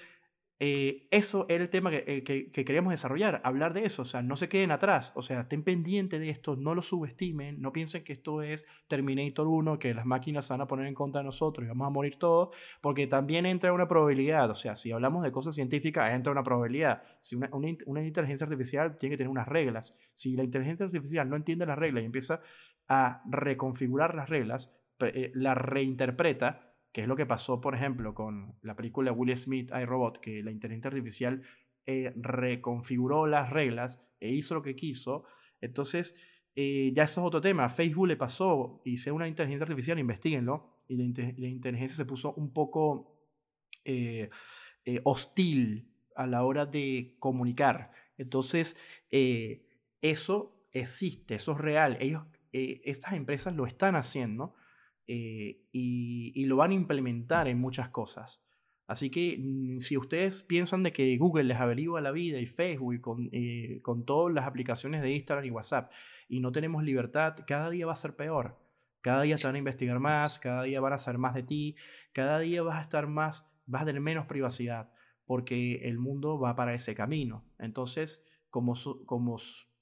eh, 0.61 1.07
eso 1.13 1.47
era 1.49 1.63
el 1.63 1.71
tema 1.71 1.91
eh, 1.95 2.25
que, 2.25 2.51
que, 2.51 2.65
queríamos 2.65 2.91
desarrollar, 2.91 3.41
hablar 3.45 3.75
de 3.75 3.85
eso, 3.85 4.03
o 4.03 4.05
sea, 4.05 4.23
no 4.23 4.35
se 4.35 4.49
queden 4.49 4.73
atrás, 4.73 5.13
o 5.15 5.23
sea, 5.23 5.43
estén 5.43 5.63
pendientes 5.63 6.19
de 6.19 6.31
esto, 6.31 6.57
no 6.57 6.75
lo 6.75 6.83
subestimen, 6.83 7.61
no 7.61 7.73
piensen 7.73 8.03
que 8.03 8.13
esto 8.13 8.43
es 8.43 8.67
Terminator 8.89 9.47
1, 9.47 9.79
que 9.79 9.95
las 9.95 10.05
máquinas 10.05 10.47
se 10.47 10.55
van 10.55 10.63
a 10.63 10.67
poner 10.67 10.87
en 10.87 10.95
contra 10.95 11.21
de 11.21 11.27
nosotros 11.27 11.65
y 11.65 11.69
vamos 11.69 11.87
a 11.87 11.91
morir 11.91 12.19
todos, 12.19 12.49
porque 12.81 13.07
también 13.07 13.47
entra 13.47 13.73
una 13.73 13.87
probabilidad, 13.87 14.51
o 14.51 14.57
sea, 14.57 14.75
si 14.75 14.91
hablamos 14.91 15.23
de 15.23 15.31
cosas 15.31 15.55
científicas, 15.55 16.13
entra 16.13 16.33
una 16.33 16.43
probabilidad, 16.43 17.05
si 17.21 17.37
una, 17.37 17.49
una, 17.53 18.05
inteligencia 18.05 18.45
artificial 18.45 18.97
tiene 18.97 19.13
que 19.13 19.19
tener 19.19 19.31
unas 19.31 19.47
reglas, 19.47 19.97
si 20.13 20.35
la 20.35 20.43
inteligencia 20.43 20.87
artificial 20.87 21.31
no 21.31 21.37
entiende 21.37 21.67
las 21.67 21.79
reglas 21.79 22.03
y 22.03 22.07
empieza 22.07 22.41
a 22.89 23.23
reconfigurar 23.31 24.17
las 24.17 24.29
reglas, 24.29 24.75
eh, 25.01 25.31
la 25.35 25.55
reinterpreta, 25.55 26.68
que 26.99 27.03
es 27.03 27.09
lo 27.09 27.15
que 27.15 27.27
pasó, 27.27 27.61
por 27.61 27.77
ejemplo, 27.77 28.13
con 28.13 28.57
la 28.61 28.75
película 28.75 29.13
Will 29.13 29.37
Smith, 29.37 29.71
I, 29.71 29.85
Robot, 29.85 30.19
que 30.19 30.43
la 30.43 30.51
inteligencia 30.51 30.89
artificial 30.89 31.43
eh, 31.87 32.13
reconfiguró 32.17 33.29
las 33.29 33.51
reglas 33.51 34.05
e 34.19 34.31
hizo 34.31 34.57
lo 34.57 34.63
que 34.63 34.75
quiso. 34.75 35.23
Entonces, 35.61 36.17
eh, 36.57 36.91
ya 36.93 37.05
eso 37.05 37.21
es 37.21 37.27
otro 37.29 37.41
tema. 37.41 37.69
Facebook 37.69 38.09
le 38.09 38.17
pasó, 38.17 38.83
hice 38.85 39.13
una 39.13 39.29
inteligencia 39.29 39.63
artificial, 39.63 40.01
investiguenlo, 40.01 40.75
y 40.89 40.97
la, 40.97 41.05
inteligencia 41.47 41.97
se 41.97 42.05
puso 42.05 42.35
un 42.35 42.53
poco 42.53 43.17
eh, 43.85 44.29
hostil 45.05 45.93
a 46.17 46.27
la 46.27 46.43
hora 46.43 46.67
de 46.67 47.15
comunicar. 47.21 47.93
Entonces, 48.17 48.77
eso 50.03 50.67
existe, 50.73 51.37
eso 51.37 51.53
es 51.53 51.59
real. 51.59 51.97
Ellos, 52.01 52.25
estas 52.51 53.13
empresas 53.13 53.55
lo 53.55 53.67
están 53.67 53.95
haciendo 53.95 54.57
eh, 55.11 55.63
y, 55.73 56.45
lo 56.45 56.57
van 56.57 56.71
a 56.71 56.75
implementar 56.75 57.49
en 57.49 57.59
muchas 57.59 57.89
cosas. 57.89 58.45
Así 58.87 59.11
que 59.11 59.39
mm, 59.39 59.79
si 59.81 59.97
ustedes 59.97 60.43
piensan 60.43 60.83
de 60.83 60.93
que 60.93 61.17
Google 61.17 61.45
les 61.45 61.57
averigua 61.57 62.03
la 62.03 62.11
vida 62.11 62.39
y 62.39 62.47
Facebook 62.47 63.01
con, 63.01 63.31
eh, 63.33 63.81
con 63.83 64.05
todas 64.05 64.35
las 64.35 64.47
aplicaciones 64.47 65.01
de 65.01 65.13
Instagram 65.13 65.47
y 65.47 65.51
WhatsApp 65.51 65.91
y 66.29 66.41
no 66.41 66.53
tenemos 66.53 66.85
libertad, 66.85 67.37
cada 67.47 67.71
día 67.71 67.87
va 67.87 67.95
a 67.95 67.97
ser 67.97 68.17
peor. 68.17 68.59
Cada 69.01 69.23
día 69.23 69.37
te 69.37 69.47
van 69.47 69.55
a 69.55 69.59
investigar 69.59 69.99
más, 69.99 70.39
cada 70.39 70.65
día 70.65 70.81
van 70.81 70.93
a 70.93 70.99
saber 70.99 71.19
más 71.19 71.35
de 71.35 71.43
ti, 71.43 71.77
cada 72.13 72.39
día 72.41 72.63
vas 72.63 72.77
a 72.77 72.83
estar 72.83 73.07
más, 73.07 73.51
vas 73.65 73.83
a 73.83 73.87
tener 73.87 74.03
menos 74.03 74.27
privacidad, 74.27 74.93
porque 75.25 75.89
el 75.89 75.99
mundo 75.99 76.39
va 76.39 76.55
para 76.55 76.75
ese 76.75 76.95
camino. 76.95 77.47
Entonces, 77.59 78.27
como, 78.51 78.75
como 79.07 79.37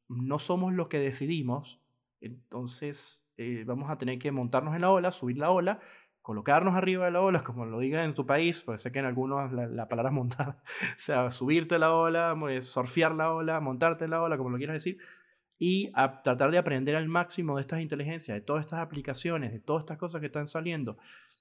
no 0.08 0.38
somos 0.38 0.72
los 0.72 0.88
que 0.88 1.00
decidimos, 1.00 1.82
entonces 2.20 3.25
eh, 3.36 3.64
vamos 3.66 3.90
a 3.90 3.98
tener 3.98 4.18
que 4.18 4.32
montarnos 4.32 4.74
en 4.74 4.80
la 4.82 4.90
ola, 4.90 5.10
subir 5.10 5.38
la 5.38 5.50
ola, 5.50 5.80
colocarnos 6.22 6.74
arriba 6.74 7.04
de 7.04 7.12
la 7.12 7.20
ola, 7.20 7.42
como 7.44 7.66
lo 7.66 7.78
digan 7.78 8.04
en 8.04 8.14
tu 8.14 8.26
país, 8.26 8.62
porque 8.62 8.78
sé 8.78 8.92
que 8.92 8.98
en 8.98 9.04
algunos 9.04 9.52
la, 9.52 9.88
palabra 9.88 10.10
es 10.10 10.14
montar, 10.16 10.48
o 10.48 10.98
sea, 10.98 11.30
subirte 11.30 11.78
la 11.78 11.94
ola, 11.94 12.34
surfear 12.62 13.14
la 13.14 13.32
ola, 13.32 13.60
montarte 13.60 14.08
la 14.08 14.22
ola, 14.22 14.36
como 14.36 14.50
lo 14.50 14.58
quieras 14.58 14.74
decir, 14.74 14.98
y 15.58 15.90
a 15.94 16.22
tratar 16.22 16.50
de 16.50 16.58
aprender 16.58 16.96
al 16.96 17.08
máximo 17.08 17.56
de 17.56 17.62
estas 17.62 17.80
inteligencias, 17.80 18.36
de 18.36 18.42
todas 18.42 18.64
estas 18.64 18.80
aplicaciones, 18.80 19.52
de 19.52 19.60
todas 19.60 19.82
estas 19.82 19.96
cosas 19.96 20.20
que 20.20 20.26
están 20.26 20.46
saliendo, 20.46 20.98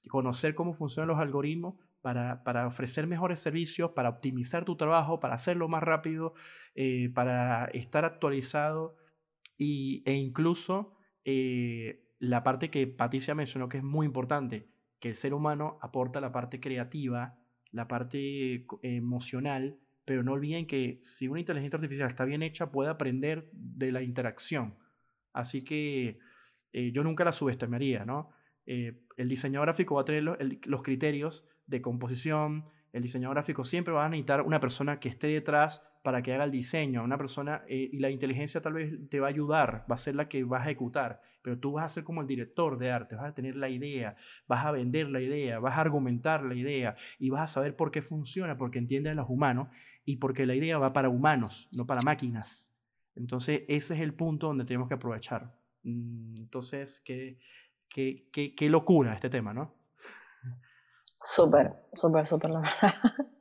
conocer 0.09 0.55
cómo 0.55 0.73
funcionan 0.73 1.09
los 1.09 1.19
algoritmos 1.19 1.75
para, 2.01 2.43
para 2.43 2.67
ofrecer 2.67 3.07
mejores 3.07 3.39
servicios, 3.39 3.91
para 3.91 4.09
optimizar 4.09 4.63
tu 4.63 4.77
trabajo, 4.77 5.19
para 5.19 5.35
hacerlo 5.35 5.67
más 5.67 5.83
rápido, 5.83 6.33
eh, 6.75 7.09
para 7.13 7.65
estar 7.73 8.05
actualizado 8.05 8.95
y, 9.57 10.03
e 10.05 10.13
incluso 10.13 10.94
eh, 11.25 12.07
la 12.19 12.43
parte 12.43 12.69
que 12.69 12.87
Patricia 12.87 13.35
mencionó 13.35 13.67
que 13.67 13.77
es 13.77 13.83
muy 13.83 14.05
importante, 14.05 14.69
que 14.99 15.09
el 15.09 15.15
ser 15.15 15.33
humano 15.33 15.77
aporta 15.81 16.21
la 16.21 16.31
parte 16.31 16.59
creativa, 16.59 17.37
la 17.71 17.87
parte 17.87 18.65
emocional, 18.81 19.77
pero 20.05 20.23
no 20.23 20.33
olviden 20.33 20.67
que 20.67 20.97
si 21.01 21.27
una 21.27 21.39
inteligencia 21.39 21.77
artificial 21.77 22.07
está 22.07 22.25
bien 22.25 22.43
hecha, 22.43 22.71
puede 22.71 22.89
aprender 22.89 23.49
de 23.51 23.91
la 23.91 24.01
interacción. 24.01 24.77
Así 25.33 25.63
que 25.63 26.19
eh, 26.71 26.91
yo 26.91 27.03
nunca 27.03 27.25
la 27.25 27.31
subestimaría, 27.31 28.05
¿no? 28.05 28.29
Eh, 28.65 29.01
el 29.17 29.27
diseñador 29.27 29.67
gráfico 29.67 29.95
va 29.95 30.01
a 30.01 30.05
tener 30.05 30.23
los, 30.23 30.81
criterios 30.81 31.45
de 31.67 31.81
composición, 31.81 32.65
el 32.95 33.01
diseñador 33.01 33.35
gráfico 33.35 33.65
siempre 33.65 33.93
va 33.93 34.05
a 34.05 34.09
necesitar 34.09 34.41
una 34.43 34.61
persona 34.61 35.01
que 35.01 35.09
esté 35.09 35.27
detrás 35.27 35.85
para 36.01 36.21
que 36.21 36.33
haga 36.33 36.45
el 36.45 36.51
diseño, 36.51 37.03
una 37.03 37.17
persona, 37.17 37.61
eh, 37.67 37.89
y 37.91 37.99
la 37.99 38.09
inteligencia 38.09 38.61
tal 38.61 38.71
vez 38.71 39.09
te 39.09 39.19
va 39.19 39.27
a 39.27 39.31
ayudar, 39.31 39.85
va 39.91 39.95
a 39.95 39.97
ser 39.97 40.15
la 40.15 40.29
que 40.29 40.45
va 40.45 40.59
a 40.59 40.61
ejecutar, 40.61 41.19
pero 41.41 41.59
tú 41.59 41.73
vas 41.73 41.83
a 41.83 41.89
ser 41.89 42.05
como 42.05 42.21
el 42.21 42.27
director 42.27 42.77
de 42.77 42.91
arte, 42.91 43.17
vas 43.17 43.25
a 43.25 43.33
tener 43.33 43.57
la 43.57 43.67
idea, 43.67 44.15
vas 44.47 44.65
a 44.65 44.71
vender 44.71 45.09
la 45.09 45.19
idea, 45.19 45.59
vas 45.59 45.77
a 45.77 45.81
argumentar 45.81 46.43
la 46.43 46.55
idea 46.55 46.95
y 47.19 47.29
vas 47.31 47.41
a 47.41 47.47
saber 47.47 47.75
por 47.75 47.91
qué 47.91 48.01
funciona, 48.01 48.57
porque 48.57 48.79
entiende 48.79 49.09
a 49.09 49.13
los 49.13 49.29
humanos 49.29 49.67
y 50.05 50.15
porque 50.15 50.45
la 50.45 50.55
idea 50.55 50.77
va 50.77 50.93
para 50.93 51.09
humanos, 51.09 51.67
no 51.73 51.85
para 51.85 52.01
máquinas. 52.01 52.73
Entonces, 53.13 53.63
ese 53.67 53.95
es 53.95 53.99
el 53.99 54.13
punto 54.13 54.47
donde 54.47 54.63
tenemos 54.63 54.87
que 54.87 54.93
aprovechar. 54.93 55.53
Mm, 55.83 56.37
entonces, 56.37 57.01
qué 57.03 58.69
locura 58.69 59.13
este 59.13 59.29
tema, 59.29 59.53
¿no? 59.53 59.84
Súper, 61.25 61.73
súper, 61.91 62.25
súper, 62.25 62.51
la 62.51 62.59
verdad. 62.61 62.93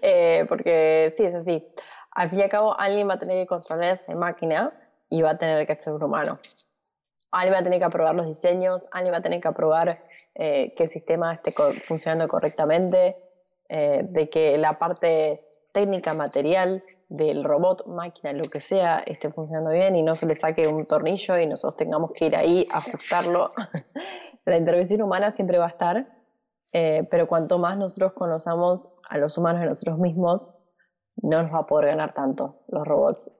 Eh, 0.00 0.46
porque 0.48 1.12
sí, 1.14 1.24
es 1.24 1.34
así. 1.34 1.62
Al 2.10 2.30
fin 2.30 2.38
y 2.38 2.42
al 2.42 2.48
cabo, 2.48 2.74
alguien 2.80 3.06
va 3.06 3.14
a 3.14 3.18
tener 3.18 3.36
que 3.42 3.46
controlar 3.46 3.92
esa 3.92 4.14
máquina 4.14 4.72
y 5.10 5.20
va 5.20 5.30
a 5.30 5.38
tener 5.38 5.66
que 5.66 5.76
ser 5.76 5.92
un 5.92 6.02
humano. 6.02 6.38
Alguien 7.30 7.54
va 7.54 7.58
a 7.58 7.62
tener 7.62 7.78
que 7.78 7.84
aprobar 7.84 8.14
los 8.14 8.26
diseños, 8.26 8.88
alguien 8.92 9.12
va 9.12 9.18
a 9.18 9.22
tener 9.22 9.42
que 9.42 9.48
aprobar 9.48 10.02
eh, 10.34 10.72
que 10.74 10.84
el 10.84 10.88
sistema 10.88 11.34
esté 11.34 11.52
funcionando 11.84 12.26
correctamente, 12.28 13.16
eh, 13.68 14.00
de 14.04 14.30
que 14.30 14.56
la 14.56 14.78
parte 14.78 15.46
técnica, 15.72 16.14
material 16.14 16.82
del 17.10 17.44
robot, 17.44 17.86
máquina, 17.86 18.32
lo 18.32 18.44
que 18.44 18.60
sea, 18.60 19.02
esté 19.06 19.30
funcionando 19.30 19.70
bien 19.70 19.96
y 19.96 20.02
no 20.02 20.14
se 20.14 20.24
le 20.24 20.34
saque 20.34 20.66
un 20.66 20.86
tornillo 20.86 21.38
y 21.38 21.46
nosotros 21.46 21.76
tengamos 21.76 22.12
que 22.12 22.24
ir 22.24 22.36
ahí 22.36 22.66
a 22.72 22.78
ajustarlo. 22.78 23.52
la 24.46 24.56
intervención 24.56 25.02
humana 25.02 25.30
siempre 25.30 25.58
va 25.58 25.66
a 25.66 25.68
estar, 25.68 26.21
eh, 26.72 27.06
pero 27.10 27.26
cuanto 27.26 27.58
más 27.58 27.76
nosotros 27.76 28.12
conozcamos 28.14 28.94
a 29.08 29.18
los 29.18 29.36
humanos 29.38 29.60
de 29.60 29.68
nosotros 29.68 29.98
mismos, 29.98 30.54
no 31.16 31.42
nos 31.42 31.52
va 31.52 31.58
a 31.58 31.66
poder 31.66 31.88
ganar 31.88 32.14
tanto 32.14 32.64
los 32.68 32.86
robots. 32.86 33.30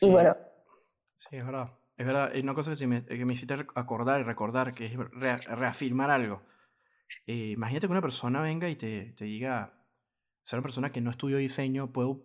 Y 0.00 0.10
bueno, 0.10 0.34
Sí, 1.20 1.36
es 1.36 1.44
verdad. 1.44 1.78
Es 1.98 2.06
verdad. 2.06 2.30
Hay 2.32 2.40
una 2.40 2.54
cosa 2.54 2.74
que 2.74 2.86
me, 2.86 3.04
que 3.04 3.26
me 3.26 3.34
hiciste 3.34 3.52
acordar 3.74 4.20
y 4.20 4.24
recordar, 4.24 4.72
que 4.72 4.86
es 4.86 4.96
reafirmar 5.44 6.10
algo. 6.10 6.42
Eh, 7.26 7.50
imagínate 7.50 7.86
que 7.86 7.92
una 7.92 8.00
persona 8.00 8.40
venga 8.40 8.70
y 8.70 8.76
te, 8.76 9.12
te 9.12 9.26
diga, 9.26 9.74
ser 10.42 10.58
una 10.58 10.62
persona 10.62 10.90
que 10.90 11.02
no 11.02 11.10
estudió 11.10 11.36
diseño 11.36 11.92
puede 11.92 12.22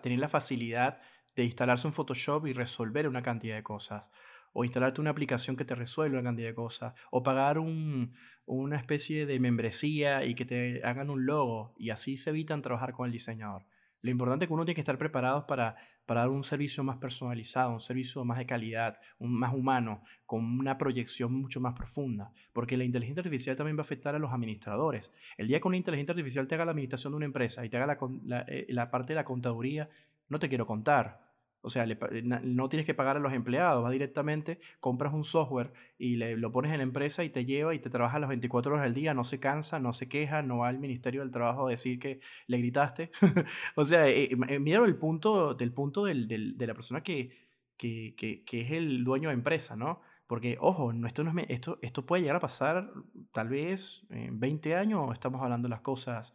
tener 0.00 0.20
la 0.20 0.28
facilidad 0.28 1.00
de 1.34 1.42
instalarse 1.42 1.88
un 1.88 1.92
Photoshop 1.92 2.46
y 2.46 2.52
resolver 2.52 3.08
una 3.08 3.22
cantidad 3.22 3.56
de 3.56 3.64
cosas. 3.64 4.12
O 4.58 4.64
instalarte 4.64 5.00
una 5.00 5.10
aplicación 5.10 5.54
que 5.54 5.64
te 5.64 5.76
resuelva 5.76 6.18
una 6.18 6.30
cantidad 6.30 6.48
de 6.48 6.54
cosas. 6.56 6.92
O 7.12 7.22
pagar 7.22 7.60
un, 7.60 8.12
una 8.44 8.76
especie 8.76 9.24
de 9.24 9.38
membresía 9.38 10.24
y 10.24 10.34
que 10.34 10.44
te 10.44 10.82
hagan 10.82 11.10
un 11.10 11.26
logo. 11.26 11.76
Y 11.78 11.90
así 11.90 12.16
se 12.16 12.30
evitan 12.30 12.60
trabajar 12.60 12.92
con 12.92 13.06
el 13.06 13.12
diseñador. 13.12 13.66
Lo 14.02 14.10
importante 14.10 14.44
es 14.44 14.48
que 14.48 14.54
uno 14.54 14.64
tiene 14.64 14.74
que 14.74 14.80
estar 14.80 14.98
preparado 14.98 15.46
para, 15.46 15.76
dar 16.08 16.28
un 16.28 16.42
servicio 16.42 16.82
más 16.82 16.96
personalizado, 16.96 17.70
un 17.72 17.80
servicio 17.80 18.24
más 18.24 18.38
de 18.38 18.46
calidad, 18.46 18.98
un, 19.20 19.32
más 19.32 19.54
humano, 19.54 20.02
con 20.26 20.44
una 20.44 20.76
proyección 20.76 21.32
mucho 21.34 21.60
más 21.60 21.74
profunda. 21.74 22.32
Porque 22.52 22.76
la 22.76 22.82
inteligencia 22.82 23.20
artificial 23.20 23.54
también 23.54 23.76
va 23.76 23.82
a 23.82 23.82
afectar 23.82 24.16
a 24.16 24.18
los 24.18 24.32
administradores. 24.32 25.12
El 25.36 25.46
día 25.46 25.60
que 25.60 25.68
una 25.68 25.76
inteligencia 25.76 26.14
artificial 26.14 26.48
te 26.48 26.56
haga 26.56 26.64
la 26.64 26.72
administración 26.72 27.12
de 27.12 27.18
una 27.18 27.26
empresa 27.26 27.64
y 27.64 27.68
te 27.68 27.76
haga 27.76 27.96
la, 28.24 28.44
eh, 28.48 28.66
la 28.70 28.90
parte 28.90 29.12
de 29.12 29.18
la 29.18 29.24
contaduría, 29.24 29.88
no 30.28 30.40
te 30.40 30.48
quiero 30.48 30.66
contar. 30.66 31.27
O 31.60 31.70
sea, 31.70 31.86
no 31.86 32.68
tienes 32.68 32.86
que 32.86 32.94
pagar 32.94 33.16
a 33.16 33.20
los 33.20 33.32
empleados, 33.32 33.82
vas 33.82 33.92
directamente, 33.92 34.60
compras 34.80 35.12
un 35.12 35.24
software 35.24 35.72
y 35.98 36.16
le, 36.16 36.36
lo 36.36 36.52
pones 36.52 36.70
en 36.72 36.78
la 36.78 36.84
empresa 36.84 37.24
y 37.24 37.30
te 37.30 37.44
lleva 37.44 37.74
y 37.74 37.80
te 37.80 37.90
trabaja 37.90 38.20
las 38.20 38.28
24 38.28 38.72
horas 38.72 38.86
al 38.86 38.94
día, 38.94 39.12
no 39.12 39.24
se 39.24 39.40
cansa, 39.40 39.80
no 39.80 39.92
se 39.92 40.08
queja, 40.08 40.42
no 40.42 40.58
va 40.58 40.68
al 40.68 40.78
Ministerio 40.78 41.20
del 41.20 41.32
Trabajo 41.32 41.66
a 41.66 41.70
decir 41.70 41.98
que 41.98 42.20
le 42.46 42.58
gritaste. 42.58 43.10
o 43.76 43.84
sea, 43.84 44.08
eh, 44.08 44.30
eh, 44.48 44.58
mira 44.60 44.84
el 44.84 44.96
punto, 44.96 45.54
del 45.54 45.72
punto 45.72 46.04
del, 46.04 46.28
de 46.28 46.66
la 46.66 46.74
persona 46.74 47.02
que, 47.02 47.48
que, 47.78 48.14
que, 48.44 48.60
es 48.60 48.72
el 48.72 49.04
dueño 49.04 49.28
de 49.28 49.34
empresa, 49.34 49.76
¿no? 49.76 50.00
Porque, 50.26 50.58
ojo, 50.60 50.92
esto, 51.06 51.24
no 51.24 51.40
es, 51.40 51.46
esto, 51.48 51.78
esto 51.80 52.04
puede 52.04 52.22
llegar 52.22 52.36
a 52.36 52.40
pasar 52.40 52.92
tal 53.32 53.48
vez 53.48 54.04
en 54.10 54.38
20 54.38 54.74
años, 54.76 55.10
estamos 55.12 55.42
hablando 55.42 55.68
de 55.68 55.70
las 55.70 55.80
cosas. 55.80 56.34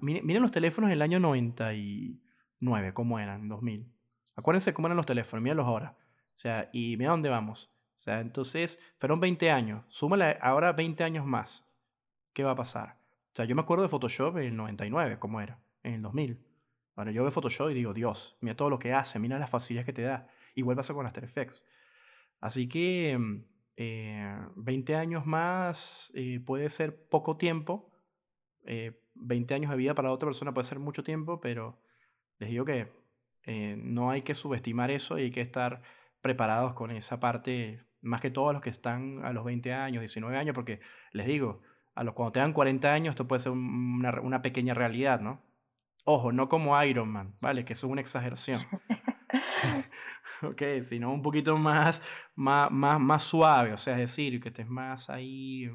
Miren, 0.00 0.42
los 0.42 0.52
teléfonos 0.52 0.90
del 0.90 1.02
año 1.02 1.18
99, 1.20 2.94
¿cómo 2.94 3.18
eran? 3.18 3.42
En 3.42 3.48
2000. 3.48 3.95
Acuérdense 4.36 4.72
cómo 4.74 4.88
eran 4.88 4.96
los 4.96 5.06
teléfonos, 5.06 5.42
míralos 5.42 5.66
ahora. 5.66 5.96
O 5.98 6.38
sea, 6.38 6.68
y 6.72 6.96
mira 6.96 7.10
dónde 7.10 7.30
vamos. 7.30 7.72
O 7.96 8.00
sea, 8.00 8.20
entonces, 8.20 8.78
fueron 8.98 9.18
20 9.18 9.50
años. 9.50 9.84
Súmale 9.88 10.38
ahora 10.40 10.72
20 10.72 11.02
años 11.02 11.26
más. 11.26 11.66
¿Qué 12.32 12.44
va 12.44 12.52
a 12.52 12.56
pasar? 12.56 12.98
O 13.32 13.36
sea, 13.36 13.46
yo 13.46 13.54
me 13.54 13.62
acuerdo 13.62 13.82
de 13.82 13.88
Photoshop 13.88 14.36
en 14.36 14.44
el 14.44 14.56
99, 14.56 15.18
¿cómo 15.18 15.40
era? 15.40 15.58
En 15.82 15.94
el 15.94 16.02
2000. 16.02 16.46
Bueno, 16.94 17.10
yo 17.10 17.22
veo 17.22 17.30
Photoshop 17.30 17.70
y 17.70 17.74
digo, 17.74 17.92
Dios, 17.92 18.36
mira 18.40 18.56
todo 18.56 18.70
lo 18.70 18.78
que 18.78 18.92
hace, 18.92 19.18
mira 19.18 19.38
las 19.38 19.50
facilidades 19.50 19.86
que 19.86 19.92
te 19.92 20.02
da. 20.02 20.28
Igual 20.54 20.76
pasa 20.76 20.94
con 20.94 21.06
After 21.06 21.24
Effects. 21.24 21.64
Así 22.40 22.68
que 22.68 23.18
20 23.76 24.92
eh, 24.92 24.96
años 24.96 25.26
más 25.26 26.10
eh, 26.14 26.40
puede 26.40 26.70
ser 26.70 27.08
poco 27.08 27.36
tiempo. 27.36 27.92
20 28.64 29.54
eh, 29.54 29.54
años 29.54 29.70
de 29.70 29.76
vida 29.76 29.94
para 29.94 30.10
otra 30.10 30.28
persona 30.28 30.54
puede 30.54 30.66
ser 30.66 30.78
mucho 30.78 31.02
tiempo, 31.02 31.40
pero 31.40 31.78
les 32.38 32.50
digo 32.50 32.64
que 32.64 32.90
eh, 33.46 33.76
no 33.78 34.10
hay 34.10 34.22
que 34.22 34.34
subestimar 34.34 34.90
eso 34.90 35.18
y 35.18 35.22
hay 35.22 35.30
que 35.30 35.40
estar 35.40 35.80
preparados 36.20 36.74
con 36.74 36.90
esa 36.90 37.20
parte, 37.20 37.84
más 38.02 38.20
que 38.20 38.30
todos 38.30 38.52
los 38.52 38.60
que 38.60 38.70
están 38.70 39.24
a 39.24 39.32
los 39.32 39.44
20 39.44 39.72
años, 39.72 40.00
19 40.00 40.36
años, 40.36 40.54
porque 40.54 40.80
les 41.12 41.26
digo, 41.26 41.62
a 41.94 42.04
los 42.04 42.14
cuando 42.14 42.32
tengan 42.32 42.52
40 42.52 42.92
años 42.92 43.12
esto 43.12 43.28
puede 43.28 43.40
ser 43.40 43.52
una, 43.52 44.42
pequeña 44.42 44.74
realidad, 44.74 45.20
¿no? 45.20 45.42
Ojo, 46.04 46.32
no 46.32 46.48
como 46.48 46.80
Iron 46.84 47.08
Man, 47.08 47.36
¿vale? 47.40 47.64
Que 47.64 47.72
eso 47.72 47.86
es 47.86 47.92
una 47.92 48.00
exageración. 48.00 48.60
ok, 50.42 50.62
sino 50.82 51.12
un 51.12 51.22
poquito 51.22 51.56
más, 51.56 52.02
más, 52.34 52.70
más, 52.70 53.00
más 53.00 53.22
suave, 53.22 53.72
o 53.72 53.76
sea, 53.76 53.94
es 53.94 54.00
decir, 54.00 54.40
que 54.40 54.48
estés 54.48 54.68
más 54.68 55.10
ahí, 55.10 55.70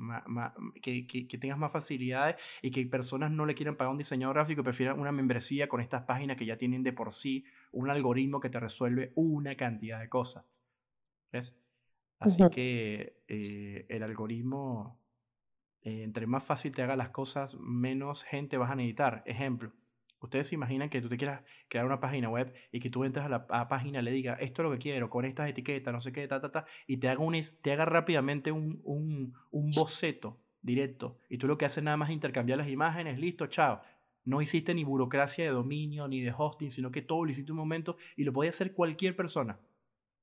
que, 0.82 1.08
que, 1.08 1.28
que, 1.28 1.38
tengas 1.38 1.58
más 1.58 1.72
facilidades 1.72 2.36
y 2.62 2.72
que 2.72 2.86
personas 2.86 3.32
no 3.32 3.46
le 3.46 3.56
quieran 3.56 3.76
pagar 3.76 3.92
un 3.92 3.98
diseñador 3.98 4.36
gráfico 4.36 4.64
prefieran 4.64 5.00
una 5.00 5.12
membresía 5.12 5.68
con 5.68 5.82
estas 5.82 6.04
páginas 6.04 6.38
que 6.38 6.46
ya 6.46 6.58
tienen 6.58 6.84
de 6.84 6.94
por 6.94 7.12
sí 7.12 7.46
un 7.72 7.90
algoritmo 7.90 8.40
que 8.40 8.50
te 8.50 8.60
resuelve 8.60 9.12
una 9.16 9.56
cantidad 9.56 10.00
de 10.00 10.10
cosas. 10.10 10.46
¿Ves? 11.32 11.58
Así 12.20 12.44
que 12.52 13.24
eh, 13.28 13.86
el 13.90 14.04
algoritmo, 14.04 15.00
eh, 15.82 16.04
entre 16.04 16.28
más 16.28 16.44
fácil 16.44 16.72
te 16.72 16.84
haga 16.84 16.96
las 16.96 17.10
cosas, 17.10 17.56
menos 17.60 18.24
gente 18.24 18.58
vas 18.58 18.70
a 18.70 18.76
necesitar. 18.76 19.24
Ejemplo, 19.26 19.74
Ustedes 20.22 20.48
se 20.48 20.56
imaginan 20.56 20.90
que 20.90 21.02
tú 21.02 21.10
te 21.10 21.18
quieras 21.18 21.42
crear 21.68 21.84
una 21.84 22.00
página 22.00 22.30
web 22.30 22.54
y 22.72 22.80
que 22.80 22.92
tú 22.92 23.04
entres 23.04 23.26
a 23.26 23.30
la 23.30 23.68
página 23.68 24.00
y 24.00 24.04
le 24.04 24.12
digas, 24.12 24.38
esto 24.40 24.62
es 24.62 24.70
lo 24.70 24.72
que 24.72 24.78
quiero, 24.78 25.10
con 25.10 25.26
estas 25.26 25.50
etiquetas, 25.50 25.92
no 25.92 26.00
sé 26.00 26.12
qué, 26.12 26.28
ta, 26.28 26.40
ta, 26.40 26.52
ta, 26.52 26.66
y 26.86 26.98
te 26.98 27.10
haga, 27.10 27.22
un, 27.22 27.36
te 27.62 27.72
haga 27.72 27.86
rápidamente 27.86 28.52
un, 28.52 28.80
un, 28.84 29.34
un 29.50 29.72
boceto 29.72 30.40
directo. 30.62 31.18
Y 31.28 31.40
tú 31.40 31.48
lo 31.48 31.58
que 31.58 31.66
haces 31.66 31.84
nada 31.84 31.98
más 31.98 32.10
es 32.10 32.14
intercambiar 32.14 32.60
las 32.60 32.70
imágenes, 32.70 33.20
listo, 33.20 33.48
chao. 33.48 33.82
No 34.24 34.42
hiciste 34.42 34.74
ni 34.74 34.84
burocracia 34.84 35.46
de 35.46 35.52
dominio 35.52 36.08
ni 36.08 36.22
de 36.22 36.34
hosting, 36.36 36.70
sino 36.70 36.92
que 36.92 37.02
todo 37.02 37.26
lo 37.26 37.32
hiciste 37.32 37.52
un 37.52 37.58
momento 37.58 37.98
y 38.16 38.24
lo 38.24 38.34
podía 38.34 38.52
hacer 38.52 38.74
cualquier 38.74 39.16
persona. 39.16 39.60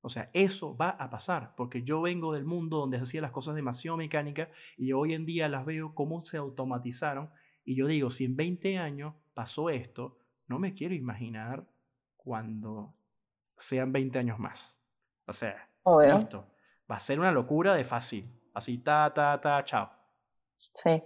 O 0.01 0.09
sea, 0.09 0.31
eso 0.33 0.77
va 0.77 0.91
a 0.91 1.11
pasar, 1.11 1.55
porque 1.57 1.83
yo 1.83 2.01
vengo 2.01 2.33
del 2.33 2.45
mundo 2.45 2.79
donde 2.79 2.99
se 2.99 3.03
hacían 3.03 3.23
las 3.23 3.33
cosas 3.33 3.57
demasiado 3.57 3.97
mecánicas 3.97 4.49
y 4.77 4.93
hoy 4.93 5.13
en 5.13 5.27
día 5.27 5.49
las 5.49 5.67
veo 5.67 5.95
cómo 5.95 6.21
se 6.21 6.37
automatizaron. 6.37 7.31
Y 7.65 7.75
yo 7.75 7.87
digo, 7.87 8.09
si 8.09 8.25
en 8.25 8.37
20 8.37 8.79
años 8.79 9.15
pasó 9.35 9.71
esto, 9.71 10.19
no 10.47 10.59
me 10.59 10.73
quiero 10.73 10.95
imaginar 10.95 11.67
cuando 12.17 12.95
sean 13.57 13.93
20 13.93 14.19
años 14.21 14.39
más. 14.39 14.81
O 15.27 15.33
sea, 15.33 15.69
listo. 16.17 16.47
va 16.91 16.97
a 16.97 17.01
ser 17.01 17.19
una 17.19 17.33
locura 17.33 17.75
de 17.75 17.85
fácil. 17.85 18.31
Así, 18.55 18.79
ta, 18.79 19.13
ta, 19.13 19.41
ta, 19.41 19.63
chao. 19.63 19.98
Sí, 20.75 21.03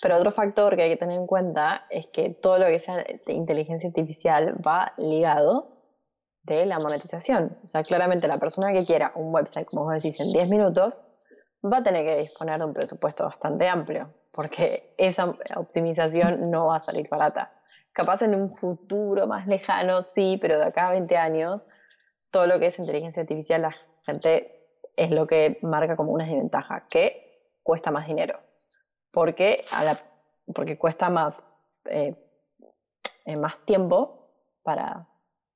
pero 0.00 0.16
otro 0.16 0.30
factor 0.30 0.76
que 0.76 0.82
hay 0.82 0.90
que 0.90 0.96
tener 0.96 1.16
en 1.16 1.26
cuenta 1.26 1.86
es 1.90 2.06
que 2.12 2.30
todo 2.30 2.58
lo 2.58 2.66
que 2.66 2.78
sea 2.78 3.04
inteligencia 3.26 3.88
artificial 3.88 4.54
va 4.64 4.92
ligado 4.98 5.76
de 6.44 6.64
la 6.64 6.78
monetización. 6.78 7.58
O 7.64 7.66
sea, 7.66 7.82
claramente 7.82 8.28
la 8.28 8.38
persona 8.38 8.72
que 8.72 8.84
quiera 8.84 9.12
un 9.16 9.34
website, 9.34 9.66
como 9.66 9.84
vos 9.84 9.94
decís, 9.94 10.20
en 10.20 10.30
10 10.30 10.48
minutos, 10.48 11.08
va 11.64 11.78
a 11.78 11.82
tener 11.82 12.04
que 12.04 12.16
disponer 12.16 12.60
de 12.60 12.66
un 12.66 12.72
presupuesto 12.72 13.24
bastante 13.24 13.68
amplio, 13.68 14.14
porque 14.30 14.94
esa 14.96 15.34
optimización 15.56 16.50
no 16.50 16.66
va 16.66 16.76
a 16.76 16.80
salir 16.80 17.08
barata. 17.08 17.52
Capaz 17.92 18.22
en 18.22 18.34
un 18.34 18.50
futuro 18.50 19.26
más 19.26 19.46
lejano, 19.48 20.02
sí, 20.02 20.38
pero 20.40 20.58
de 20.58 20.66
acá 20.66 20.88
a 20.88 20.92
20 20.92 21.16
años, 21.16 21.66
todo 22.30 22.46
lo 22.46 22.60
que 22.60 22.66
es 22.66 22.78
inteligencia 22.78 23.22
artificial, 23.22 23.62
la 23.62 23.74
gente 24.04 24.68
es 24.96 25.10
lo 25.10 25.26
que 25.26 25.58
marca 25.62 25.96
como 25.96 26.12
una 26.12 26.26
desventaja, 26.26 26.86
que 26.88 27.26
cuesta 27.62 27.90
más 27.90 28.06
dinero, 28.06 28.38
porque, 29.16 29.64
porque 30.54 30.76
cuesta 30.76 31.08
más, 31.08 31.42
eh, 31.86 32.14
eh, 33.24 33.36
más 33.36 33.56
tiempo 33.64 34.28
para, 34.62 35.08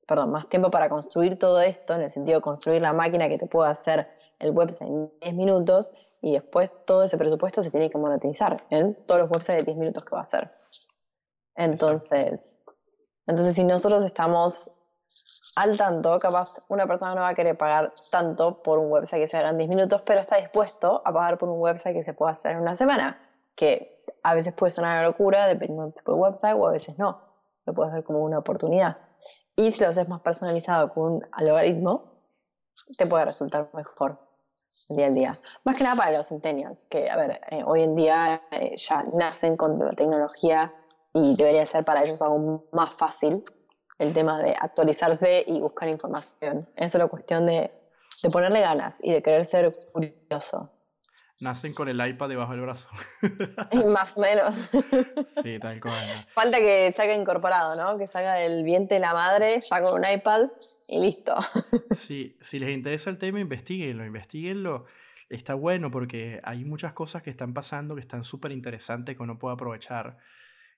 perdón, 0.07 0.31
más 0.31 0.49
tiempo 0.49 0.71
para 0.71 0.89
construir 0.89 1.39
todo 1.39 1.61
esto, 1.61 1.95
en 1.95 2.01
el 2.01 2.11
sentido 2.11 2.39
de 2.39 2.43
construir 2.43 2.81
la 2.81 2.95
máquina 2.95 3.29
que 3.29 3.37
te 3.37 3.47
pueda 3.47 3.69
hacer 3.69 4.09
el 4.39 4.53
website 4.53 4.89
en 4.89 5.13
10 5.21 5.35
minutos 5.35 5.93
y 6.23 6.33
después 6.33 6.71
todo 6.87 7.03
ese 7.03 7.19
presupuesto 7.19 7.63
se 7.63 7.71
tiene 7.71 7.91
que 7.91 7.99
monetizar 7.99 8.65
en 8.71 8.95
todos 9.05 9.21
los 9.21 9.31
websites 9.31 9.59
de 9.59 9.65
10 9.65 9.77
minutos 9.77 10.07
que 10.07 10.13
va 10.13 10.21
a 10.21 10.23
hacer. 10.23 10.51
Entonces, 11.55 12.65
entonces 13.27 13.55
si 13.55 13.65
nosotros 13.65 14.05
estamos 14.05 14.71
al 15.55 15.77
tanto, 15.77 16.19
capaz 16.19 16.61
una 16.69 16.87
persona 16.87 17.15
no 17.15 17.21
va 17.21 17.29
a 17.29 17.35
querer 17.35 17.59
pagar 17.59 17.93
tanto 18.11 18.63
por 18.63 18.79
un 18.79 18.91
website 18.91 19.21
que 19.21 19.29
se 19.29 19.37
haga 19.37 19.51
en 19.51 19.59
10 19.59 19.69
minutos, 19.69 20.01
pero 20.07 20.23
está 20.23 20.39
dispuesto 20.39 21.03
a 21.05 21.13
pagar 21.13 21.37
por 21.37 21.51
un 21.51 21.61
website 21.61 21.95
que 21.95 22.05
se 22.05 22.15
pueda 22.15 22.33
hacer 22.33 22.53
en 22.53 22.63
una 22.63 22.75
semana, 22.75 23.27
que 23.55 24.05
a 24.23 24.35
veces 24.35 24.53
puede 24.55 24.71
sonar 24.71 24.99
una 24.99 25.09
locura 25.09 25.47
dependiendo 25.47 25.85
del 25.85 25.95
tipo 25.95 26.13
de 26.13 26.19
website 26.19 26.57
o 26.57 26.67
a 26.67 26.73
veces 26.73 26.99
no. 26.99 27.21
Lo 27.67 27.75
puedes 27.75 27.93
ver 27.93 28.05
como 28.05 28.21
una 28.25 28.39
oportunidad. 28.39 28.99
Y 29.57 29.73
si 29.73 29.83
lo 29.83 29.89
haces 29.89 30.09
más 30.09 30.21
personalizado 30.21 30.93
con 30.93 31.13
un 31.15 31.27
algoritmo, 31.33 32.11
te 32.97 33.07
puede 33.07 33.27
resultar 33.27 33.69
mejor 33.75 34.19
el 34.89 34.97
día 34.97 35.07
a 35.07 35.11
día. 35.11 35.41
Más 35.65 35.77
que 35.77 35.85
nada 35.85 35.97
para 35.97 36.17
los 36.17 36.29
centennials, 36.29 36.87
que, 36.87 37.11
a 37.11 37.17
ver, 37.17 37.41
eh, 37.51 37.63
hoy 37.65 37.83
en 37.83 37.95
día 37.95 38.43
eh, 38.51 38.77
ya 38.77 39.05
nacen 39.13 39.57
con 39.57 39.79
la 39.79 39.93
tecnología 39.93 40.75
y 41.13 41.37
debería 41.37 41.67
ser 41.67 41.85
para 41.85 42.03
ellos 42.03 42.23
aún 42.23 42.65
más 42.73 42.95
fácil 42.95 43.45
el 43.99 44.15
tema 44.15 44.43
de 44.43 44.57
actualizarse 44.59 45.45
y 45.47 45.61
buscar 45.61 45.89
información. 45.89 46.67
Es 46.77 46.93
solo 46.93 47.09
cuestión 47.09 47.47
de, 47.47 47.71
de 48.23 48.31
ponerle 48.31 48.63
ganas 48.63 48.99
y 49.03 49.13
de 49.13 49.23
querer 49.23 49.45
ser 49.45 49.77
curioso. 49.93 50.71
Nacen 51.41 51.73
con 51.73 51.89
el 51.89 52.07
iPad 52.07 52.29
debajo 52.29 52.53
del 52.53 52.61
brazo. 52.61 52.91
Más 53.95 54.17
o 54.17 54.21
menos. 54.21 54.69
Sí, 55.43 55.59
tal 55.59 55.81
cual. 55.81 56.27
Falta 56.35 56.59
que 56.59 56.93
salga 56.93 57.15
incorporado, 57.15 57.75
¿no? 57.77 57.99
Que 57.99 58.07
salga 58.07 58.35
del 58.35 58.63
vientre 58.63 58.97
de 58.97 59.01
la 59.01 59.15
madre 59.15 59.59
ya 59.63 59.83
con 59.83 59.99
un 59.99 60.07
iPad 60.07 60.51
y 60.87 61.01
listo. 61.01 61.35
Sí, 61.93 62.37
si 62.43 62.59
les 62.59 62.71
interesa 62.71 63.09
el 63.09 63.17
tema, 63.17 63.41
investiguenlo, 63.41 64.05
investiguenlo. 64.05 64.85
Está 65.31 65.55
bueno 65.55 65.91
porque 65.91 66.41
hay 66.45 66.65
muchas 66.67 66.93
cosas 66.93 67.23
que 67.23 67.31
están 67.31 67.55
pasando 67.55 67.95
que 67.95 68.03
están 68.03 68.23
súper 68.23 68.53
interesantes 68.53 69.17
que 69.17 69.23
uno 69.23 69.39
puede 69.39 69.55
aprovechar. 69.55 70.19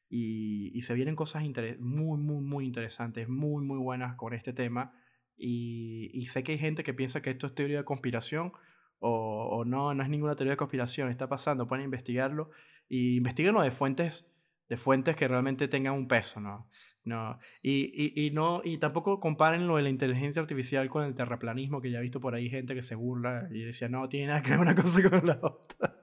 Y, 0.09 0.71
y 0.75 0.83
se 0.83 0.95
vienen 0.95 1.17
cosas 1.17 1.43
muy, 1.81 2.19
muy, 2.19 2.41
muy 2.41 2.67
interesantes, 2.67 3.29
muy, 3.29 3.65
muy 3.65 3.79
buenas 3.79 4.15
con 4.15 4.33
este 4.33 4.53
tema. 4.53 4.95
Y, 5.37 6.11
y 6.15 6.27
sé 6.27 6.45
que 6.45 6.53
hay 6.53 6.59
gente 6.59 6.85
que 6.85 6.95
piensa 6.95 7.21
que 7.21 7.31
esto 7.31 7.49
es 7.49 7.55
teoría 7.55 7.79
de 7.79 7.85
conspiración 7.85 8.53
o, 9.03 9.65
no, 9.65 9.95
no 9.95 10.03
es 10.03 10.09
ninguna 10.09 10.37
teoría 10.37 10.53
de 10.53 10.57
conspiración, 10.57 11.11
está 11.11 11.29
pasando, 11.29 11.67
pueden 11.67 11.85
investigarlo 11.85 12.51
y 12.89 13.17
investigarlo 13.17 13.63
de 13.63 13.71
fuentes, 13.71 14.31
de 14.69 14.77
fuentes 14.77 15.17
que 15.17 15.27
realmente 15.27 15.69
tengan 15.69 15.95
un 15.95 16.09
peso, 16.09 16.41
¿no? 16.41 16.69
No, 17.05 17.39
y, 17.63 17.91
y, 17.93 18.27
y, 18.27 18.31
no, 18.31 18.61
y 18.63 18.79
tampoco 18.79 19.19
comparen 19.19 19.67
lo 19.67 19.77
de 19.77 19.83
la 19.83 19.89
inteligencia 19.89 20.41
artificial 20.41 20.89
con 20.89 21.05
el 21.05 21.15
terraplanismo, 21.17 21.81
que 21.81 21.91
ya 21.91 21.99
he 21.99 22.03
visto 22.03 22.21
por 22.21 22.37
ahí 22.37 22.49
gente 22.49 22.77
que 22.77 22.83
se 22.83 22.95
burla 22.95 23.49
y 23.51 23.65
decía, 23.65 23.89
no, 23.89 24.09
tiene 24.09 24.29
nada 24.29 24.43
que 24.43 24.51
ver 24.51 24.61
una 24.61 24.75
cosa 24.77 25.11
con 25.11 25.27
la 25.27 25.39
otra. 25.43 25.97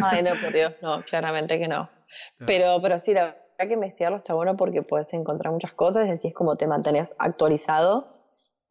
Ay, 0.00 0.22
no, 0.22 0.30
por 0.30 0.52
Dios, 0.52 0.74
no, 0.80 1.02
claramente 1.02 1.58
que 1.58 1.66
no. 1.66 1.90
Pero, 2.46 2.78
pero 2.82 2.98
sí, 2.98 3.14
la 3.14 3.24
verdad 3.24 3.68
que 3.68 3.72
investigarlo 3.72 4.18
está 4.18 4.34
bueno 4.34 4.54
porque 4.54 4.82
puedes 4.82 5.14
encontrar 5.14 5.50
muchas 5.50 5.72
cosas, 5.72 6.04
es 6.04 6.10
decir, 6.10 6.28
es 6.28 6.34
como 6.34 6.56
te 6.56 6.66
mantenés 6.66 7.14
actualizado 7.18 8.11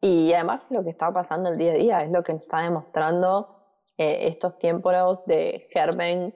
y 0.04 0.32
además 0.32 0.66
lo 0.68 0.82
que 0.82 0.90
está 0.90 1.12
pasando 1.12 1.48
el 1.48 1.58
día 1.58 1.72
a 1.72 1.76
día, 1.76 1.98
es 2.00 2.10
lo 2.10 2.24
que 2.24 2.32
nos 2.32 2.42
está 2.42 2.60
demostrando 2.60 3.54
eh, 3.96 4.26
estos 4.26 4.58
tiempos 4.58 5.24
de 5.26 5.68
Germen 5.70 6.34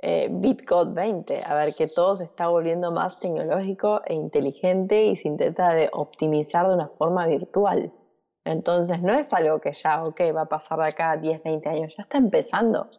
eh, 0.00 0.28
Bitcode 0.28 0.92
20. 0.92 1.44
A 1.44 1.54
ver, 1.54 1.74
que 1.74 1.86
todo 1.86 2.16
se 2.16 2.24
está 2.24 2.48
volviendo 2.48 2.90
más 2.90 3.20
tecnológico 3.20 4.02
e 4.06 4.14
inteligente 4.14 5.04
y 5.04 5.14
se 5.14 5.28
intenta 5.28 5.72
de 5.72 5.88
optimizar 5.92 6.66
de 6.66 6.74
una 6.74 6.88
forma 6.88 7.28
virtual. 7.28 7.92
Entonces 8.44 9.00
no 9.00 9.14
es 9.14 9.32
algo 9.32 9.60
que 9.60 9.72
ya, 9.72 10.02
ok, 10.02 10.20
va 10.34 10.42
a 10.42 10.48
pasar 10.48 10.80
de 10.80 10.86
acá 10.86 11.12
a 11.12 11.16
10, 11.16 11.44
20 11.44 11.68
años, 11.68 11.94
ya 11.96 12.02
está 12.02 12.18
empezando. 12.18 12.90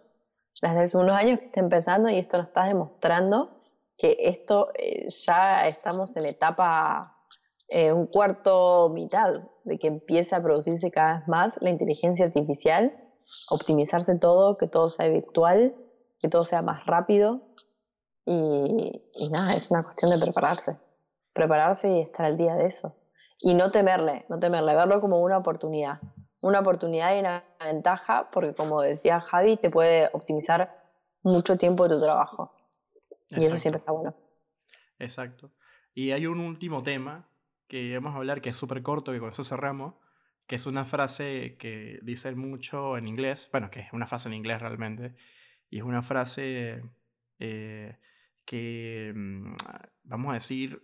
Desde 0.62 0.80
hace 0.80 0.98
unos 0.98 1.18
años 1.18 1.40
que 1.40 1.46
está 1.48 1.60
empezando 1.60 2.10
y 2.10 2.18
esto 2.18 2.38
nos 2.38 2.48
está 2.48 2.64
demostrando 2.64 3.62
que 3.98 4.16
esto 4.20 4.70
eh, 4.76 5.10
ya 5.10 5.68
estamos 5.68 6.16
en 6.16 6.28
etapa 6.28 7.17
eh, 7.70 7.92
un 7.92 8.08
cuarto 8.08 8.90
mitad 8.90 9.42
de 9.66 9.78
que 9.78 9.88
empiece 9.88 10.36
a 10.36 10.42
producirse 10.42 10.90
cada 10.90 11.20
vez 11.20 11.28
más 11.28 11.58
la 11.62 11.70
inteligencia 11.70 12.26
artificial, 12.26 12.96
optimizarse 13.50 14.18
todo, 14.18 14.58
que 14.58 14.68
todo 14.68 14.88
sea 14.88 15.10
virtual, 15.10 15.76
que 16.20 16.30
todo 16.30 16.44
sea 16.44 16.62
más 16.62 16.86
rápido. 16.86 17.42
Y, 18.26 19.02
nada, 19.32 19.56
es 19.56 19.70
una 19.72 19.84
cuestión 19.84 20.12
de 20.12 20.18
prepararse. 20.18 20.78
Prepararse 21.34 21.92
y 21.92 22.02
estar 22.02 22.26
al 22.26 22.38
día 22.38 22.56
de 22.56 22.68
eso. 22.68 22.96
Y 23.40 23.54
no 23.54 23.72
temerle, 23.72 24.26
no 24.30 24.40
temerle, 24.40 24.74
verlo 24.76 25.02
como 25.02 25.22
una 25.22 25.38
oportunidad. 25.38 26.00
Una 26.42 26.60
oportunidad 26.60 27.16
y 27.16 27.20
una 27.20 27.44
ventaja, 27.60 28.30
porque 28.32 28.54
como 28.54 28.82
decía 28.82 29.20
Javi, 29.20 29.58
te 29.58 29.70
puede 29.70 30.10
optimizar 30.14 30.84
mucho 31.22 31.58
tiempo 31.58 31.88
de 31.88 31.96
tu 31.96 32.02
trabajo. 32.02 32.54
Y 33.30 33.44
eso 33.44 33.58
siempre 33.58 33.80
está 33.80 33.92
bueno. 33.92 34.16
Exacto. 35.00 35.52
Y 35.94 36.12
hay 36.12 36.28
un 36.28 36.40
último 36.40 36.82
tema 36.82 37.28
que 37.68 37.94
vamos 37.96 38.14
a 38.14 38.18
hablar, 38.18 38.42
que 38.42 38.50
es 38.50 38.56
súper 38.56 38.82
corto, 38.82 39.12
que 39.12 39.20
con 39.20 39.32
eso 39.32 39.44
cerramos, 39.44 39.96
que 40.48 40.56
es 40.56 40.66
una 40.66 40.86
frase 40.86 41.58
que 41.60 42.00
dice 42.04 42.34
mucho 42.36 42.98
en 42.98 43.08
inglés, 43.08 43.50
bueno, 43.52 43.70
que 43.70 43.82
es 43.82 43.94
una 43.94 44.08
frase 44.08 44.30
en 44.30 44.36
inglés 44.36 44.62
realmente, 44.62 45.16
y 45.70 45.78
es 45.78 45.84
una 45.84 46.02
frase 46.02 46.84
eh, 47.40 47.98
que, 48.46 49.14
mm, 49.16 49.54
vamos 50.04 50.32
a 50.32 50.34
decir, 50.36 50.82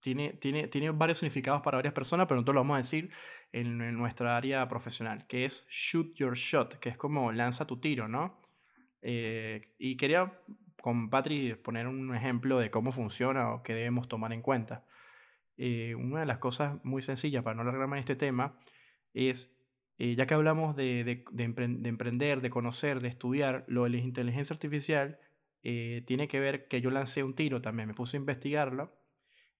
tiene, 0.00 0.32
tiene, 0.32 0.66
tiene 0.68 0.90
varios 0.90 1.18
significados 1.18 1.62
para 1.62 1.78
varias 1.78 1.94
personas, 1.94 2.26
pero 2.26 2.36
nosotros 2.36 2.54
lo 2.54 2.60
vamos 2.62 2.74
a 2.74 2.78
decir 2.78 3.10
en, 3.52 3.78
nuestra 3.96 4.36
área 4.36 4.66
profesional, 4.68 5.26
que 5.26 5.44
es 5.44 5.66
shoot 5.68 6.14
your 6.14 6.34
shot, 6.36 6.78
que 6.80 6.88
es 6.88 6.96
como 6.96 7.30
lanza 7.32 7.66
tu 7.66 7.78
tiro, 7.78 8.08
¿no? 8.08 8.40
Eh, 9.02 9.74
y 9.78 9.96
quería 9.96 10.32
con 10.80 11.10
Patri 11.10 11.54
poner 11.54 11.86
un 11.86 12.14
ejemplo 12.14 12.58
de 12.58 12.70
cómo 12.70 12.90
funciona 12.92 13.52
o 13.52 13.62
qué 13.62 13.74
debemos 13.74 14.08
tomar 14.08 14.32
en 14.32 14.42
cuenta. 14.42 14.84
Eh, 15.56 15.94
una 15.94 16.20
de 16.20 16.26
las 16.26 16.38
cosas 16.38 16.82
muy 16.84 17.02
sencillas 17.02 17.42
para 17.42 17.54
no 17.54 17.62
alargarme 17.62 17.96
en 17.96 18.00
este 18.00 18.16
tema 18.16 18.58
es, 19.12 19.54
eh, 19.98 20.14
ya 20.14 20.26
que 20.26 20.34
hablamos 20.34 20.74
de, 20.76 21.24
de, 21.30 21.44
emprender, 21.44 22.40
de 22.40 22.50
conocer, 22.50 23.00
de 23.00 23.08
estudiar, 23.08 23.64
lo 23.68 23.84
de 23.84 23.90
la 23.90 23.98
inteligencia 23.98 24.54
artificial 24.54 25.18
eh, 25.62 26.02
tiene 26.06 26.26
que 26.28 26.40
ver 26.40 26.66
que 26.68 26.80
yo 26.80 26.90
lancé 26.90 27.22
un 27.22 27.34
tiro 27.34 27.60
también, 27.60 27.88
me 27.88 27.94
puse 27.94 28.16
a 28.16 28.20
investigarlo 28.20 28.96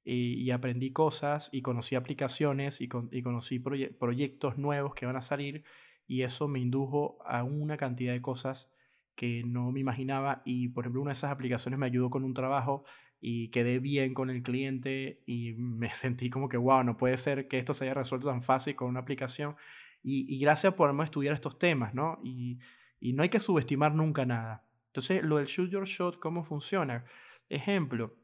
y, 0.05 0.51
aprendí 0.51 0.93
cosas 0.93 1.49
y 1.53 1.62
conocí 1.62 1.95
aplicaciones 1.95 2.80
y, 2.80 2.88
y 3.12 3.22
conocí 3.22 3.61
proyectos 3.61 4.59
nuevos 4.59 4.95
que 4.95 5.07
van 5.07 5.16
a 5.16 5.20
salir 5.20 5.62
y 6.09 6.22
eso 6.22 6.49
me 6.49 6.59
indujo 6.59 7.18
a 7.24 7.45
una 7.45 7.76
cantidad 7.76 8.12
de 8.12 8.20
cosas 8.20 8.72
que 9.14 9.45
no 9.45 9.70
me 9.70 9.80
imaginaba 9.80 10.43
y 10.45 10.68
por 10.68 10.84
ejemplo 10.84 11.03
una 11.03 11.11
de 11.11 11.18
esas 11.18 11.30
aplicaciones 11.30 11.78
me 11.78 11.86
ayudó 11.86 12.11
con 12.11 12.24
un 12.24 12.34
trabajo 12.34 12.84
y 13.25 13.49
quedé 13.49 13.79
bien 13.79 14.14
con 14.14 14.31
el 14.31 14.43
cliente 14.43 15.23
y 15.27 15.53
me 15.53 15.89
sentí 15.95 16.29
como 16.29 16.49
que, 16.49 16.57
wow, 16.57 16.83
no 16.83 16.97
puede 16.97 17.16
ser 17.16 17.47
que 17.47 17.57
esto 17.57 17.73
se 17.73 17.85
haya 17.85 17.95
resuelto 17.95 18.27
tan 18.27 18.43
fácil 18.43 18.75
con 18.75 18.89
una 18.89 19.01
aplicación. 19.01 19.57
Y, 20.03 20.41
gracias 20.41 20.75
por 20.75 20.93
estudiar 21.05 21.33
estos 21.33 21.61
temas, 21.61 21.95
¿no? 21.95 22.18
Y, 22.25 22.59
y, 22.99 23.12
no 23.12 23.23
hay 23.23 23.29
que 23.29 23.39
subestimar 23.39 23.95
nunca 23.95 24.27
nada. 24.27 24.66
Entonces, 24.89 25.23
lo 25.23 25.37
del 25.37 25.47
shoot 25.47 25.70
your 25.70 25.87
shot, 25.87 26.18
¿cómo 26.18 26.43
funciona? 26.43 27.05
Ejemplo, 27.49 28.16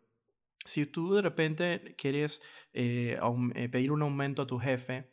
si 0.65 0.87
tú 0.87 1.15
de 1.15 1.23
repente 1.23 1.95
quieres 1.97 2.43
eh, 2.73 3.21
eh, 3.55 3.69
pedir 3.69 3.93
un 3.93 4.03
aumento 4.03 4.43
a 4.43 4.47
tu 4.49 4.59
jefe, 4.59 5.09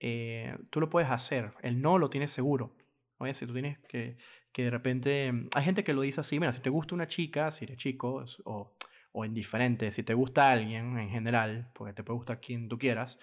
eh, 0.00 0.56
tú 0.70 0.80
lo 0.80 0.90
puedes 0.90 1.08
hacer. 1.08 1.52
El 1.62 1.80
no 1.80 1.98
lo 1.98 2.10
tienes 2.10 2.32
seguro. 2.32 2.74
Oye, 3.18 3.32
si 3.32 3.46
tú 3.46 3.52
tienes 3.52 3.78
que, 3.78 4.16
que 4.50 4.64
de 4.64 4.70
repente... 4.70 5.32
Hay 5.54 5.64
gente 5.64 5.84
que 5.84 5.92
lo 5.92 6.00
dice 6.00 6.20
así, 6.20 6.40
mira, 6.40 6.52
si 6.52 6.60
te 6.60 6.70
gusta 6.70 6.96
una 6.96 7.06
chica, 7.06 7.52
si 7.52 7.64
eres 7.64 7.76
chico, 7.76 8.24
o 8.44 8.74
o 9.12 9.24
indiferente, 9.24 9.90
si 9.90 10.02
te 10.02 10.14
gusta 10.14 10.52
alguien 10.52 10.98
en 10.98 11.10
general, 11.10 11.70
porque 11.74 11.92
te 11.92 12.04
puede 12.04 12.18
gustar 12.18 12.40
quien 12.40 12.68
tú 12.68 12.78
quieras, 12.78 13.18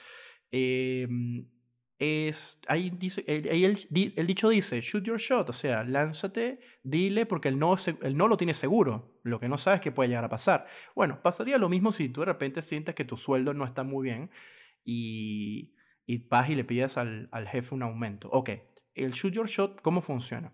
em, 0.52 1.48
es, 1.98 2.60
ahí 2.68 2.90
dice, 2.90 3.24
el, 3.28 4.28
dicho 4.28 4.50
dice, 4.50 4.82
shoot 4.82 5.04
your 5.04 5.18
shot, 5.18 5.50
o 5.50 5.54
sea, 5.54 5.84
lánzate, 5.84 6.60
dile, 6.84 7.26
porque 7.26 7.48
el 7.48 7.58
no, 7.58 7.76
el 8.02 8.18
no 8.18 8.28
lo 8.28 8.36
tiene 8.38 8.54
seguro, 8.54 9.18
lo 9.24 9.40
que 9.40 9.48
no 9.48 9.58
sabes 9.58 9.80
que 9.80 9.92
puede 9.92 10.10
llegar 10.10 10.26
a 10.26 10.30
pasar. 10.30 10.68
Bueno, 10.94 11.22
pasaría 11.22 11.58
lo 11.58 11.70
mismo 11.70 11.92
si 11.92 12.10
tú 12.10 12.22
de 12.22 12.28
repente 12.28 12.62
sientes 12.62 12.96
que 12.96 13.06
tu 13.06 13.16
sueldo 13.16 13.54
no 13.54 13.66
está 13.66 13.84
muy 13.84 14.04
bien 14.04 14.30
y, 14.84 15.74
y 16.06 16.28
vas 16.28 16.50
y 16.50 16.56
le 16.56 16.66
pides 16.66 16.98
al, 16.98 17.30
al 17.32 17.48
jefe 17.48 17.74
un 17.74 17.84
aumento. 17.84 18.30
Ok, 18.30 18.50
el 18.94 19.14
shoot 19.14 19.34
your 19.34 19.48
shot, 19.48 19.82
¿cómo 19.82 20.02
funciona? 20.02 20.54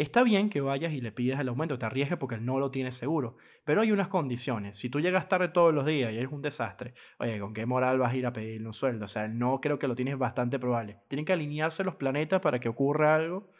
Está 0.00 0.22
bien 0.22 0.48
que 0.48 0.62
vayas 0.62 0.94
y 0.94 1.02
le 1.02 1.12
pidas 1.12 1.38
el 1.40 1.48
aumento, 1.48 1.78
te 1.78 1.84
arriesgues 1.84 2.16
porque 2.16 2.38
no 2.38 2.58
lo 2.58 2.70
tiene 2.70 2.90
seguro, 2.90 3.36
pero 3.66 3.82
hay 3.82 3.92
unas 3.92 4.08
condiciones. 4.08 4.78
Si 4.78 4.88
tú 4.88 4.98
llegas 4.98 5.28
tarde 5.28 5.48
todos 5.48 5.74
los 5.74 5.84
días 5.84 6.10
y 6.10 6.16
eres 6.16 6.32
un 6.32 6.40
desastre, 6.40 6.94
oye, 7.18 7.38
¿con 7.38 7.52
qué 7.52 7.66
moral 7.66 7.98
vas 7.98 8.14
a 8.14 8.16
ir 8.16 8.24
a 8.24 8.32
pedirle 8.32 8.66
un 8.66 8.72
sueldo? 8.72 9.04
O 9.04 9.08
sea, 9.08 9.28
no 9.28 9.60
creo 9.60 9.78
que 9.78 9.86
lo 9.86 9.94
tienes 9.94 10.16
bastante 10.16 10.58
probable. 10.58 11.00
Tienen 11.08 11.26
que 11.26 11.34
alinearse 11.34 11.84
los 11.84 11.96
planetas 11.96 12.40
para 12.40 12.60
que 12.60 12.70
ocurra 12.70 13.14
algo 13.14 13.52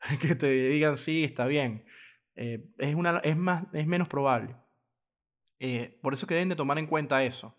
que 0.20 0.34
te 0.34 0.50
digan 0.50 0.96
sí, 0.96 1.22
está 1.22 1.46
bien. 1.46 1.84
Eh, 2.34 2.72
es, 2.78 2.96
una, 2.96 3.18
es, 3.18 3.36
más, 3.36 3.66
es 3.72 3.86
menos 3.86 4.08
probable. 4.08 4.56
Eh, 5.60 6.00
por 6.02 6.12
eso 6.12 6.26
que 6.26 6.34
deben 6.34 6.48
de 6.48 6.56
tomar 6.56 6.76
en 6.80 6.88
cuenta 6.88 7.22
eso. 7.22 7.56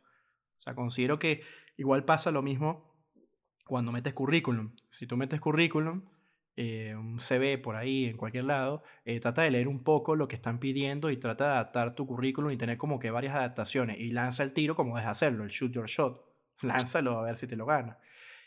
O 0.59 0.61
sea, 0.61 0.75
considero 0.75 1.19
que 1.19 1.41
igual 1.77 2.03
pasa 2.03 2.31
lo 2.31 2.41
mismo 2.41 2.99
cuando 3.65 3.93
metes 3.93 4.13
currículum. 4.13 4.75
Si 4.91 5.07
tú 5.07 5.15
metes 5.15 5.39
currículum, 5.39 6.03
eh, 6.57 6.95
un 6.95 7.19
CV 7.19 7.57
por 7.57 7.75
ahí, 7.75 8.05
en 8.05 8.17
cualquier 8.17 8.45
lado, 8.45 8.83
eh, 9.03 9.19
trata 9.19 9.41
de 9.41 9.51
leer 9.51 9.67
un 9.67 9.83
poco 9.83 10.15
lo 10.15 10.27
que 10.27 10.35
están 10.35 10.59
pidiendo 10.59 11.09
y 11.09 11.17
trata 11.17 11.45
de 11.45 11.51
adaptar 11.51 11.95
tu 11.95 12.07
currículum 12.07 12.51
y 12.51 12.57
tener 12.57 12.77
como 12.77 12.99
que 12.99 13.11
varias 13.11 13.35
adaptaciones. 13.35 13.99
Y 13.99 14.11
lanza 14.11 14.43
el 14.43 14.53
tiro 14.53 14.75
como 14.75 14.95
deja 14.95 15.09
hacerlo, 15.09 15.43
el 15.43 15.49
shoot 15.49 15.71
your 15.71 15.87
shot. 15.87 16.21
Lánzalo 16.61 17.19
a 17.19 17.23
ver 17.23 17.35
si 17.35 17.47
te 17.47 17.55
lo 17.55 17.65
gana. 17.65 17.99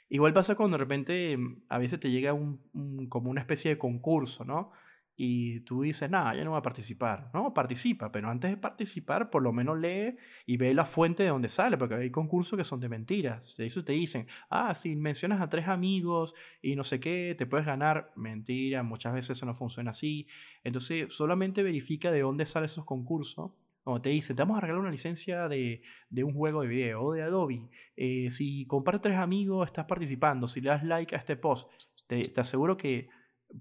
Igual 0.09 0.33
pasa 0.33 0.55
cuando 0.55 0.79
de 0.79 0.85
repente 0.85 1.37
mm, 1.37 1.65
a 1.69 1.79
veces 1.79 2.01
te 2.01 2.11
llega 2.11 2.33
un, 2.33 3.07
como 3.09 3.31
una 3.31 3.41
especie 3.41 3.73
de 3.73 3.79
concurso, 3.79 4.45
¿no? 4.45 4.73
Y 5.21 5.59
tú 5.63 5.83
dices, 5.83 6.09
nada, 6.09 6.33
yo 6.37 6.45
no 6.45 6.51
voy 6.51 6.61
a 6.61 6.63
participar. 6.63 7.29
No, 7.35 7.53
participa, 7.53 8.13
pero 8.13 8.31
antes 8.31 8.53
de 8.53 8.57
participar, 8.57 9.31
por 9.31 9.43
lo 9.43 9.53
menos 9.53 9.77
lee 9.77 10.17
y 10.47 10.57
ve 10.57 10.73
la 10.73 10.87
fuente 10.87 11.25
de 11.25 11.31
donde 11.31 11.49
sale, 11.49 11.77
porque 11.77 11.97
hay 11.97 12.11
concursos 12.13 12.57
que 12.57 12.63
son 12.63 12.79
de 12.79 12.89
mentiras. 12.89 13.57
De 13.57 13.67
eso 13.67 13.85
te 13.85 13.95
dicen, 13.95 14.29
ah, 14.49 14.73
si 14.75 14.95
mencionas 14.95 15.41
a 15.41 15.49
tres 15.49 15.67
amigos 15.67 16.37
y 16.63 16.77
no 16.77 16.85
sé 16.85 17.01
qué, 17.01 17.35
te 17.37 17.47
puedes 17.47 17.67
ganar. 17.67 18.13
Mentira, 18.15 18.85
muchas 18.85 19.13
veces 19.13 19.31
eso 19.31 19.45
no 19.45 19.57
funciona 19.57 19.91
así. 19.91 20.29
Entonces, 20.63 21.13
solamente 21.13 21.65
verifica 21.65 22.13
de 22.13 22.21
dónde 22.21 22.47
salen 22.47 22.67
esos 22.67 22.85
concursos. 22.85 23.51
Como 23.83 24.01
te 24.01 24.11
dice, 24.11 24.37
te 24.37 24.43
vamos 24.43 24.59
a 24.59 24.61
regalar 24.61 24.83
una 24.83 24.93
licencia 24.93 25.49
de, 25.49 25.83
de 26.11 26.23
un 26.23 26.33
juego 26.33 26.63
de 26.63 26.69
video 26.69 27.11
de 27.11 27.23
Adobe. 27.23 27.69
Eh, 27.97 28.31
si 28.31 28.67
compartes 28.67 29.03
tres 29.03 29.17
amigos, 29.17 29.67
estás 29.67 29.87
participando. 29.87 30.47
Si 30.47 30.61
le 30.61 30.71
das 30.71 30.85
like 30.85 31.17
a 31.17 31.19
este 31.19 31.35
post, 31.35 31.69
te, 32.07 32.23
te 32.29 32.41
aseguro 32.41 32.77
que 32.77 33.09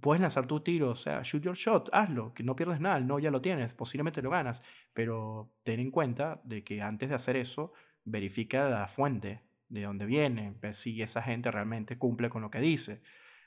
puedes 0.01 0.21
lanzar 0.21 0.47
tu 0.47 0.59
tiro, 0.61 0.91
o 0.91 0.95
sea, 0.95 1.21
shoot 1.23 1.43
your 1.43 1.55
shot, 1.55 1.89
hazlo, 1.93 2.33
que 2.33 2.43
no 2.43 2.55
pierdes 2.55 2.79
nada, 2.79 2.99
no 2.99 3.19
ya 3.19 3.31
lo 3.31 3.41
tienes, 3.41 3.73
posiblemente 3.73 4.21
lo 4.21 4.29
ganas, 4.29 4.63
pero 4.93 5.53
ten 5.63 5.79
en 5.79 5.91
cuenta 5.91 6.41
de 6.43 6.63
que 6.63 6.81
antes 6.81 7.09
de 7.09 7.15
hacer 7.15 7.37
eso, 7.37 7.73
verifica 8.03 8.69
la 8.69 8.87
fuente, 8.87 9.43
de 9.69 9.83
dónde 9.83 10.05
viene, 10.05 10.55
ver 10.61 10.75
si 10.75 11.01
esa 11.01 11.21
gente 11.21 11.51
realmente 11.51 11.97
cumple 11.97 12.29
con 12.29 12.41
lo 12.41 12.49
que 12.49 12.59
dice. 12.59 13.01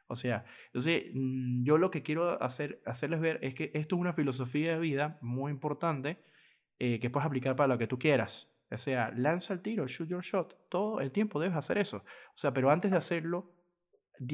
O 0.07 0.17
sea, 0.17 0.45
entonces 0.67 1.11
mm, 1.15 1.63
yo 1.65 1.79
lo 1.79 1.91
que 1.91 2.03
quiero 2.03 2.43
hacer, 2.43 2.83
hacerles 2.85 3.21
ver 3.21 3.39
es 3.43 3.55
que 3.55 3.71
esto 3.75 3.97
es 3.97 4.01
una 4.01 4.13
filosofía 4.13 4.73
de 4.73 4.81
vida 4.81 5.19
muy 5.23 5.51
importante 5.53 6.23
eh, 6.79 6.99
que 7.01 7.11
puedes 7.11 7.27
aplicar 7.27 7.57
para 7.57 7.69
lo 7.69 7.79
que 7.79 7.87
tú 7.87 7.99
quieras. 7.99 8.53
O 8.71 8.77
sea, 8.77 9.13
lanza 9.17 9.53
el 9.55 9.63
tiro, 9.63 9.87
shoot 9.87 10.09
your 10.09 10.23
shot, 10.23 10.69
todo 10.69 11.01
el 11.01 11.11
tiempo 11.11 11.41
debes 11.41 11.57
hacer 11.57 11.79
eso. 11.79 11.99
O 11.99 12.37
sea, 12.37 12.53
pero 12.53 12.71
antes 12.71 12.91
de 12.91 12.97
hacerlo, 12.97 13.53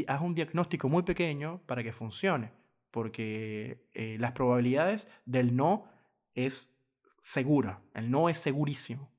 haz 0.09 0.21
un 0.21 0.35
diagnóstico 0.35 0.89
muy 0.89 1.03
pequeño 1.03 1.63
para 1.67 1.83
que 1.83 1.93
funcione, 1.93 2.53
porque 2.91 3.89
eh, 3.95 4.17
las 4.19 4.33
probabilidades 4.33 5.09
del 5.25 5.57
no 5.57 5.89
es 6.35 6.75
segura, 7.21 7.83
el 7.95 8.11
no 8.11 8.29
es 8.29 8.39
segurísimo, 8.39 9.11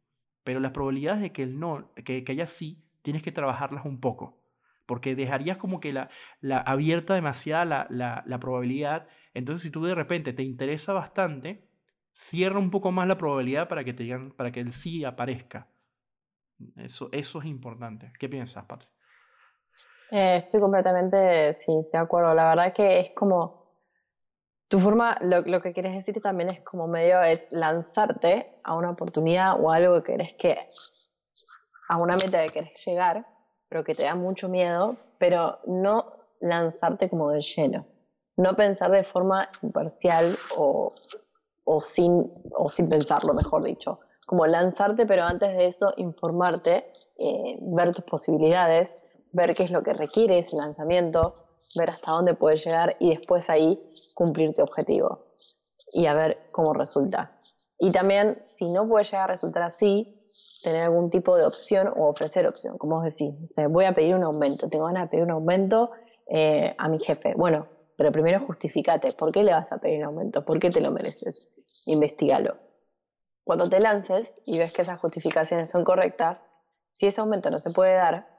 pero 0.43 0.59
las 0.59 0.72
probabilidades 0.72 1.22
de 1.22 1.32
que 1.32 1.43
el 1.43 1.59
no, 1.59 1.93
que, 1.95 2.24
que 2.24 2.32
haya 2.32 2.47
sí, 2.47 2.84
tienes 3.01 3.24
que 3.24 3.32
trabajarlas 3.32 3.86
un 3.86 3.99
poco, 3.99 4.41
porque 4.86 5.15
dejarías 5.15 5.57
como 5.57 5.80
que 5.80 5.93
la, 5.93 6.09
la 6.41 6.59
abierta 6.59 7.13
demasiada 7.13 7.65
la, 7.65 7.88
la, 7.89 8.24
la 8.26 8.39
probabilidad, 8.39 9.07
entonces 9.34 9.63
si 9.63 9.72
tú 9.72 9.84
de 9.84 9.95
repente 9.95 10.34
te 10.34 10.43
interesa 10.43 10.93
bastante, 10.93 11.68
cierra 12.13 12.59
un 12.59 12.72
poco 12.72 12.91
más 12.91 13.07
la 13.07 13.18
probabilidad 13.18 13.68
para 13.68 13.84
que 13.84 13.93
te 13.93 14.18
para 14.36 14.51
que 14.51 14.59
el 14.59 14.74
sí 14.74 15.03
aparezca. 15.03 15.68
Eso, 16.76 17.09
eso 17.11 17.39
es 17.41 17.45
importante. 17.45 18.11
¿Qué 18.18 18.28
piensas, 18.28 18.65
Patrick? 18.65 18.96
Eh, 20.12 20.38
estoy 20.38 20.60
completamente, 20.62 21.53
sí, 21.53 21.72
de 21.91 21.97
acuerdo. 21.97 22.34
La 22.34 22.49
verdad 22.49 22.74
que 22.74 22.99
es 22.99 23.12
como, 23.12 23.68
tu 24.68 24.80
forma, 24.80 25.18
lo, 25.22 25.62
que 25.62 25.74
quieres 25.74 25.93
decir 25.93 26.22
también 26.22 26.49
es 26.49 26.62
como 26.62 26.88
medio, 26.88 27.22
es 27.22 27.47
lanzarte 27.51 28.60
a 28.64 28.76
una 28.76 28.91
oportunidad 28.91 29.62
o 29.62 29.72
algo 29.72 30.03
que 30.03 30.14
querés 30.14 30.34
que, 30.34 30.58
a 31.89 31.97
una 31.97 32.16
meta 32.16 32.43
que 32.43 32.49
querés 32.49 32.86
llegar, 32.86 33.26
pero 33.70 33.84
que 33.84 33.95
te 33.95 34.03
da 34.03 34.16
mucho 34.16 34.49
miedo, 34.49 34.97
pero 35.18 35.60
no 35.66 36.14
lanzarte 36.39 37.10
como 37.10 37.32
de 37.32 37.41
lleno. 37.41 37.86
No 38.36 38.55
pensar 38.55 38.91
de 38.91 39.03
forma 39.03 39.49
imparcial 39.62 40.38
o, 40.55 40.93
o, 41.64 41.82
sin, 41.82 42.30
o 42.55 42.70
sin 42.70 42.88
pensarlo, 42.88 43.34
mejor 43.34 43.64
dicho. 43.64 43.99
Como 44.26 44.45
lanzarte, 44.45 45.05
pero 45.05 45.24
antes 45.24 45.55
de 45.58 45.66
eso 45.66 45.93
informarte, 45.97 46.91
eh, 47.18 47.58
ver 47.62 47.93
tus 47.95 48.05
posibilidades, 48.05 48.97
ver 49.38 49.55
qué 49.55 49.63
es 49.63 49.71
lo 49.71 49.83
que 49.83 49.93
requiere 49.93 50.39
ese 50.39 50.57
lanzamiento, 50.57 51.35
ver 51.75 51.91
hasta 51.91 52.11
dónde 52.11 52.33
puedes 52.33 52.65
llegar 52.65 52.97
y 52.99 53.09
después 53.09 53.49
ahí 53.49 53.79
cumplir 54.15 54.51
tu 54.53 54.63
objetivo 54.63 55.27
y 55.93 56.07
a 56.07 56.13
ver 56.13 56.49
cómo 56.51 56.73
resulta. 56.73 57.39
Y 57.79 57.91
también, 57.91 58.39
si 58.41 58.67
no 58.67 58.88
puede 58.88 59.05
llegar 59.05 59.29
a 59.29 59.33
resultar 59.33 59.63
así, 59.63 60.13
tener 60.63 60.81
algún 60.81 61.09
tipo 61.11 61.38
de 61.38 61.45
opción 61.45 61.93
o 61.95 62.07
ofrecer 62.07 62.47
opción. 62.47 62.77
Como 62.77 62.95
vos 62.95 63.03
decís, 63.03 63.33
voy 63.69 63.85
a 63.85 63.93
pedir 63.93 64.15
un 64.15 64.23
aumento, 64.23 64.67
tengo 64.67 64.85
ganas 64.85 65.03
de 65.03 65.09
pedir 65.09 65.23
un 65.23 65.31
aumento 65.31 65.91
eh, 66.27 66.73
a 66.77 66.89
mi 66.89 66.99
jefe. 66.99 67.35
Bueno, 67.35 67.67
pero 67.95 68.11
primero 68.11 68.39
justificate, 68.39 69.13
¿por 69.13 69.31
qué 69.31 69.43
le 69.43 69.51
vas 69.51 69.71
a 69.71 69.77
pedir 69.77 69.99
un 69.99 70.05
aumento? 70.05 70.43
¿Por 70.43 70.59
qué 70.59 70.71
te 70.71 70.81
lo 70.81 70.91
mereces? 70.91 71.47
Investígalo. 71.85 72.57
Cuando 73.43 73.69
te 73.69 73.79
lances 73.79 74.35
y 74.45 74.57
ves 74.57 74.73
que 74.73 74.81
esas 74.81 74.99
justificaciones 74.99 75.69
son 75.69 75.83
correctas, 75.83 76.43
si 76.95 77.05
ese 77.05 77.21
aumento 77.21 77.51
no 77.51 77.59
se 77.59 77.69
puede 77.69 77.93
dar, 77.93 78.36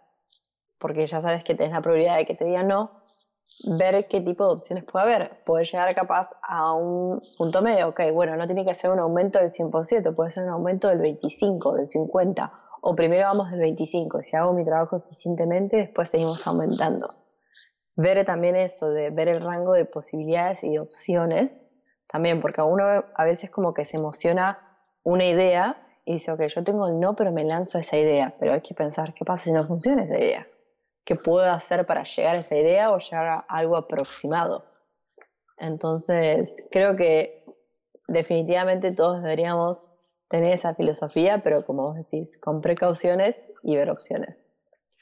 porque 0.79 1.07
ya 1.07 1.21
sabes 1.21 1.45
que 1.45 1.55
tienes 1.55 1.75
la 1.75 1.83
probabilidad 1.83 2.17
de 2.17 2.27
que 2.27 2.35
te 2.35 2.45
digan 2.45 2.69
no, 2.69 2.91
ver 3.65 4.07
qué 4.09 4.21
tipo 4.21 4.47
de 4.47 4.53
opciones 4.53 4.85
puede 4.85 5.05
haber. 5.05 5.45
Puede 5.45 5.65
llegar 5.65 5.95
capaz 5.95 6.33
a 6.43 6.73
un 6.75 7.21
punto 7.37 7.63
medio, 7.63 7.89
ok, 7.89 8.01
bueno, 8.13 8.37
no 8.37 8.47
tiene 8.47 8.65
que 8.65 8.75
ser 8.75 8.91
un 8.91 8.99
aumento 8.99 9.39
del 9.39 9.51
100%, 9.51 10.15
puede 10.15 10.31
ser 10.31 10.45
un 10.45 10.51
aumento 10.51 10.89
del 10.89 10.99
25, 10.99 11.75
del 11.75 11.87
50, 11.87 12.53
o 12.81 12.95
primero 12.95 13.27
vamos 13.27 13.51
del 13.51 13.61
25, 13.61 14.23
si 14.23 14.37
hago 14.37 14.53
mi 14.53 14.65
trabajo 14.65 14.97
eficientemente, 14.97 15.77
después 15.77 16.09
seguimos 16.09 16.47
aumentando. 16.47 17.15
Ver 17.97 18.25
también 18.25 18.55
eso, 18.55 18.91
de 18.91 19.11
ver 19.11 19.29
el 19.29 19.41
rango 19.41 19.73
de 19.73 19.85
posibilidades 19.85 20.63
y 20.63 20.79
opciones, 20.79 21.65
también, 22.07 22.41
porque 22.41 22.63
uno 22.63 22.85
a 23.15 23.25
veces 23.25 23.51
como 23.51 23.75
que 23.75 23.85
se 23.85 23.97
emociona 23.97 24.59
una 25.03 25.27
idea 25.27 25.77
y 26.05 26.15
dice, 26.15 26.33
ok, 26.33 26.43
yo 26.43 26.65
tengo 26.65 26.87
el 26.87 26.99
no, 26.99 27.15
pero 27.17 27.33
me 27.33 27.45
lanzo 27.45 27.77
a 27.77 27.81
esa 27.83 27.99
idea, 27.99 28.35
pero 28.39 28.55
hay 28.55 28.63
que 28.63 28.75
pensar, 28.75 29.13
¿qué 29.13 29.25
pasa 29.25 29.45
si 29.45 29.53
no 29.53 29.67
funciona 29.67 30.05
esa 30.05 30.17
idea? 30.17 30.47
Qué 31.09 31.17
puedo 31.17 31.51
hacer 31.51 31.87
para 31.87 32.03
llegar 32.03 32.37
a 32.37 32.41
esa 32.41 32.55
idea 32.55 32.91
o 32.91 32.99
llegar 32.99 33.27
a 33.29 33.39
algo 33.49 33.79
aproximado. 33.79 34.67
Entonces, 35.57 36.63
creo 36.71 36.97
que 36.97 37.47
definitivamente 38.09 38.93
todos 38.93 39.23
deberíamos 39.23 39.89
tener 40.29 40.53
esa 40.53 40.75
filosofía, 40.75 41.43
pero 41.43 41.65
como 41.65 41.85
vos 41.85 41.97
decís, 41.97 42.37
con 42.37 42.61
precauciones 42.61 43.51
y 43.63 43.77
ver 43.77 43.89
opciones. 43.89 44.55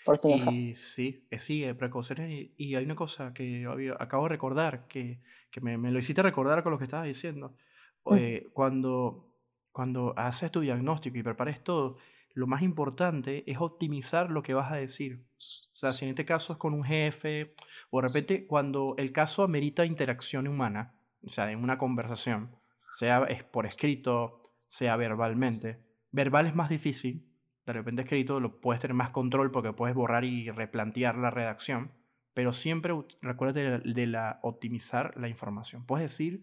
Por 0.05 0.17
si 0.17 0.29
no 0.29 0.53
y, 0.53 0.77
sí, 0.77 1.27
eh, 1.29 1.41
sí, 1.41 1.67
precauciones. 1.77 2.51
Y, 2.57 2.77
hay 2.77 2.85
una 2.85 2.95
cosa 2.95 3.35
que 3.35 3.67
acabo 3.99 4.27
de 4.27 4.29
recordar, 4.29 4.87
que, 4.87 5.19
que 5.51 5.61
me, 5.61 5.77
me, 5.77 5.91
lo 5.91 5.99
hiciste 5.99 6.23
recordar 6.23 6.63
con 6.63 6.71
lo 6.71 6.79
que 6.79 6.85
estabas 6.85 7.07
diciendo. 7.07 7.57
Mm. 8.05 8.15
Eh, 8.15 8.47
cuando, 8.53 9.27
cuando 9.73 10.15
haces 10.17 10.53
tu 10.53 10.61
diagnóstico 10.61 11.19
y 11.19 11.25
prepares 11.25 11.65
todo, 11.65 11.97
lo 12.37 12.47
más 12.47 12.61
importante 12.61 13.51
es 13.51 13.57
optimizar 13.59 14.31
lo 14.31 14.43
que 14.43 14.53
vas 14.53 14.71
a 14.71 14.77
decir. 14.77 15.25
O 15.39 15.77
sea, 15.77 15.95
si 15.95 16.05
en 16.05 16.11
este 16.11 16.27
caso 16.27 16.53
es 16.53 16.59
con 16.59 16.75
un 16.75 16.85
jefe, 16.85 17.55
o 17.89 18.03
de 18.03 18.09
repente 18.09 18.47
cuando 18.47 18.95
el 18.99 19.11
caso 19.11 19.43
amerita 19.43 19.87
interacción 19.87 20.47
humana, 20.47 20.95
o 21.25 21.31
sea, 21.31 21.51
en 21.51 21.65
una 21.65 21.79
conversación, 21.79 22.55
sea 22.91 23.27
por 23.51 23.65
escrito, 23.65 24.43
sea 24.67 24.97
verbalmente. 24.97 25.81
Verbal 26.13 26.47
es 26.47 26.55
más 26.55 26.69
difícil, 26.69 27.27
de 27.65 27.73
repente 27.73 28.03
escrito 28.03 28.39
lo 28.39 28.61
puedes 28.61 28.83
tener 28.83 28.95
más 28.95 29.11
control 29.11 29.51
porque 29.51 29.73
puedes 29.73 29.97
borrar 29.97 30.27
y 30.27 30.51
replantear 30.51 31.17
la 31.17 31.31
redacción, 31.31 31.93
pero 32.35 32.53
siempre 32.53 32.93
recuérdate 33.23 33.79
de 33.79 34.07
la 34.07 34.41
optimizar 34.43 35.17
la 35.17 35.29
información. 35.29 35.87
Puedes 35.87 36.11
decir 36.11 36.43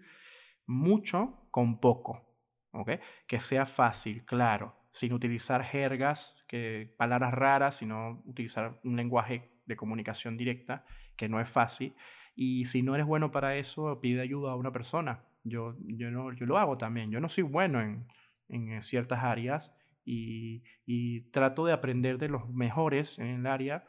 mucho 0.66 1.46
con 1.52 1.80
poco, 1.80 2.26
¿ok? 2.72 2.94
Que 3.28 3.40
sea 3.40 3.68
fácil, 3.68 4.26
claro, 4.26 4.83
sin 4.94 5.12
utilizar 5.12 5.64
jergas, 5.64 6.38
que, 6.48 6.94
palabras 6.98 7.34
raras, 7.34 7.76
sino 7.78 8.22
utilizar 8.26 8.80
un 8.84 8.96
lenguaje 8.96 9.50
de 9.66 9.76
comunicación 9.76 10.38
directa, 10.38 10.86
que 11.16 11.28
no 11.28 11.42
es 11.42 11.50
fácil. 11.50 11.96
Y 12.36 12.66
si 12.66 12.84
no 12.84 12.94
eres 12.94 13.08
bueno 13.08 13.32
para 13.32 13.58
eso, 13.58 14.00
pide 14.00 14.22
ayuda 14.22 14.52
a 14.52 14.56
una 14.56 14.72
persona. 14.72 15.26
Yo, 15.44 15.76
yo, 15.88 16.12
no, 16.12 16.32
yo 16.34 16.46
lo 16.46 16.60
hago 16.60 16.78
también. 16.78 17.10
Yo 17.10 17.20
no 17.20 17.28
soy 17.28 17.44
bueno 17.44 17.82
en, 17.82 18.06
en 18.50 18.80
ciertas 18.84 19.24
áreas 19.24 19.76
y, 20.06 20.62
y, 20.86 21.22
trato 21.32 21.66
de 21.66 21.74
aprender 21.74 22.20
de 22.20 22.30
los 22.30 22.48
mejores 22.50 23.18
en 23.18 23.28
el 23.28 23.48
área. 23.48 23.86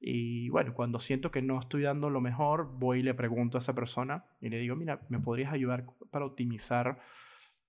Y 0.00 0.48
bueno, 0.48 0.74
cuando 0.74 0.98
siento 0.98 1.30
que 1.30 1.42
no 1.42 1.60
estoy 1.60 1.82
dando 1.82 2.10
lo 2.10 2.20
mejor, 2.20 2.76
voy 2.76 2.98
y 2.98 3.02
le 3.04 3.14
pregunto 3.14 3.56
a 3.56 3.60
esa 3.60 3.74
persona 3.76 4.24
y 4.40 4.48
le 4.48 4.58
digo, 4.58 4.74
mira, 4.74 5.00
¿me 5.10 5.20
podrías 5.20 5.52
ayudar 5.52 5.86
para 6.10 6.26
optimizar 6.26 6.98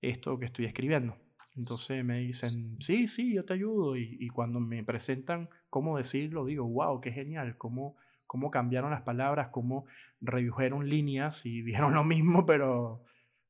esto 0.01 0.39
que 0.39 0.45
estoy 0.45 0.65
escribiendo? 0.65 1.15
Entonces 1.55 2.03
me 2.05 2.19
dicen, 2.19 2.77
sí, 2.79 3.07
sí, 3.07 3.33
yo 3.33 3.45
te 3.45 3.53
ayudo. 3.53 3.97
Y, 3.97 4.17
y 4.19 4.29
cuando 4.29 4.59
me 4.59 4.83
presentan 4.83 5.49
cómo 5.69 5.97
decirlo, 5.97 6.45
digo, 6.45 6.65
wow, 6.67 7.01
qué 7.01 7.11
genial, 7.11 7.57
cómo, 7.57 7.97
cómo 8.27 8.51
cambiaron 8.51 8.91
las 8.91 9.01
palabras, 9.01 9.49
cómo 9.49 9.85
redujeron 10.21 10.87
líneas 10.87 11.45
y 11.45 11.61
dijeron 11.63 11.93
lo 11.93 12.03
mismo, 12.03 12.45
pero 12.45 13.03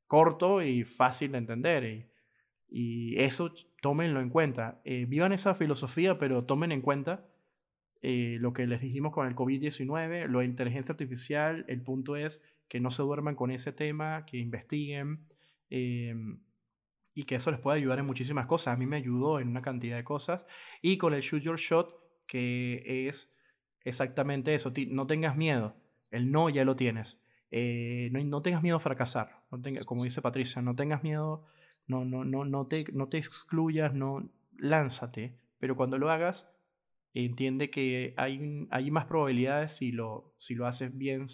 corto 0.08 0.62
y 0.62 0.84
fácil 0.84 1.34
de 1.34 1.38
entender. 1.38 1.84
Y, 1.84 2.12
y 2.72 3.20
eso 3.20 3.54
tómenlo 3.82 4.22
en 4.22 4.30
cuenta. 4.30 4.82
Eh, 4.86 5.06
vivan 5.08 5.34
esa 5.34 5.54
filosofía, 5.54 6.18
pero 6.18 6.46
tomen 6.46 6.72
en 6.72 6.82
cuenta 6.82 7.26
eh, 8.02 8.38
lo 8.40 8.54
que 8.54 8.66
les 8.66 8.82
dijimos 8.82 9.14
con 9.14 9.28
el 9.28 9.36
COVID-19, 9.36 10.28
lo 10.28 10.40
de 10.40 10.46
inteligencia 10.46 10.94
artificial. 10.94 11.66
El 11.68 11.82
punto 11.82 12.16
es 12.16 12.42
que 12.68 12.80
no 12.80 12.90
se 12.90 13.04
duerman 13.04 13.36
con 13.36 13.52
ese 13.52 13.74
tema, 13.74 14.26
que 14.26 14.38
investiguen 14.38 15.28
eh, 15.70 16.16
y 17.14 17.24
que 17.24 17.36
eso 17.36 17.52
les 17.52 17.60
puede 17.60 17.78
ayudar 17.78 18.00
en 18.00 18.06
muchísimas 18.06 18.46
cosas. 18.46 18.74
A 18.74 18.78
mí 18.78 18.86
me 18.86 18.98
ayudó 18.98 19.40
en 19.40 19.48
una 19.48 19.62
cantidad 19.62 19.98
de 19.98 20.04
cosas. 20.04 20.48
Y 20.82 20.98
con 20.98 21.14
el 21.14 21.22
Shoot 21.22 21.44
Your 21.44 21.60
Shot, 21.60 21.94
que 22.26 23.08
es 23.08 23.36
exactamente 23.84 24.54
eso. 24.54 24.72
No 24.90 25.08
tengas 25.08 25.36
miedo. 25.36 25.76
El 26.10 26.32
no 26.32 26.50
ya 26.50 26.66
lo 26.66 26.76
tienes. 26.76 27.24
no, 27.52 28.24
no, 28.24 28.42
tengas 28.42 28.64
miedo 28.64 28.78
a 28.78 28.80
fracasar. 28.80 29.44
No 29.52 29.62
como 29.86 30.04
dice 30.04 30.22
Patricia, 30.22 30.62
no 30.62 30.76
tengas 30.76 31.04
miedo 31.04 31.46
no, 31.88 32.06
no, 32.06 32.24
no, 32.24 32.46
no, 32.46 32.68
te, 32.68 32.86
no 32.94 33.10
te 33.10 33.18
excluyas, 33.18 33.94
no, 33.94 34.30
lánzate, 34.58 35.38
pero 35.60 35.76
cuando 35.76 35.98
lo 35.98 36.10
hagas, 36.10 36.50
entiende 37.14 37.70
que 37.70 38.14
hay, 38.18 38.68
hay 38.72 38.92
más 38.92 39.06
probabilidades 39.06 39.74
si 39.74 39.92
lo, 39.92 40.34
si 40.38 40.56
lo 40.56 40.66
haces 40.66 40.98
bien, 40.98 41.28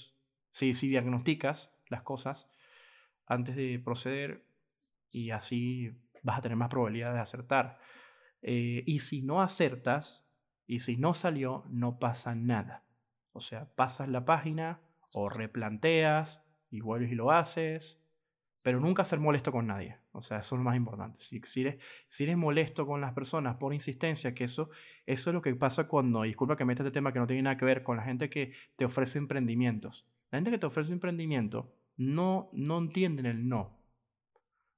si, 0.52 0.74
si 0.74 0.88
diagnosticas 0.88 1.72
las 1.90 2.02
cosas 2.02 2.50
antes 3.26 3.56
de 3.56 3.80
proceder 3.80 4.47
y 5.12 5.32
así 5.32 5.92
vas 6.24 6.38
a 6.40 6.42
tener 6.42 6.58
más 6.58 6.70
probabilidades 6.70 7.16
de 7.16 7.22
acertar. 7.22 7.80
Eh, 8.42 8.84
y 8.86 9.00
si 9.00 9.22
no 9.22 9.42
acertas, 9.42 10.28
y 10.68 10.80
si 10.80 10.98
no 10.98 11.14
salió, 11.14 11.64
no 11.70 11.98
pasa 11.98 12.36
nada. 12.36 12.84
O 13.32 13.40
sea, 13.40 13.74
pasas 13.76 14.10
la 14.10 14.26
página 14.26 14.82
o 15.14 15.30
replanteas 15.30 16.44
y 16.70 16.82
vuelves 16.82 17.12
y 17.12 17.16
lo 17.16 17.32
haces, 17.32 18.02
pero 18.62 18.82
nunca 18.82 19.06
ser 19.06 19.20
molesto 19.20 19.52
con 19.52 19.68
nadie. 19.68 19.98
O 20.12 20.22
sea, 20.22 20.40
eso 20.40 20.56
es 20.56 20.58
lo 20.58 20.64
más 20.66 20.76
importante. 20.76 21.20
Si, 21.20 21.40
si, 21.46 21.62
eres, 21.62 21.82
si 22.06 22.26
eres 22.26 22.36
molesto 22.36 22.86
con 22.86 23.00
las 23.00 23.14
personas 23.14 23.56
por 23.56 23.74
insistencia, 23.74 24.36
que 24.36 24.44
eso, 24.44 24.70
eso 25.06 25.30
es 25.30 25.34
lo 25.34 25.42
que 25.42 25.56
pasa 25.56 25.88
cuando, 25.88 26.24
disculpa 26.24 26.58
que 26.58 26.66
meta 26.66 26.84
este 26.84 26.92
tema 26.92 27.14
que 27.14 27.20
no 27.20 27.28
tiene 27.28 27.44
nada 27.44 27.56
que 27.56 27.66
ver 27.66 27.84
con 27.84 27.96
la 27.96 28.04
gente 28.04 28.30
que 28.30 28.52
te 28.76 28.84
ofrece 28.84 29.20
emprendimientos. 29.20 30.06
La 30.32 30.40
gente 30.40 30.52
que 30.52 30.58
te 30.58 30.66
ofrece 30.66 30.92
emprendimiento 30.92 31.74
no, 31.96 32.50
no 32.52 32.78
entienden 32.80 33.26
el 33.26 33.48
no. 33.48 33.77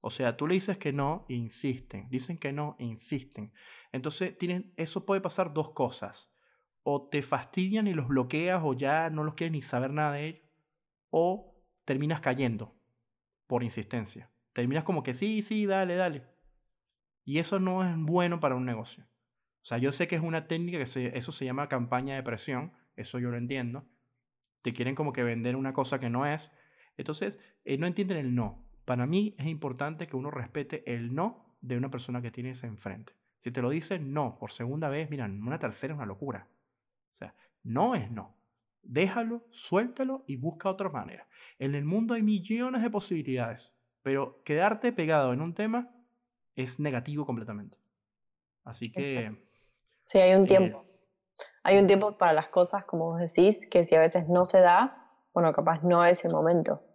O 0.02 0.10
sea, 0.10 0.38
tú 0.38 0.48
le 0.48 0.54
dices 0.54 0.78
que 0.78 0.94
no 0.94 1.26
insisten. 1.28 2.08
Dicen 2.10 2.38
que 2.38 2.54
no 2.54 2.76
insisten. 2.80 3.52
Entonces, 3.92 4.38
tienen, 4.38 4.74
eso 4.78 5.06
puede 5.06 5.22
pasar 5.22 5.54
dos 5.54 5.72
cosas. 5.72 6.34
O 6.84 7.10
te 7.10 7.22
fastidian 7.22 7.88
y 7.88 7.94
los 7.94 8.08
bloqueas 8.08 8.62
o 8.64 8.74
ya 8.74 9.10
no 9.10 9.24
los 9.24 9.34
quieres 9.36 9.52
ni 9.52 9.62
saber 9.62 9.92
nada 9.92 10.14
de 10.14 10.28
ellos. 10.28 10.42
O 11.10 11.56
terminas 11.86 12.22
cayendo 12.22 12.76
por 13.48 13.64
insistencia. 13.64 14.30
Terminas 14.54 14.84
como 14.84 15.04
que 15.04 15.14
sí, 15.14 15.42
sí, 15.42 15.66
dale, 15.66 15.96
dale. 15.96 16.28
Y 17.26 17.40
eso 17.40 17.60
no 17.60 17.84
es 17.84 17.96
bueno 17.98 18.40
para 18.40 18.56
un 18.56 18.66
negocio. 18.66 19.04
O 19.62 19.66
sea, 19.66 19.78
yo 19.78 19.92
sé 19.92 20.08
que 20.08 20.16
es 20.16 20.22
una 20.22 20.48
técnica 20.48 20.78
que 20.78 20.86
se, 20.86 21.18
eso 21.18 21.32
se 21.32 21.46
llama 21.46 21.68
campaña 21.68 22.16
de 22.16 22.24
presión, 22.24 22.74
eso 22.96 23.20
yo 23.20 23.30
lo 23.30 23.38
entiendo. 23.38 23.86
Te 24.62 24.74
quieren 24.74 24.96
como 24.96 25.14
que 25.14 25.24
vender 25.24 25.56
una 25.56 25.74
cosa 25.74 26.00
que 26.00 26.10
no 26.10 26.26
es. 26.26 26.52
Entonces, 26.98 27.44
eh, 27.66 27.78
no 27.78 27.88
entienden 27.88 28.18
el 28.18 28.36
no. 28.36 28.69
Para 28.90 29.06
mí 29.06 29.36
es 29.38 29.46
importante 29.46 30.08
que 30.08 30.16
uno 30.16 30.32
respete 30.32 30.82
el 30.92 31.14
no 31.14 31.46
de 31.62 31.78
una 31.78 31.92
persona 31.92 32.24
que 32.24 32.32
tienes 32.32 32.64
enfrente. 32.64 33.14
Si 33.38 33.52
te 33.52 33.62
lo 33.62 33.70
dicen 33.70 34.14
no 34.16 34.40
por 34.40 34.50
segunda 34.50 34.90
vez, 34.90 35.12
miran, 35.12 35.44
una 35.44 35.60
tercera 35.60 35.94
es 35.94 35.98
una 35.98 36.08
locura. 36.08 36.48
O 37.14 37.16
sea, 37.16 37.36
no 37.62 37.94
es 37.94 38.10
no. 38.10 38.36
Déjalo, 38.82 39.46
suéltalo 39.52 40.24
y 40.26 40.38
busca 40.38 40.72
otra 40.72 40.90
manera. 40.90 41.28
En 41.60 41.76
el 41.76 41.86
mundo 41.86 42.16
hay 42.16 42.24
millones 42.24 42.82
de 42.82 42.90
posibilidades, 42.90 43.76
pero 44.02 44.42
quedarte 44.44 44.92
pegado 44.92 45.34
en 45.34 45.42
un 45.42 45.54
tema 45.54 45.92
es 46.56 46.80
negativo 46.80 47.28
completamente. 47.28 47.78
Así 48.64 48.92
que... 48.92 49.40
Sí, 50.04 50.18
hay 50.18 50.34
un 50.34 50.46
eh, 50.46 50.48
tiempo. 50.48 50.84
Hay 51.62 51.78
un 51.78 51.86
tiempo 51.86 52.18
para 52.18 52.34
las 52.34 52.48
cosas, 52.48 52.86
como 52.86 53.12
vos 53.12 53.20
decís, 53.20 53.68
que 53.70 53.84
si 53.84 53.94
a 53.94 54.00
veces 54.00 54.28
no 54.28 54.46
se 54.46 54.62
da, 54.62 55.14
bueno, 55.32 55.54
capaz 55.54 55.84
no 55.84 56.04
es 56.04 56.26
el 56.26 56.32
momento 56.32 56.89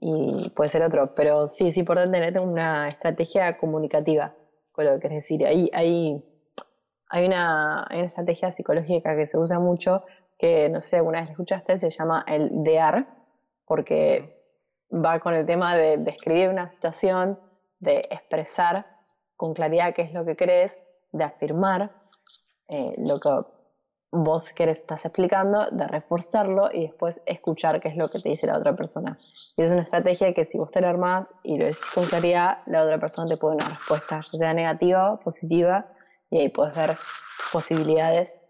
y 0.00 0.50
puede 0.56 0.70
ser 0.70 0.82
otro, 0.82 1.14
pero 1.14 1.46
sí 1.46 1.68
es 1.68 1.76
importante 1.76 2.18
tener 2.18 2.40
una 2.40 2.88
estrategia 2.88 3.58
comunicativa 3.58 4.34
con 4.72 4.86
lo 4.86 4.94
que 4.94 5.00
querés 5.00 5.16
decir. 5.18 5.46
Hay, 5.46 5.70
hay, 5.74 6.24
hay, 7.08 7.26
una, 7.26 7.86
hay 7.88 7.98
una 7.98 8.06
estrategia 8.08 8.50
psicológica 8.50 9.14
que 9.14 9.26
se 9.26 9.38
usa 9.38 9.58
mucho 9.58 10.02
que 10.38 10.70
no 10.70 10.80
sé 10.80 10.88
si 10.88 10.96
alguna 10.96 11.20
vez 11.20 11.30
escuchaste, 11.30 11.76
se 11.76 11.90
llama 11.90 12.24
el 12.26 12.64
DEAR, 12.64 13.06
porque 13.66 14.42
va 14.92 15.20
con 15.20 15.34
el 15.34 15.44
tema 15.44 15.76
de 15.76 15.98
describir 15.98 16.48
una 16.48 16.70
situación, 16.70 17.38
de 17.78 17.98
expresar 18.10 18.86
con 19.36 19.52
claridad 19.52 19.94
qué 19.94 20.02
es 20.02 20.14
lo 20.14 20.24
que 20.24 20.36
crees, 20.36 20.82
de 21.12 21.24
afirmar 21.24 21.92
eh, 22.68 22.94
lo 22.98 23.20
que 23.20 23.28
vos 24.12 24.52
querés, 24.52 24.78
estás 24.78 25.04
explicando, 25.04 25.70
de 25.70 25.86
reforzarlo 25.86 26.70
y 26.72 26.82
después 26.82 27.22
escuchar 27.26 27.80
qué 27.80 27.88
es 27.88 27.96
lo 27.96 28.08
que 28.08 28.18
te 28.18 28.28
dice 28.28 28.46
la 28.46 28.58
otra 28.58 28.74
persona. 28.74 29.18
Y 29.56 29.62
es 29.62 29.70
una 29.70 29.82
estrategia 29.82 30.34
que 30.34 30.44
si 30.46 30.58
vos 30.58 30.70
te 30.70 30.80
lo 30.80 30.88
armás 30.88 31.34
y 31.42 31.58
lo 31.58 31.64
decís 31.64 31.84
con 31.94 32.04
claridad, 32.04 32.58
la 32.66 32.82
otra 32.82 32.98
persona 32.98 33.28
te 33.28 33.36
puede 33.36 33.56
dar 33.56 33.68
una 33.68 33.76
respuesta, 33.76 34.20
ya 34.32 34.38
sea 34.38 34.54
negativa 34.54 35.18
positiva, 35.20 35.86
y 36.30 36.40
ahí 36.40 36.48
puedes 36.48 36.74
ver 36.74 36.96
posibilidades 37.52 38.48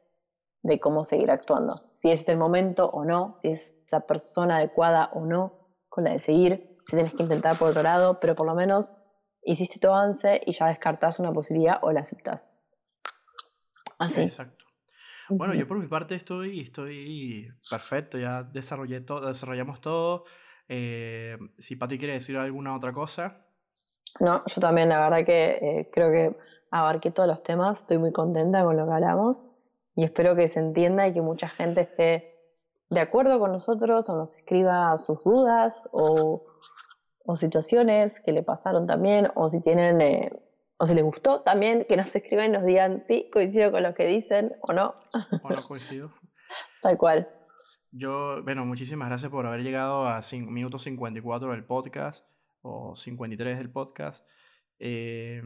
de 0.63 0.81
cómo 0.81 1.05
seguir 1.05 1.31
actuando. 1.31 1.75
Si 1.93 2.11
es 2.11 2.29
el 2.29 2.37
momento 2.37 2.89
o 2.91 3.05
no, 3.05 3.35
si 3.35 3.49
es 3.49 3.75
esa 3.85 4.01
persona 4.01 4.59
adecuada 4.59 5.11
o 5.13 5.25
no 5.27 5.53
con 5.89 6.05
la 6.05 6.13
de 6.13 6.19
seguir, 6.19 6.79
si 6.89 6.97
tienes 6.97 7.15
que 7.15 7.23
intentar 7.23 7.57
por 7.57 7.71
otro 7.71 7.83
lado, 7.83 8.19
pero 8.19 8.35
por 8.35 8.47
lo 8.47 8.55
menos 8.55 8.95
hiciste 9.43 9.79
tu 9.79 9.89
avance 9.89 10.41
y 10.45 10.53
ya 10.53 10.67
descartas 10.67 11.19
una 11.19 11.33
posibilidad 11.33 11.79
o 11.83 11.93
la 11.93 12.01
aceptas. 12.01 12.59
Así. 13.99 14.23
Exacto. 14.23 14.70
Bueno, 15.31 15.55
yo 15.55 15.67
por 15.67 15.79
mi 15.79 15.87
parte 15.87 16.17
estoy, 16.17 16.61
estoy 16.61 17.49
perfecto, 17.71 18.19
ya 18.19 18.43
desarrollé 18.43 19.01
todo, 19.01 19.27
desarrollamos 19.27 19.81
todo. 19.81 20.25
Eh, 20.69 21.39
si 21.59 21.77
Pati 21.77 21.99
quiere 21.99 22.15
decir 22.15 22.37
alguna 22.37 22.77
otra 22.77 22.93
cosa. 22.93 23.41
No, 24.19 24.43
yo 24.45 24.61
también, 24.61 24.89
la 24.89 25.09
verdad 25.09 25.25
que 25.25 25.51
eh, 25.63 25.91
creo 25.93 26.11
que 26.11 26.37
abarqué 26.71 27.11
todos 27.11 27.29
los 27.29 27.43
temas, 27.43 27.81
estoy 27.81 27.99
muy 27.99 28.13
contenta 28.13 28.65
con 28.65 28.77
lo 28.77 28.87
que 28.87 28.93
hablamos 28.93 29.47
y 29.95 30.05
espero 30.05 30.35
que 30.35 30.49
se 30.49 30.61
entienda 30.61 31.07
y 31.07 31.13
que 31.13 31.21
mucha 31.21 31.49
gente 31.49 31.83
esté 31.83 32.35
de 32.89 33.01
acuerdo 33.01 33.39
con 33.39 33.53
nosotros 33.53 34.09
o 34.09 34.17
nos 34.17 34.37
escriba 34.37 34.97
sus 34.97 35.23
dudas 35.23 35.89
o, 35.93 36.45
situaciones 37.37 38.21
que 38.21 38.33
le 38.33 38.43
pasaron 38.43 38.89
también 38.89 39.29
o 39.37 39.49
si 39.49 39.61
tienen 39.61 40.01
eh, 40.01 40.33
o 40.83 40.87
si 40.87 40.95
les 40.95 41.05
gustó 41.05 41.43
también 41.43 41.85
que 41.87 41.95
nos 41.95 42.17
escriban 42.17 42.47
y 42.47 42.53
nos 42.53 42.65
digan 42.65 43.05
sí, 43.07 43.29
coincido 43.31 43.71
con 43.71 43.83
lo 43.83 43.95
que 43.95 44.07
dicen 44.07 44.55
o 44.63 44.73
no. 44.73 44.95
O 45.43 45.51
no 45.51 45.63
coincido. 45.63 46.11
Tal 46.81 46.97
cual. 46.97 47.29
Yo, 47.93 48.43
bueno, 48.45 48.65
muchísimas 48.65 49.09
gracias 49.11 49.31
por 49.31 49.45
haber 49.45 49.63
llegado 49.63 50.09
a 50.09 50.23
minuto 50.33 50.79
54 50.79 51.51
del 51.51 51.65
podcast 51.65 52.25
o 52.63 52.97
53 52.97 53.59
del 53.59 53.71
podcast. 53.71 54.27
Eh, 54.79 55.43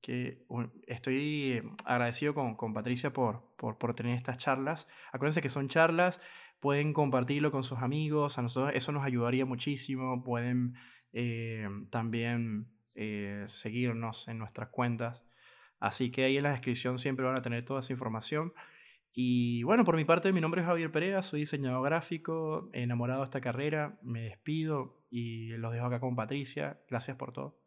que 0.00 0.46
estoy 0.86 1.60
agradecido 1.84 2.32
con, 2.32 2.54
con 2.54 2.72
Patricia 2.72 3.12
por, 3.12 3.52
por, 3.56 3.78
por, 3.78 3.94
tener 3.94 4.16
estas 4.16 4.36
charlas. 4.36 4.88
Acuérdense 5.10 5.42
que 5.42 5.48
son 5.48 5.66
charlas, 5.68 6.20
pueden 6.60 6.92
compartirlo 6.92 7.50
con 7.50 7.64
sus 7.64 7.78
amigos, 7.78 8.38
a 8.38 8.42
nosotros 8.42 8.70
eso 8.76 8.92
nos 8.92 9.04
ayudaría 9.04 9.44
muchísimo, 9.44 10.22
pueden 10.22 10.74
eh, 11.12 11.66
también 11.90 12.77
eh, 13.00 13.44
seguirnos 13.46 14.26
en 14.26 14.38
nuestras 14.38 14.70
cuentas. 14.70 15.24
Así 15.78 16.10
que 16.10 16.24
ahí 16.24 16.36
en 16.36 16.42
la 16.42 16.50
descripción 16.50 16.98
siempre 16.98 17.24
van 17.24 17.38
a 17.38 17.42
tener 17.42 17.64
toda 17.64 17.78
esa 17.78 17.92
información. 17.92 18.52
Y 19.12 19.62
bueno, 19.62 19.84
por 19.84 19.94
mi 19.94 20.04
parte, 20.04 20.32
mi 20.32 20.40
nombre 20.40 20.62
es 20.62 20.66
Javier 20.66 20.90
Perea, 20.90 21.22
soy 21.22 21.40
diseñador 21.40 21.84
gráfico, 21.84 22.68
enamorado 22.72 23.20
de 23.20 23.26
esta 23.26 23.40
carrera, 23.40 23.98
me 24.02 24.22
despido 24.22 25.04
y 25.10 25.50
los 25.58 25.72
dejo 25.72 25.86
acá 25.86 26.00
con 26.00 26.16
Patricia. 26.16 26.80
Gracias 26.88 27.16
por 27.16 27.32
todo. 27.32 27.60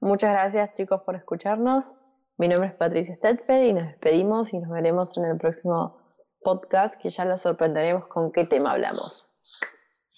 Muchas 0.00 0.32
gracias 0.32 0.72
chicos 0.72 1.02
por 1.04 1.16
escucharnos 1.16 1.94
Mi 2.38 2.48
nombre 2.48 2.68
es 2.68 2.74
Patricia 2.74 3.14
Stedfeld 3.16 3.64
y 3.64 3.72
nos 3.74 3.86
despedimos 3.88 4.54
y 4.54 4.58
nos 4.58 4.70
veremos 4.70 5.16
en 5.18 5.26
el 5.26 5.36
próximo 5.36 5.98
podcast 6.40 7.00
que 7.00 7.10
ya 7.10 7.26
lo 7.26 7.36
sorprenderemos 7.36 8.06
con 8.06 8.32
qué 8.32 8.46
tema 8.46 8.72
hablamos. 8.72 9.36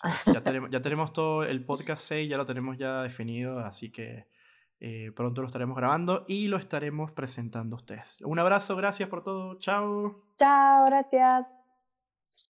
ya, 0.26 0.40
tenemos, 0.42 0.70
ya 0.70 0.80
tenemos 0.80 1.12
todo 1.12 1.44
el 1.44 1.64
podcast 1.64 2.04
6, 2.04 2.30
ya 2.30 2.36
lo 2.36 2.44
tenemos 2.44 2.76
ya 2.78 3.02
definido, 3.02 3.58
así 3.60 3.90
que 3.90 4.26
eh, 4.80 5.12
pronto 5.14 5.40
lo 5.42 5.48
estaremos 5.48 5.76
grabando 5.76 6.24
y 6.28 6.46
lo 6.46 6.56
estaremos 6.56 7.12
presentando 7.12 7.76
a 7.76 7.78
ustedes. 7.78 8.20
Un 8.22 8.38
abrazo, 8.38 8.76
gracias 8.76 9.08
por 9.08 9.22
todo, 9.22 9.56
chao. 9.58 10.22
Chao, 10.36 10.86
gracias. 10.86 11.57